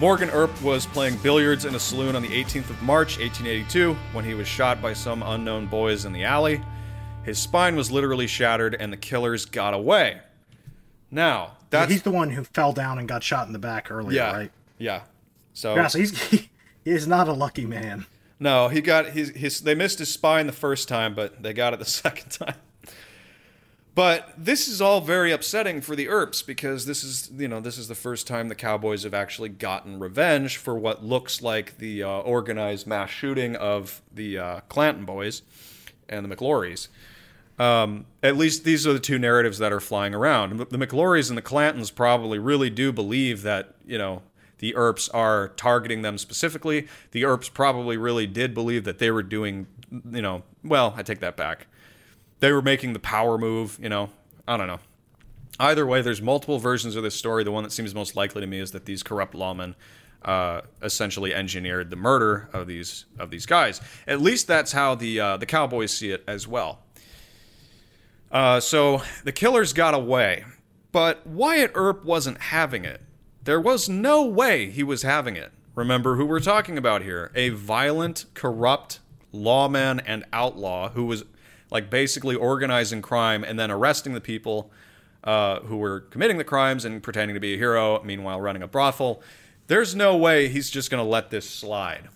[0.00, 4.24] Morgan Earp was playing billiards in a saloon on the 18th of March, 1882, when
[4.24, 6.60] he was shot by some unknown boys in the alley.
[7.22, 10.20] His spine was literally shattered, and the killers got away.
[11.10, 14.16] Now that's he's the one who fell down and got shot in the back earlier,
[14.16, 14.52] yeah, right?
[14.78, 15.02] yeah.
[15.52, 16.50] So Yeah, so he's he,
[16.84, 18.06] is not a lucky man.
[18.40, 19.60] no, he got his his.
[19.60, 22.56] They missed his spine the first time, but they got it the second time.
[23.94, 27.78] But this is all very upsetting for the Earps because this is, you know, this
[27.78, 32.02] is the first time the Cowboys have actually gotten revenge for what looks like the
[32.02, 35.42] uh, organized mass shooting of the uh, Clanton boys
[36.08, 36.88] and the McLaurys.
[37.56, 40.58] Um, at least these are the two narratives that are flying around.
[40.58, 44.22] The McLaurys and the Clantons probably really do believe that, you know,
[44.58, 46.88] the Earps are targeting them specifically.
[47.12, 49.68] The Earps probably really did believe that they were doing,
[50.10, 51.68] you know, well, I take that back
[52.40, 54.10] they were making the power move, you know.
[54.46, 54.80] I don't know.
[55.58, 57.44] Either way, there's multiple versions of this story.
[57.44, 59.74] The one that seems most likely to me is that these corrupt lawmen
[60.24, 63.80] uh, essentially engineered the murder of these of these guys.
[64.06, 66.80] At least that's how the uh, the Cowboys see it as well.
[68.30, 70.44] Uh, so the killers got away,
[70.92, 73.00] but Wyatt Earp wasn't having it.
[73.42, 75.52] There was no way he was having it.
[75.74, 77.30] Remember who we're talking about here?
[77.34, 79.00] A violent, corrupt
[79.32, 81.24] lawman and outlaw who was
[81.74, 84.70] like basically organizing crime and then arresting the people
[85.24, 88.68] uh, who were committing the crimes and pretending to be a hero, meanwhile running a
[88.68, 89.20] brothel.
[89.66, 92.08] There's no way he's just going to let this slide.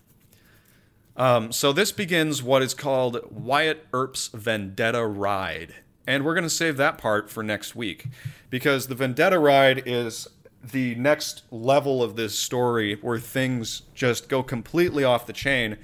[1.17, 5.75] Um, so this begins what is called Wyatt Earp's Vendetta Ride.
[6.07, 8.07] And we're going to save that part for next week
[8.51, 10.29] because the Vendetta Ride is
[10.63, 15.79] the next level of this story where things just go completely off the chain.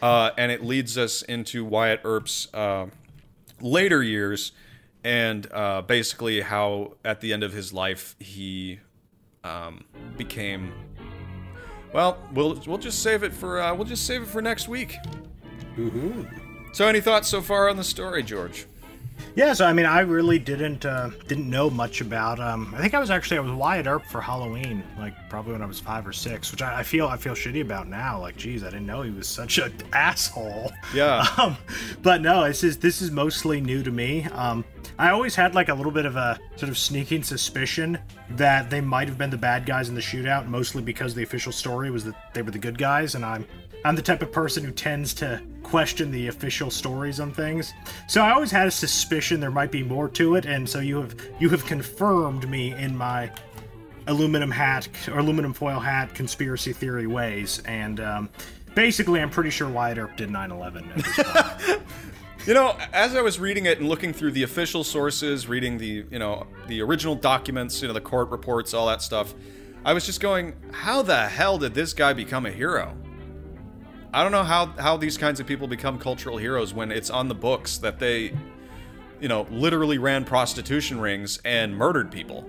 [0.00, 2.86] Uh, and it leads us into Wyatt Earp's uh,
[3.60, 4.52] later years
[5.04, 8.80] and uh, basically how at the end of his life he
[9.44, 9.84] um,
[10.16, 10.72] became
[11.92, 14.96] well we'll we'll just save it for uh, we'll just save it for next week.
[16.72, 18.66] So any thoughts so far on the story george
[19.34, 22.40] Yeah, so I mean, I really didn't uh, didn't know much about.
[22.40, 25.62] Um, I think I was actually I was Wyatt Earp for Halloween, like probably when
[25.62, 28.20] I was five or six, which I, I feel I feel shitty about now.
[28.20, 30.72] Like, geez, I didn't know he was such an asshole.
[30.94, 31.24] Yeah.
[31.36, 31.56] Um,
[32.02, 34.24] but no, this is this is mostly new to me.
[34.32, 34.64] Um,
[34.98, 37.98] I always had like a little bit of a sort of sneaking suspicion
[38.30, 41.52] that they might have been the bad guys in the shootout, mostly because the official
[41.52, 43.46] story was that they were the good guys, and I'm
[43.84, 47.74] I'm the type of person who tends to question the official stories on things.
[48.06, 50.96] So I always had a suspicion there might be more to it, and so you
[50.96, 53.30] have you have confirmed me in my
[54.06, 58.30] aluminum hat or aluminum foil hat conspiracy theory ways, and um,
[58.76, 61.82] basically I'm pretty sure Wyatt Earp did 9/11 at this point.
[62.46, 66.04] You know, as I was reading it and looking through the official sources, reading the,
[66.08, 69.34] you know, the original documents, you know, the court reports, all that stuff,
[69.84, 72.96] I was just going, how the hell did this guy become a hero?
[74.16, 77.28] I don't know how how these kinds of people become cultural heroes when it's on
[77.28, 78.32] the books that they,
[79.20, 82.48] you know, literally ran prostitution rings and murdered people.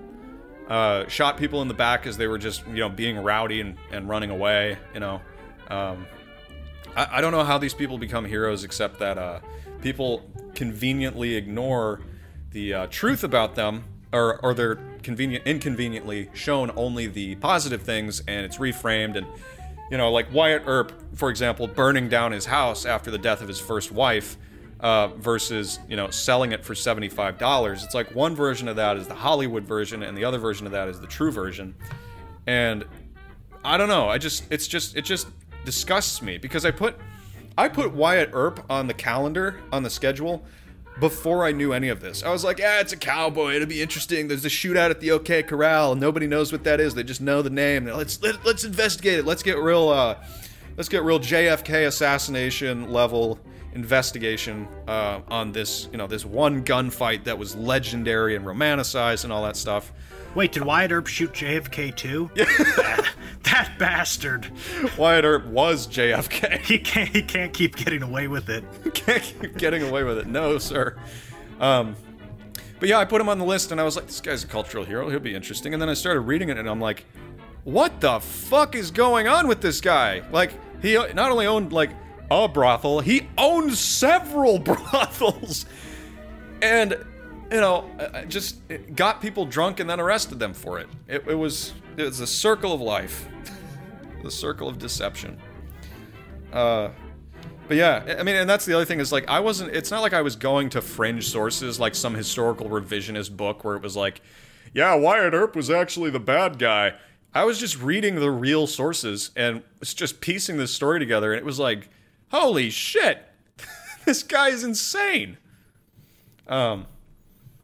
[0.66, 3.76] Uh, shot people in the back as they were just, you know, being rowdy and,
[3.90, 5.20] and running away, you know.
[5.68, 6.06] Um,
[6.96, 9.40] I, I don't know how these people become heroes except that uh,
[9.82, 10.22] people
[10.54, 12.00] conveniently ignore
[12.50, 18.20] the uh, truth about them or, or they're convenient inconveniently shown only the positive things
[18.26, 19.26] and it's reframed and
[19.90, 23.48] you know like wyatt earp for example burning down his house after the death of
[23.48, 24.36] his first wife
[24.80, 29.08] uh, versus you know selling it for $75 it's like one version of that is
[29.08, 31.74] the hollywood version and the other version of that is the true version
[32.46, 32.84] and
[33.64, 34.08] I don't know.
[34.08, 35.28] I just it's just it just
[35.64, 36.96] disgusts me because I put
[37.56, 40.44] I put Wyatt Earp on the calendar on the schedule
[41.00, 42.22] before I knew any of this.
[42.22, 43.54] I was like, yeah, it's a cowboy.
[43.54, 44.28] It'll be interesting.
[44.28, 45.94] There's a shootout at the OK Corral.
[45.94, 46.94] Nobody knows what that is.
[46.94, 47.86] They just know the name.
[47.86, 49.24] Let's let, let's investigate it.
[49.24, 49.88] Let's get real.
[49.88, 50.16] Uh,
[50.76, 53.38] let's get real JFK assassination level
[53.74, 55.88] investigation uh, on this.
[55.92, 59.92] You know, this one gunfight that was legendary and romanticized and all that stuff.
[60.38, 62.30] Wait, did Wyatt Earp shoot JFK too?
[62.36, 63.08] that,
[63.42, 64.48] that bastard.
[64.96, 66.60] Wyatt Earp was JFK.
[66.60, 68.62] He can't he can't keep getting away with it.
[68.94, 70.28] can't keep getting away with it.
[70.28, 70.96] No, sir.
[71.58, 71.96] Um,
[72.78, 74.46] but yeah, I put him on the list, and I was like, this guy's a
[74.46, 75.10] cultural hero.
[75.10, 75.72] He'll be interesting.
[75.72, 77.04] And then I started reading it, and I'm like,
[77.64, 80.22] what the fuck is going on with this guy?
[80.30, 81.90] Like, he not only owned like
[82.30, 85.66] a brothel, he owned several brothels,
[86.62, 86.96] and
[87.50, 87.88] you know,
[88.28, 88.56] just
[88.94, 90.88] got people drunk and then arrested them for it.
[91.06, 93.28] It, it was it was a circle of life,
[94.22, 95.38] the circle of deception.
[96.52, 96.90] Uh,
[97.66, 99.74] but yeah, I mean, and that's the other thing is like I wasn't.
[99.74, 103.76] It's not like I was going to fringe sources like some historical revisionist book where
[103.76, 104.22] it was like,
[104.72, 106.94] yeah, Wyatt Earp was actually the bad guy.
[107.34, 111.38] I was just reading the real sources and was just piecing this story together, and
[111.38, 111.90] it was like,
[112.30, 113.22] holy shit,
[114.06, 115.36] this guy is insane.
[116.46, 116.86] Um,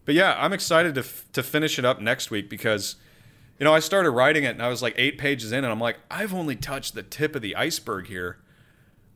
[0.04, 2.96] but yeah, I'm excited to f- to finish it up next week because
[3.58, 5.80] you know I started writing it and I was like eight pages in and I'm
[5.80, 8.38] like I've only touched the tip of the iceberg here,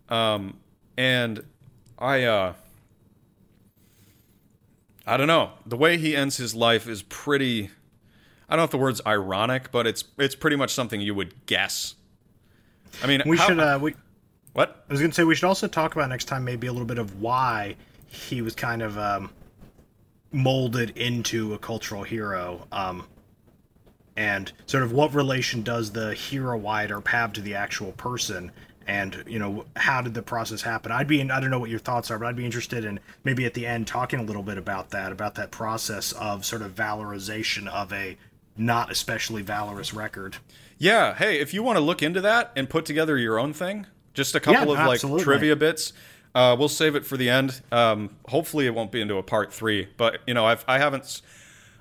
[0.09, 0.59] um,
[0.97, 1.45] and
[1.99, 2.53] I uh,
[5.07, 7.71] I don't know the way he ends his life is pretty.
[8.49, 11.47] I don't know if the word's ironic, but it's it's pretty much something you would
[11.47, 11.95] guess.
[13.03, 13.59] I mean, We how- should.
[13.61, 13.95] Uh, we.
[14.55, 14.85] what?
[14.89, 16.99] I was gonna say we should also talk about next time maybe a little bit
[16.99, 19.31] of why he was kind of um,
[20.33, 23.07] molded into a cultural hero, um,
[24.17, 28.51] and sort of what relation does the hero Earp have to the actual person,
[28.87, 30.91] and you know how did the process happen?
[30.91, 33.01] I'd be in, I don't know what your thoughts are, but I'd be interested in
[33.23, 36.63] maybe at the end talking a little bit about that, about that process of sort
[36.63, 38.17] of valorization of a
[38.57, 40.39] not especially valorous record.
[40.79, 41.15] Yeah.
[41.15, 44.35] Hey, if you want to look into that and put together your own thing, just
[44.35, 45.93] a couple Yeah, of like trivia bits.
[46.39, 47.61] Uh, we'll save it for the end.
[47.73, 49.89] Um, hopefully, it won't be into a part three.
[49.97, 51.21] But you know, I've, I haven't.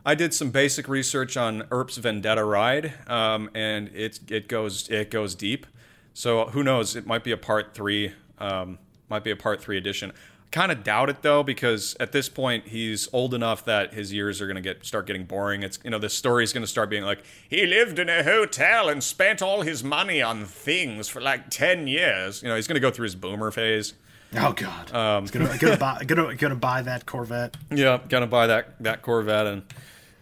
[0.03, 5.11] I did some basic research on Earp's Vendetta ride, um, and it it goes it
[5.11, 5.67] goes deep.
[6.15, 6.95] So who knows?
[6.95, 8.13] It might be a part three.
[8.39, 8.79] Um,
[9.09, 10.11] might be a part three edition.
[10.49, 14.41] Kind of doubt it though, because at this point he's old enough that his years
[14.41, 15.61] are gonna get start getting boring.
[15.61, 19.03] It's you know the story's gonna start being like he lived in a hotel and
[19.03, 22.41] spent all his money on things for like ten years.
[22.41, 23.93] You know he's gonna go through his boomer phase.
[24.35, 24.93] Oh God!
[24.93, 27.55] Um, gonna gonna buy gonna gonna buy that Corvette.
[27.71, 29.63] Yeah, gonna buy that that Corvette and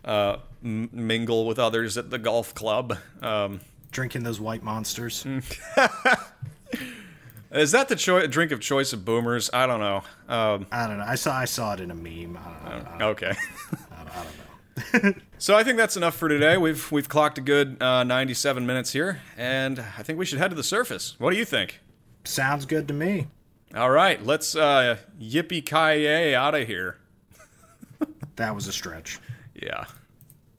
[0.03, 2.98] uh, m- mingle with others at the golf club.
[3.22, 3.61] Um,
[3.91, 5.26] drinking those white monsters.
[7.52, 9.49] is that the choi- drink of choice of boomers?
[9.53, 10.03] I don't know.
[10.27, 11.06] Um, I don't know.
[11.06, 12.38] I saw I saw it in a meme.
[12.38, 13.32] I don't, I don't, okay.
[13.91, 15.14] I don't know.
[15.38, 16.57] So I think that's enough for today.
[16.57, 20.49] We've we've clocked a good uh, 97 minutes here, and I think we should head
[20.52, 21.15] to the surface.
[21.19, 21.82] What do you think?
[22.23, 23.27] Sounds good to me.
[23.73, 26.97] All right, let's uh, yippee ki yay out of here.
[28.35, 29.17] That was a stretch.
[29.53, 29.85] Yeah,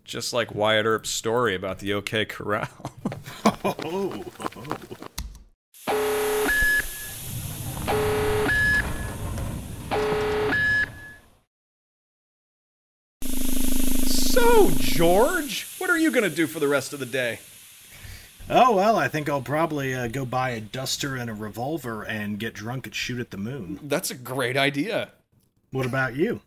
[0.03, 2.67] just like Wyatt Earp's story about the OK Corral.
[3.63, 4.25] Oh,
[14.07, 17.41] so George, what are you gonna do for the rest of the day?
[18.51, 18.97] Oh well.
[18.97, 22.87] I think I'll probably uh, go buy a duster and a revolver and get drunk
[22.87, 23.79] and shoot at the moon.
[23.83, 25.11] That's a great idea.
[25.71, 26.41] What about you?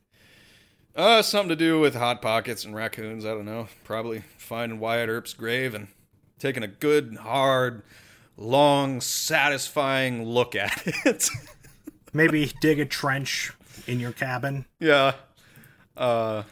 [0.96, 3.26] Uh, something to do with hot pockets and raccoons.
[3.26, 3.68] I don't know.
[3.84, 5.88] Probably finding Wyatt Earp's grave and
[6.40, 7.84] taking a good, hard,
[8.38, 11.30] long, satisfying look at it.
[12.12, 13.52] Maybe dig a trench
[13.88, 14.66] in your cabin.
[14.80, 15.14] yeah.
[15.96, 16.44] Uh,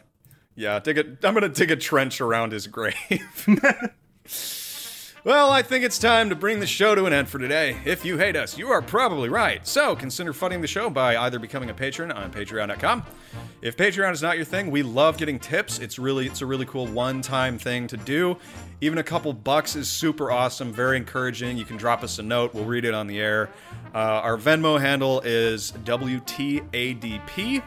[0.54, 0.78] yeah.
[0.78, 1.04] Dig a.
[1.26, 2.94] I'm gonna dig a trench around his grave.
[5.28, 7.76] Well, I think it's time to bring the show to an end for today.
[7.84, 9.66] If you hate us, you are probably right.
[9.66, 13.04] So consider funding the show by either becoming a patron on patreon.com.
[13.60, 15.80] If Patreon is not your thing, we love getting tips.
[15.80, 18.38] It's really it's a really cool one-time thing to do.
[18.80, 21.58] Even a couple bucks is super awesome, very encouraging.
[21.58, 23.50] You can drop us a note, we'll read it on the air.
[23.94, 27.62] Uh, our Venmo handle is WTADP.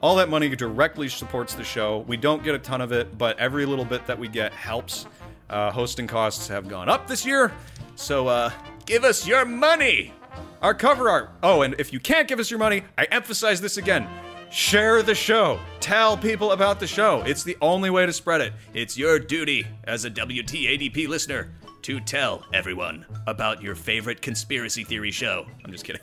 [0.00, 2.04] All that money directly supports the show.
[2.06, 5.06] We don't get a ton of it, but every little bit that we get helps.
[5.50, 7.52] Uh, hosting costs have gone up this year,
[7.96, 8.50] so uh,
[8.86, 10.14] give us your money.
[10.62, 11.30] Our cover art.
[11.42, 14.06] Oh, and if you can't give us your money, I emphasize this again.
[14.50, 15.58] Share the show.
[15.80, 17.22] Tell people about the show.
[17.26, 18.52] It's the only way to spread it.
[18.74, 21.52] It's your duty as a WTADP listener
[21.82, 25.46] to tell everyone about your favorite conspiracy theory show.
[25.64, 26.02] I'm just kidding.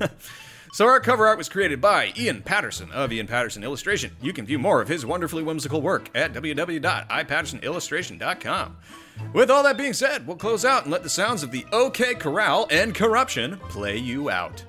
[0.74, 4.16] So our cover art was created by Ian Patterson of Ian Patterson Illustration.
[4.20, 8.76] You can view more of his wonderfully whimsical work at www.ipattersonillustration.com.
[9.32, 12.16] With all that being said, we'll close out and let the sounds of the OK
[12.16, 14.64] Corral and corruption play you out.